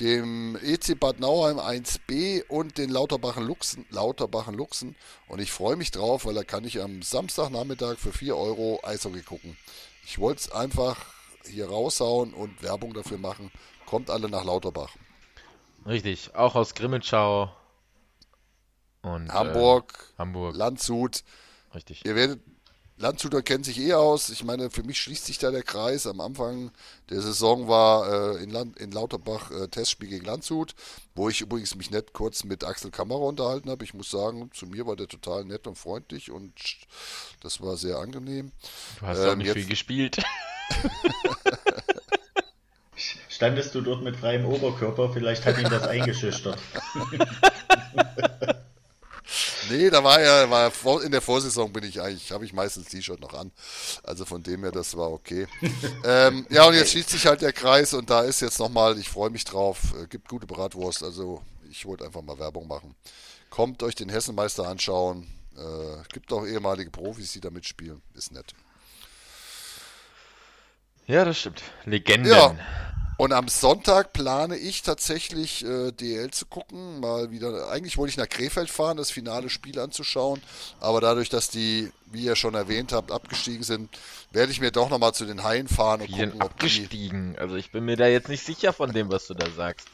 [0.00, 4.96] dem EC Bad Nauheim 1b und den Lauterbachen Luchsen, Lauterbachen Luchsen.
[5.28, 9.22] Und ich freue mich drauf, weil da kann ich am Samstagnachmittag für 4 Euro Eishockey
[9.22, 9.56] gucken.
[10.04, 11.06] Ich wollte es einfach
[11.46, 13.50] hier raushauen und Werbung dafür machen.
[13.86, 14.90] Kommt alle nach Lauterbach.
[15.86, 17.54] Richtig, auch aus Grimmitschau
[19.02, 20.56] und Hamburg, äh, Hamburg.
[20.56, 21.22] Landshut.
[21.74, 22.04] Richtig.
[22.04, 22.40] Ihr werdet,
[22.96, 24.30] Landshuter kennt sich eh aus.
[24.30, 26.06] Ich meine, für mich schließt sich da der Kreis.
[26.06, 26.70] Am Anfang
[27.10, 30.76] der Saison war äh, in, Land, in Lauterbach äh, Testspiel gegen Landshut,
[31.16, 33.82] wo ich übrigens mich nett kurz mit Axel Kammerer unterhalten habe.
[33.82, 36.52] Ich muss sagen, zu mir war der total nett und freundlich und
[37.40, 38.52] das war sehr angenehm.
[39.00, 39.56] Du hast ähm, auch nicht jetzt...
[39.56, 40.22] viel gespielt.
[43.28, 45.12] Standest du dort mit freiem Oberkörper?
[45.12, 46.60] Vielleicht hat ihn das eingeschüchtert.
[49.70, 52.88] Nee, da war ja, war vor, in der Vorsaison bin ich eigentlich, habe ich meistens
[52.88, 53.50] T-Shirt noch an.
[54.02, 55.46] Also von dem her, das war okay.
[56.04, 59.08] ähm, ja, und jetzt schließt sich halt der Kreis und da ist jetzt nochmal, ich
[59.08, 62.94] freue mich drauf, äh, gibt gute Bratwurst, also ich wollte einfach mal Werbung machen.
[63.50, 65.26] Kommt euch den Hessenmeister anschauen.
[65.56, 68.02] Äh, gibt auch ehemalige Profis, die da mitspielen.
[68.14, 68.54] Ist nett.
[71.06, 71.62] Ja, das stimmt.
[71.84, 72.32] Legenden.
[72.32, 72.56] Ja.
[73.16, 77.00] Und am Sonntag plane ich tatsächlich äh, DL zu gucken.
[77.00, 77.70] Mal wieder.
[77.70, 80.42] Eigentlich wollte ich nach Krefeld fahren, das finale Spiel anzuschauen.
[80.80, 83.96] Aber dadurch, dass die, wie ihr schon erwähnt habt, abgestiegen sind,
[84.32, 87.34] werde ich mir doch nochmal zu den Haien fahren und gucken, ob abgestiegen.
[87.34, 87.38] Die...
[87.38, 89.86] Also ich bin mir da jetzt nicht sicher von dem, was du da sagst.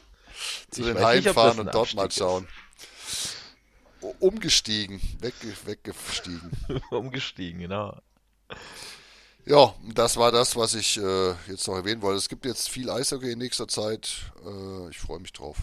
[0.71, 2.45] zu ich den Haien fahren und dort mal schauen.
[2.45, 3.37] Ist.
[4.19, 5.35] Umgestiegen, weg,
[5.65, 6.51] weggestiegen.
[6.89, 7.99] Umgestiegen, genau.
[9.45, 12.17] Ja, das war das, was ich äh, jetzt noch erwähnen wollte.
[12.17, 14.31] Es gibt jetzt viel Eishockey in nächster Zeit.
[14.45, 15.57] Äh, ich freue mich drauf.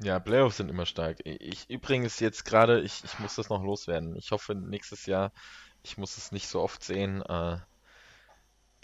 [0.00, 1.18] Ja, Playoffs sind immer stark.
[1.24, 4.16] Ich übrigens jetzt gerade, ich, ich muss das noch loswerden.
[4.16, 5.32] Ich hoffe nächstes Jahr,
[5.82, 7.22] ich muss es nicht so oft sehen.
[7.22, 7.58] Äh,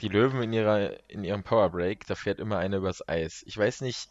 [0.00, 3.42] die Löwen in ihrer in ihrem Powerbreak, da fährt immer einer übers Eis.
[3.46, 4.08] Ich weiß nicht,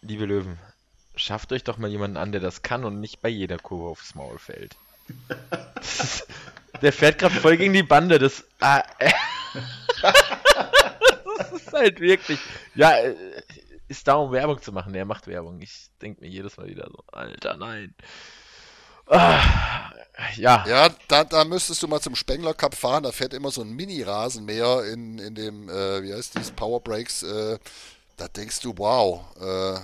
[0.00, 0.58] liebe Löwen,
[1.16, 4.14] schafft euch doch mal jemanden an, der das kann und nicht bei jeder Kurve aufs
[4.14, 4.76] Maul fällt.
[6.82, 8.18] Der fährt gerade voll gegen die Bande.
[8.18, 9.10] Das, ah, äh.
[11.38, 12.38] das ist halt wirklich.
[12.74, 13.14] Ja, äh,
[13.88, 14.94] ist da, um Werbung zu machen.
[14.94, 15.60] Er macht Werbung.
[15.60, 17.94] Ich denke mir jedes Mal wieder so, Alter, nein.
[19.06, 19.90] Ah,
[20.36, 20.64] ja.
[20.66, 23.04] Ja, da, da müsstest du mal zum Spengler Cup fahren.
[23.04, 27.22] Da fährt immer so ein Mini-Rasenmäher in, in dem, äh, wie heißt dieses Power Breaks.
[27.22, 27.58] Äh,
[28.16, 29.80] da denkst du, wow, äh,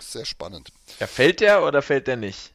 [0.00, 0.72] sehr spannend.
[0.98, 2.52] Ja, fällt der oder fällt der nicht?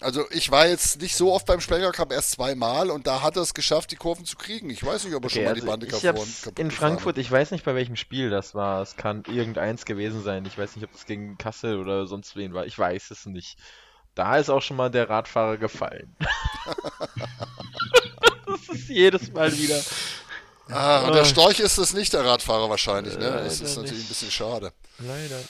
[0.00, 3.36] Also ich war jetzt nicht so oft beim Spenger Cup, erst zweimal und da hat
[3.36, 4.70] er es geschafft, die Kurven zu kriegen.
[4.70, 7.30] Ich weiß nicht, ob er okay, schon mal also die Bande kaputt In Frankfurt, ich
[7.30, 8.82] weiß nicht, bei welchem Spiel das war.
[8.82, 10.44] Es kann irgendeins gewesen sein.
[10.44, 12.66] Ich weiß nicht, ob es gegen Kassel oder sonst wen war.
[12.66, 13.58] Ich weiß es nicht.
[14.14, 16.16] Da ist auch schon mal der Radfahrer gefallen.
[18.46, 19.80] das ist jedes Mal wieder.
[20.68, 23.42] Ah, und der Storch ist es nicht, der Radfahrer wahrscheinlich, ne?
[23.44, 24.72] Das ist natürlich ein bisschen schade.
[24.98, 25.40] Leider.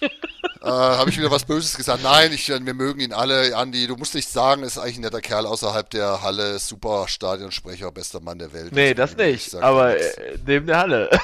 [0.00, 2.02] Äh, Habe ich wieder was Böses gesagt?
[2.02, 3.56] Nein, ich, wir mögen ihn alle.
[3.56, 7.90] Andi, du musst nichts sagen, ist eigentlich ein netter Kerl außerhalb der Halle, super Stadionsprecher,
[7.92, 8.72] bester Mann der Welt.
[8.72, 11.10] Nee, das nicht, aber äh, neben der Halle.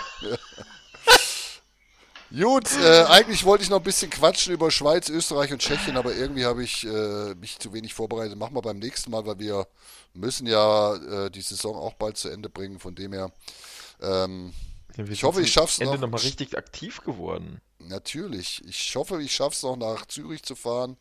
[2.35, 6.15] Gut, äh, eigentlich wollte ich noch ein bisschen quatschen über Schweiz, Österreich und Tschechien, aber
[6.15, 8.39] irgendwie habe ich äh, mich zu wenig vorbereitet.
[8.39, 9.67] Machen wir beim nächsten Mal, weil wir
[10.15, 12.79] müssen ja äh, die Saison auch bald zu Ende bringen.
[12.79, 13.31] Von dem her,
[14.01, 14.55] ähm,
[14.97, 15.93] ja, ich hoffe, ich schaffe es noch.
[15.93, 17.61] Ende nochmal richtig aktiv geworden.
[17.89, 18.63] Natürlich.
[18.67, 20.97] Ich hoffe, ich schaffe es noch nach Zürich zu fahren,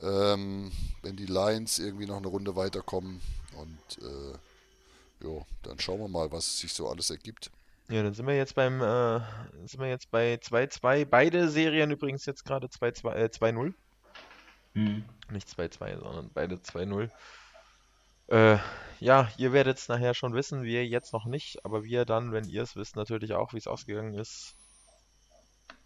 [0.00, 0.72] ähm,
[1.02, 3.20] wenn die Lions irgendwie noch eine Runde weiterkommen.
[3.56, 7.50] Und äh, jo, dann schauen wir mal, was sich so alles ergibt.
[7.88, 9.20] Ja, dann sind wir jetzt beim äh,
[9.66, 11.04] sind wir jetzt bei 2-2.
[11.04, 13.74] Beide Serien übrigens jetzt gerade 2-2 äh, 2-0.
[14.74, 15.04] Hm.
[15.30, 17.10] Nicht 2-2, sondern beide 2-0.
[18.28, 18.58] Äh,
[19.00, 22.48] ja, ihr werdet es nachher schon wissen, wir jetzt noch nicht, aber wir dann, wenn
[22.48, 24.56] ihr es wisst, natürlich auch, wie es ausgegangen ist.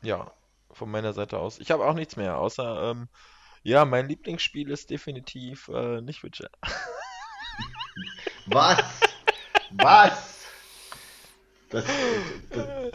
[0.02, 0.32] Ja,
[0.70, 1.58] von meiner Seite aus.
[1.58, 3.08] Ich habe auch nichts mehr, außer, ähm,
[3.62, 6.50] ja, mein Lieblingsspiel ist definitiv äh, nicht Witcher.
[8.46, 8.82] Was?
[9.70, 10.46] Was?
[11.70, 11.84] Das,
[12.50, 12.92] das,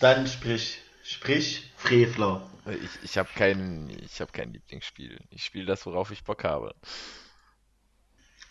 [0.00, 2.50] dann sprich, sprich Frevler.
[2.66, 5.20] Ich, ich habe kein, hab kein Lieblingsspiel.
[5.30, 6.74] Ich spiele das, worauf ich Bock habe.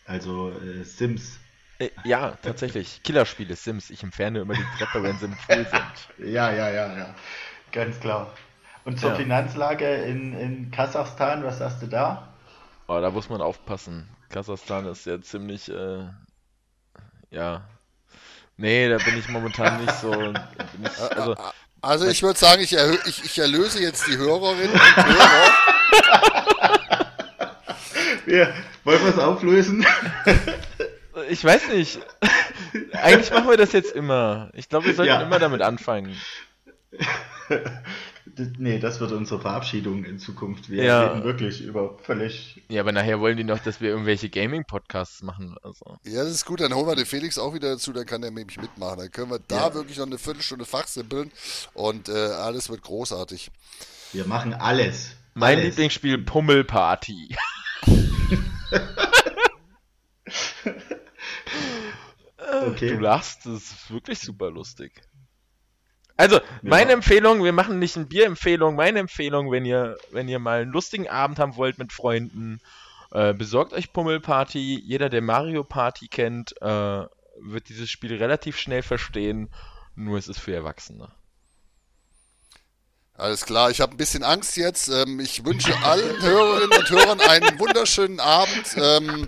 [0.06, 1.40] Also äh, Sims.
[1.80, 3.02] Äh, ja, tatsächlich.
[3.04, 3.90] Killerspiele, Sims.
[3.90, 6.32] Ich entferne immer die Treppe, wenn sie im Pool sind.
[6.32, 7.16] Ja, ja, ja, ja.
[7.74, 8.32] Ganz klar.
[8.86, 9.16] Und zur ja.
[9.16, 12.30] Finanzlage in, in Kasachstan, was sagst du da?
[12.88, 14.08] Oh, da muss man aufpassen.
[14.30, 16.06] Kasachstan ist ja ziemlich, äh,
[17.30, 17.64] ja,
[18.58, 20.14] Nee, da bin ich momentan nicht so.
[20.84, 21.36] Ich, also,
[21.82, 25.52] also ich würde sagen, ich, erhö ich, ich, erlöse jetzt die Hörerinnen und Hörer.
[28.26, 28.48] Ja,
[28.86, 29.86] wollen wir es auflösen?
[31.30, 32.00] Ich weiß nicht.
[32.94, 34.50] Eigentlich machen wir das jetzt immer.
[34.54, 35.22] Ich glaube, wir sollten ja.
[35.22, 36.16] immer damit anfangen.
[38.58, 40.70] Nee, das wird unsere Verabschiedung in Zukunft.
[40.70, 41.04] Wir ja.
[41.04, 42.64] reden wirklich über völlig.
[42.70, 45.58] Ja, aber nachher wollen die noch, dass wir irgendwelche Gaming-Podcasts machen.
[45.62, 45.98] Also.
[46.06, 46.62] Ja, das ist gut.
[46.62, 49.00] Dann holen wir den Felix auch wieder dazu, dann kann er nämlich mitmachen.
[49.00, 49.74] Dann können wir da ja.
[49.74, 51.32] wirklich noch eine Viertelstunde fachsimpeln
[51.74, 53.52] und äh, alles wird großartig.
[54.14, 55.18] Wir machen alles.
[55.34, 55.72] Mein alles.
[55.72, 57.36] Lieblingsspiel Pummelparty.
[62.68, 62.90] okay.
[62.90, 65.02] Du lachst, das ist wirklich super lustig.
[66.16, 66.98] Also, meine ja.
[66.98, 71.08] Empfehlung, wir machen nicht eine Bierempfehlung, meine Empfehlung, wenn ihr, wenn ihr mal einen lustigen
[71.08, 72.62] Abend haben wollt mit Freunden,
[73.12, 74.82] äh, besorgt euch Pummelparty.
[74.86, 77.06] Jeder, der Mario Party kennt, äh,
[77.40, 79.50] wird dieses Spiel relativ schnell verstehen,
[79.96, 81.10] nur es ist für Erwachsene.
[83.16, 84.90] Alles klar, ich habe ein bisschen Angst jetzt.
[84.90, 88.76] Ähm, ich wünsche allen Hörerinnen und Hörern einen wunderschönen Abend.
[88.76, 89.28] Ähm,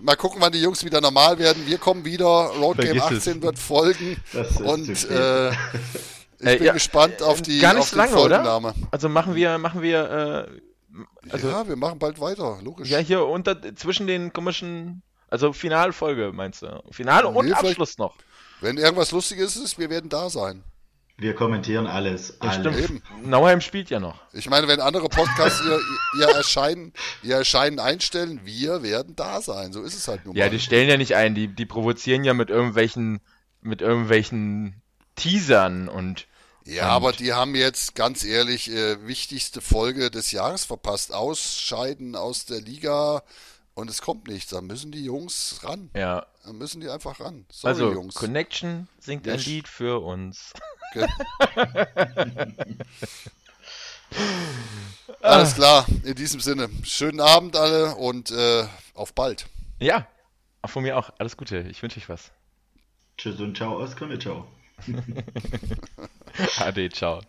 [0.00, 1.66] mal gucken, wann die Jungs wieder normal werden.
[1.66, 2.26] Wir kommen wieder.
[2.26, 3.42] Road Game 18 es.
[3.42, 4.16] wird folgen.
[4.64, 5.50] Und äh,
[6.38, 8.74] ich äh, bin ja, gespannt auf die, gar nicht auf so lange, oder?
[8.90, 10.60] Also machen wir, machen wir, äh,
[11.30, 12.88] also, ja, wir machen bald weiter, logisch.
[12.88, 16.82] Ja, hier unter, zwischen den komischen, also Finalfolge meinst du?
[16.90, 18.14] Finale nee, und Abschluss noch.
[18.60, 20.62] Wenn irgendwas Lustiges ist, wir werden da sein.
[21.18, 22.36] Wir kommentieren alles.
[22.42, 22.84] Ja, alles.
[22.84, 23.02] Stimmt.
[23.24, 24.20] Nauheim spielt ja noch.
[24.34, 25.80] Ich meine, wenn andere Podcasts ihr,
[26.20, 29.72] ihr, Erscheinen, ihr Erscheinen einstellen, wir werden da sein.
[29.72, 30.40] So ist es halt nun mal.
[30.40, 33.20] Ja, die stellen ja nicht ein, die, die provozieren ja mit irgendwelchen,
[33.62, 34.82] mit irgendwelchen
[35.14, 36.26] Teasern und.
[36.66, 41.14] Ja, und aber die haben jetzt ganz ehrlich äh, wichtigste Folge des Jahres verpasst.
[41.14, 43.22] Ausscheiden aus der Liga
[43.72, 44.50] und es kommt nichts.
[44.50, 45.90] Da müssen die Jungs ran.
[45.94, 46.26] Ja.
[46.44, 47.46] Da müssen die einfach ran.
[47.50, 48.14] Sorry, also, Jungs.
[48.14, 50.52] Connection singt ein Lied für uns.
[50.96, 51.06] Okay.
[55.20, 56.68] Alles klar, in diesem Sinne.
[56.84, 58.64] Schönen Abend alle und äh,
[58.94, 59.46] auf bald.
[59.78, 60.06] Ja,
[60.62, 61.10] auch von mir auch.
[61.18, 61.60] Alles Gute.
[61.70, 62.30] Ich wünsche euch was.
[63.18, 64.46] Tschüss und ciao aus Ciao.
[66.58, 67.20] Ade, ciao.